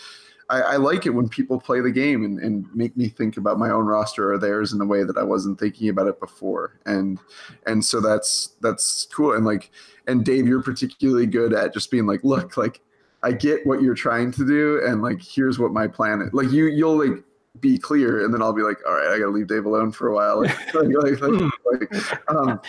I, 0.49 0.61
I 0.61 0.77
like 0.77 1.07
it 1.07 1.11
when 1.11 1.29
people 1.29 1.61
play 1.61 1.81
the 1.81 1.91
game 1.91 2.25
and, 2.25 2.39
and 2.39 2.67
make 2.75 2.97
me 2.97 3.09
think 3.09 3.37
about 3.37 3.59
my 3.59 3.71
own 3.71 3.85
roster 3.85 4.33
or 4.33 4.39
theirs 4.39 4.73
in 4.73 4.81
a 4.81 4.87
way 4.87 5.05
that 5.05 5.19
I 5.19 5.23
wasn't 5.23 5.59
thinking 5.59 5.89
about 5.89 6.07
it 6.07 6.21
before. 6.21 6.79
And 6.87 7.19
and 7.67 7.85
so 7.85 8.01
that's 8.01 8.55
that's 8.61 9.07
cool. 9.07 9.35
And 9.35 9.45
like 9.45 9.71
and 10.07 10.25
Dave, 10.25 10.47
you're 10.47 10.63
particularly 10.63 11.27
good 11.27 11.53
at 11.53 11.75
just 11.75 11.91
being 11.91 12.07
like, 12.07 12.23
look, 12.23 12.57
like 12.57 12.81
I 13.23 13.33
get 13.33 13.67
what 13.67 13.83
you're 13.83 13.95
trying 13.95 14.31
to 14.33 14.47
do, 14.47 14.81
and 14.87 15.03
like 15.03 15.21
here's 15.21 15.59
what 15.59 15.73
my 15.73 15.89
plan 15.89 16.23
is. 16.23 16.33
Like 16.33 16.51
you 16.53 16.67
you'll 16.67 17.05
like 17.05 17.25
be 17.61 17.79
clear, 17.79 18.25
and 18.25 18.33
then 18.33 18.43
I'll 18.43 18.53
be 18.53 18.63
like, 18.63 18.79
all 18.87 18.95
right, 18.95 19.09
I 19.09 19.19
gotta 19.19 19.31
leave 19.31 19.49
Dave 19.49 19.67
alone 19.67 19.93
for 19.93 20.09
a 20.09 20.15
while. 20.15 20.43
Like, 20.75 20.89
like, 20.89 21.21
like, 21.21 21.53
like, 21.65 22.31
um, 22.31 22.61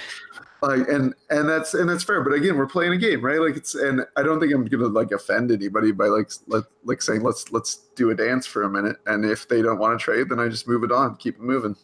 like 0.62 0.88
and 0.88 1.14
and 1.30 1.48
that's 1.48 1.74
and 1.74 1.90
that's 1.90 2.04
fair 2.04 2.22
but 2.24 2.34
again 2.34 2.58
we're 2.58 2.68
playing 2.68 2.94
a 2.94 2.98
game 2.98 3.24
right? 3.24 3.40
Like 3.40 3.56
it's 3.56 3.76
and 3.76 4.02
i 4.16 4.24
don't 4.24 4.40
think 4.40 4.54
i'm 4.54 4.66
gonna 4.66 4.88
like 4.88 5.12
offend 5.12 5.52
anybody 5.52 5.92
by 5.92 6.08
like 6.08 6.32
let, 6.48 6.64
like 6.84 7.02
saying 7.02 7.22
let's 7.22 7.52
let's 7.52 7.76
do 7.96 8.10
a 8.10 8.16
dance 8.16 8.46
for 8.46 8.64
a 8.64 8.70
minute 8.70 8.98
and 9.06 9.26
if 9.26 9.48
they 9.48 9.62
don't 9.62 9.80
want 9.80 9.98
to 9.98 10.04
trade 10.04 10.30
then 10.30 10.40
i 10.40 10.48
just 10.48 10.68
move 10.68 10.84
it 10.84 10.92
on 10.92 11.16
keep 11.18 11.36
it 11.36 11.42
moving. 11.42 11.76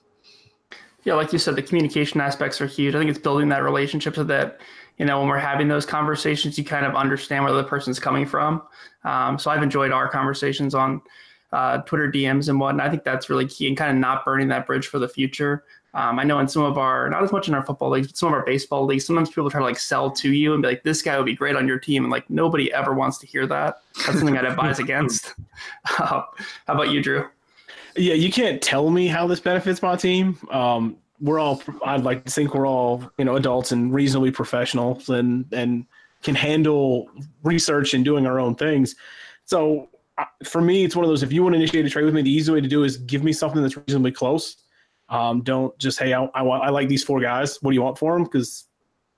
Yeah 1.04 1.16
like 1.16 1.34
you 1.34 1.40
said 1.40 1.56
the 1.56 1.62
communication 1.62 2.22
aspects 2.22 2.62
are 2.62 2.68
huge. 2.68 2.96
I 2.96 3.00
think 3.00 3.10
it's 3.10 3.20
building 3.20 3.50
that 3.50 3.64
relationship 3.64 4.16
so 4.16 4.24
that 4.24 4.62
you 4.98 5.06
know 5.06 5.20
when 5.20 5.28
we're 5.28 5.38
having 5.38 5.68
those 5.68 5.86
conversations 5.86 6.58
you 6.58 6.64
kind 6.64 6.86
of 6.86 6.96
understand 6.96 7.44
where 7.44 7.54
the 7.54 7.64
person's 7.64 8.00
coming 8.00 8.26
from. 8.26 8.64
Um, 9.04 9.38
so 9.38 9.52
i've 9.52 9.64
enjoyed 9.64 9.92
our 9.92 10.08
conversations 10.08 10.74
on 10.74 11.02
uh, 11.54 11.78
twitter 11.84 12.12
dms 12.12 12.50
and 12.50 12.60
whatnot 12.60 12.86
i 12.86 12.90
think 12.90 13.04
that's 13.04 13.30
really 13.30 13.46
key 13.46 13.68
and 13.68 13.78
kind 13.78 13.92
of 13.92 13.98
not 13.98 14.26
burning 14.26 14.50
that 14.50 14.68
bridge 14.68 14.88
for 14.88 15.00
the 15.00 15.08
future 15.08 15.64
um, 15.96 16.18
I 16.18 16.24
know 16.24 16.40
in 16.40 16.48
some 16.48 16.64
of 16.64 16.78
our, 16.78 17.08
not 17.10 17.22
as 17.22 17.32
much 17.32 17.48
in 17.48 17.54
our 17.54 17.64
football 17.64 17.92
leagues, 17.92 18.08
but 18.08 18.18
some 18.18 18.30
of 18.30 18.34
our 18.34 18.44
baseball 18.44 18.86
leagues, 18.86 19.06
sometimes 19.06 19.30
people 19.30 19.52
try 19.52 19.60
to 19.60 19.66
like 19.66 19.78
sell 19.78 20.10
to 20.10 20.32
you 20.32 20.54
and 20.54 20.64
be 20.64 20.70
like, 20.70 20.84
this 20.84 21.04
guy 21.04 21.18
would 21.18 21.26
be 21.26 21.36
great 21.36 21.56
on 21.56 21.68
your 21.68 21.78
team. 21.78 22.04
And 22.04 22.12
like 22.12 22.28
nobody 22.32 22.74
ever 22.74 22.94
wants 22.94 23.20
to 23.20 23.28
hear 23.28 23.46
that. 23.46 23.82
That's 23.98 24.18
something 24.18 24.36
I'd 24.36 24.46
advise 24.46 24.80
against. 24.80 25.36
Uh, 26.00 26.24
how 26.66 26.74
about 26.74 26.90
you, 26.90 27.02
Drew? 27.02 27.28
Yeah, 27.96 28.16
you 28.16 28.32
can't 28.32 28.60
tell 28.60 28.90
me 28.90 29.06
how 29.06 29.28
this 29.28 29.40
benefits 29.40 29.84
my 29.84 29.96
team. 29.96 30.40
Um, 30.50 30.98
we're 31.22 31.38
all, 31.38 31.62
I'd 31.86 32.04
like 32.04 32.26
to 32.26 32.32
think 32.32 32.56
we're 32.56 32.68
all, 32.68 33.12
you 33.20 33.26
know, 33.26 33.36
adults 33.36 33.72
and 33.72 33.94
reasonably 33.94 34.32
professionals 34.32 35.10
and, 35.10 35.46
and 35.54 35.86
can 36.24 36.34
handle 36.34 37.08
research 37.44 37.94
and 37.94 38.04
doing 38.04 38.26
our 38.26 38.40
own 38.40 38.56
things. 38.56 38.96
So 39.46 39.90
for 40.44 40.62
me, 40.62 40.84
it's 40.84 40.96
one 40.96 41.06
of 41.06 41.10
those, 41.10 41.24
if 41.24 41.34
you 41.34 41.44
want 41.44 41.54
to 41.54 41.58
initiate 41.58 41.86
a 41.86 41.90
trade 41.90 42.06
with 42.06 42.14
me, 42.14 42.22
the 42.22 42.32
easy 42.32 42.52
way 42.52 42.62
to 42.62 42.68
do 42.68 42.84
is 42.84 42.98
give 42.98 43.24
me 43.24 43.34
something 43.34 43.62
that's 43.62 43.78
reasonably 43.78 44.12
close 44.12 44.64
um, 45.10 45.42
don't 45.42 45.78
just 45.78 46.00
hey, 46.00 46.14
I, 46.14 46.24
I 46.34 46.42
want 46.42 46.64
I 46.64 46.70
like 46.70 46.88
these 46.88 47.04
four 47.04 47.20
guys. 47.20 47.62
What 47.62 47.72
do 47.72 47.76
you 47.76 47.82
want 47.82 47.98
for 47.98 48.14
them? 48.14 48.24
Because 48.24 48.68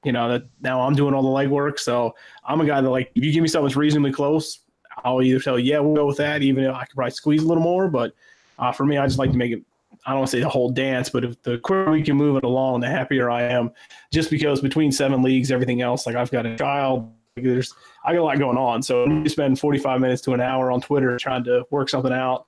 you 0.04 0.12
know 0.12 0.30
that 0.30 0.44
now 0.62 0.82
I'm 0.82 0.94
doing 0.94 1.14
all 1.14 1.22
the 1.24 1.30
legwork. 1.30 1.80
So 1.80 2.14
I'm 2.44 2.62
a 2.62 2.66
guy 2.66 2.82
that 2.82 2.90
like 2.90 3.12
if 3.16 3.24
you 3.24 3.32
give 3.32 3.42
me 3.42 3.48
something 3.48 3.68
that's 3.68 3.76
reasonably 3.76 4.12
close, 4.12 4.60
I'll 5.04 5.22
either 5.22 5.40
tell 5.40 5.58
you 5.60 5.74
yeah 5.74 5.80
we'll 5.80 5.96
go 5.96 6.06
with 6.06 6.18
that, 6.18 6.42
even 6.42 6.66
if 6.66 6.76
I 6.76 6.86
could 6.86 6.96
probably 6.96 7.12
squeeze 7.12 7.44
a 7.44 7.48
little 7.48 7.64
more. 7.64 7.88
But 7.88 8.14
uh, 8.60 8.72
for 8.72 8.86
me, 8.86 8.98
I 8.98 9.06
just 9.08 9.20
like 9.20 9.32
to 9.32 9.38
make 9.38 9.52
it. 9.52 9.62
I 10.06 10.12
don't 10.12 10.20
want 10.20 10.32
to 10.32 10.38
say 10.38 10.42
the 10.42 10.50
whole 10.50 10.70
dance, 10.70 11.10
but 11.10 11.24
if 11.24 11.42
the 11.44 11.58
quicker 11.60 11.90
we 11.90 12.04
can 12.04 12.18
move 12.18 12.36
it 12.36 12.44
along, 12.44 12.82
the 12.82 12.88
happier 12.88 13.30
I 13.30 13.44
am. 13.44 13.72
Just 14.12 14.30
because 14.30 14.62
between 14.62 14.92
seven 14.92 15.24
leagues, 15.24 15.52
everything 15.52 15.82
else, 15.82 16.06
like 16.06 16.16
I've 16.16 16.30
got 16.30 16.46
a 16.46 16.56
child, 16.58 17.12
there's 17.36 17.74
I 18.04 18.14
got 18.14 18.22
a 18.22 18.24
lot 18.24 18.40
going 18.40 18.58
on. 18.58 18.82
So 18.82 19.06
you 19.06 19.28
spend 19.30 19.60
45 19.60 20.00
minutes 20.00 20.22
to 20.24 20.34
an 20.34 20.42
hour 20.42 20.72
on 20.72 20.82
Twitter 20.82 21.18
trying 21.18 21.44
to 21.46 21.66
work 21.70 21.90
something 21.90 22.14
out 22.14 22.48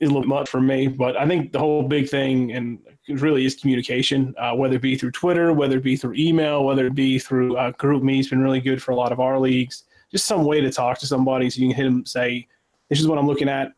is 0.00 0.10
a 0.10 0.12
little 0.12 0.28
much 0.28 0.48
for 0.48 0.60
me. 0.60 0.86
But 0.86 1.16
I 1.16 1.26
think 1.26 1.52
the 1.52 1.58
whole 1.58 1.82
big 1.82 2.08
thing 2.08 2.52
and 2.52 2.78
really 3.08 3.44
is 3.44 3.54
communication, 3.54 4.34
uh, 4.38 4.54
whether 4.54 4.76
it 4.76 4.82
be 4.82 4.96
through 4.96 5.12
Twitter, 5.12 5.52
whether 5.52 5.76
it 5.76 5.82
be 5.82 5.96
through 5.96 6.14
email, 6.14 6.64
whether 6.64 6.86
it 6.86 6.94
be 6.94 7.18
through 7.18 7.56
uh, 7.56 7.72
GroupMe. 7.72 8.18
It's 8.18 8.28
been 8.28 8.42
really 8.42 8.60
good 8.60 8.82
for 8.82 8.92
a 8.92 8.96
lot 8.96 9.12
of 9.12 9.20
our 9.20 9.38
leagues. 9.38 9.84
Just 10.10 10.26
some 10.26 10.44
way 10.44 10.60
to 10.60 10.70
talk 10.70 10.98
to 10.98 11.06
somebody 11.06 11.48
so 11.48 11.60
you 11.60 11.68
can 11.68 11.76
hit 11.76 11.84
them, 11.84 12.04
say, 12.04 12.46
"This 12.88 13.00
is 13.00 13.08
what 13.08 13.18
I'm 13.18 13.26
looking 13.26 13.48
at." 13.48 13.72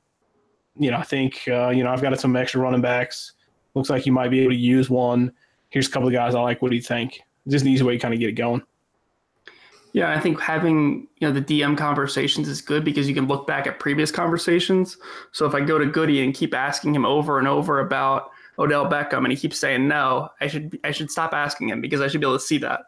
You 0.76 0.90
know, 0.90 0.98
I 0.98 1.04
think 1.04 1.42
uh, 1.48 1.70
you 1.70 1.84
know 1.84 1.90
I've 1.90 2.02
got 2.02 2.18
some 2.18 2.34
extra 2.36 2.60
running 2.60 2.80
backs. 2.80 3.32
Looks 3.74 3.90
like 3.90 4.06
you 4.06 4.12
might 4.12 4.30
be 4.30 4.40
able 4.40 4.50
to 4.50 4.56
use 4.56 4.90
one. 4.90 5.32
Here's 5.70 5.88
a 5.88 5.90
couple 5.90 6.08
of 6.08 6.14
guys 6.14 6.34
I 6.34 6.40
like. 6.40 6.62
What 6.62 6.70
do 6.70 6.76
you 6.76 6.82
think? 6.82 7.20
Just 7.48 7.64
an 7.64 7.70
easy 7.70 7.84
way 7.84 7.94
to 7.94 7.98
kind 7.98 8.14
of 8.14 8.20
get 8.20 8.28
it 8.28 8.32
going. 8.32 8.62
Yeah, 9.94 10.12
I 10.12 10.18
think 10.18 10.40
having 10.40 11.06
you 11.18 11.28
know 11.28 11.32
the 11.32 11.40
DM 11.40 11.78
conversations 11.78 12.48
is 12.48 12.60
good 12.60 12.84
because 12.84 13.08
you 13.08 13.14
can 13.14 13.28
look 13.28 13.46
back 13.46 13.68
at 13.68 13.78
previous 13.78 14.10
conversations. 14.10 14.98
So 15.30 15.46
if 15.46 15.54
I 15.54 15.60
go 15.60 15.78
to 15.78 15.86
Goody 15.86 16.22
and 16.22 16.34
keep 16.34 16.52
asking 16.52 16.96
him 16.96 17.06
over 17.06 17.38
and 17.38 17.46
over 17.46 17.78
about 17.78 18.32
Odell 18.58 18.90
Beckham 18.90 19.18
and 19.18 19.28
he 19.28 19.36
keeps 19.36 19.56
saying 19.56 19.86
no, 19.86 20.30
I 20.40 20.48
should 20.48 20.80
I 20.82 20.90
should 20.90 21.12
stop 21.12 21.32
asking 21.32 21.68
him 21.68 21.80
because 21.80 22.00
I 22.00 22.08
should 22.08 22.20
be 22.20 22.26
able 22.26 22.36
to 22.36 22.44
see 22.44 22.58
that. 22.58 22.80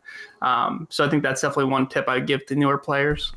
Um, 0.42 0.88
so 0.90 1.06
I 1.06 1.08
think 1.08 1.22
that's 1.22 1.40
definitely 1.40 1.70
one 1.70 1.86
tip 1.86 2.08
I'd 2.08 2.26
give 2.26 2.44
to 2.46 2.56
newer 2.56 2.76
players. 2.76 3.32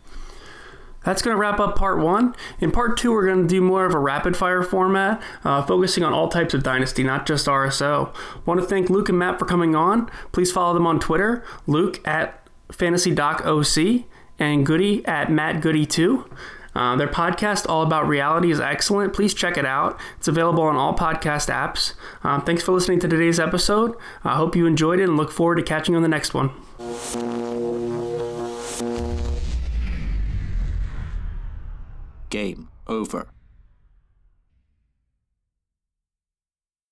That's 1.06 1.22
going 1.22 1.36
to 1.36 1.40
wrap 1.40 1.60
up 1.60 1.78
part 1.78 2.00
one. 2.00 2.36
In 2.60 2.72
part 2.72 2.98
two, 2.98 3.12
we're 3.12 3.26
going 3.26 3.44
to 3.44 3.48
do 3.48 3.62
more 3.62 3.86
of 3.86 3.94
a 3.94 4.00
rapid 4.00 4.36
fire 4.36 4.64
format, 4.64 5.22
uh, 5.46 5.64
focusing 5.64 6.04
on 6.04 6.12
all 6.12 6.28
types 6.28 6.54
of 6.54 6.62
Dynasty, 6.62 7.04
not 7.04 7.26
just 7.26 7.48
RSO. 7.48 8.14
Want 8.46 8.60
to 8.60 8.66
thank 8.66 8.90
Luke 8.90 9.08
and 9.08 9.18
Matt 9.18 9.40
for 9.40 9.46
coming 9.46 9.76
on. 9.76 10.12
Please 10.34 10.52
follow 10.52 10.74
them 10.74 10.86
on 10.86 11.00
Twitter, 11.00 11.44
Luke 11.68 12.06
at 12.06 12.39
Fantasy 12.72 13.12
Doc 13.12 13.46
OC 13.46 14.06
and 14.38 14.66
Goody 14.66 15.06
at 15.06 15.32
Matt 15.32 15.62
Goody 15.62 15.86
2. 15.86 16.30
Uh, 16.76 16.96
their 16.96 17.08
podcast, 17.08 17.68
All 17.68 17.82
About 17.82 18.08
Reality, 18.08 18.52
is 18.52 18.60
excellent. 18.60 19.14
Please 19.14 19.34
check 19.34 19.58
it 19.58 19.66
out. 19.66 20.00
It's 20.18 20.28
available 20.28 20.64
on 20.64 20.76
all 20.76 20.96
podcast 20.96 21.50
apps. 21.50 21.94
Um, 22.24 22.44
thanks 22.44 22.64
for 22.64 22.72
listening 22.72 23.00
to 23.02 23.08
today's 23.08 23.40
episode. 23.40 23.96
I 24.24 24.36
hope 24.36 24.56
you 24.56 24.66
enjoyed 24.66 25.00
it 25.00 25.04
and 25.04 25.18
look 25.18 25.32
forward 25.32 25.56
to 25.56 25.64
catching 25.64 25.94
you 25.94 25.98
on 25.98 26.04
the 26.04 26.10
next 26.10 26.34
one. 26.34 26.52
Game 32.30 32.70
over. 32.88 33.39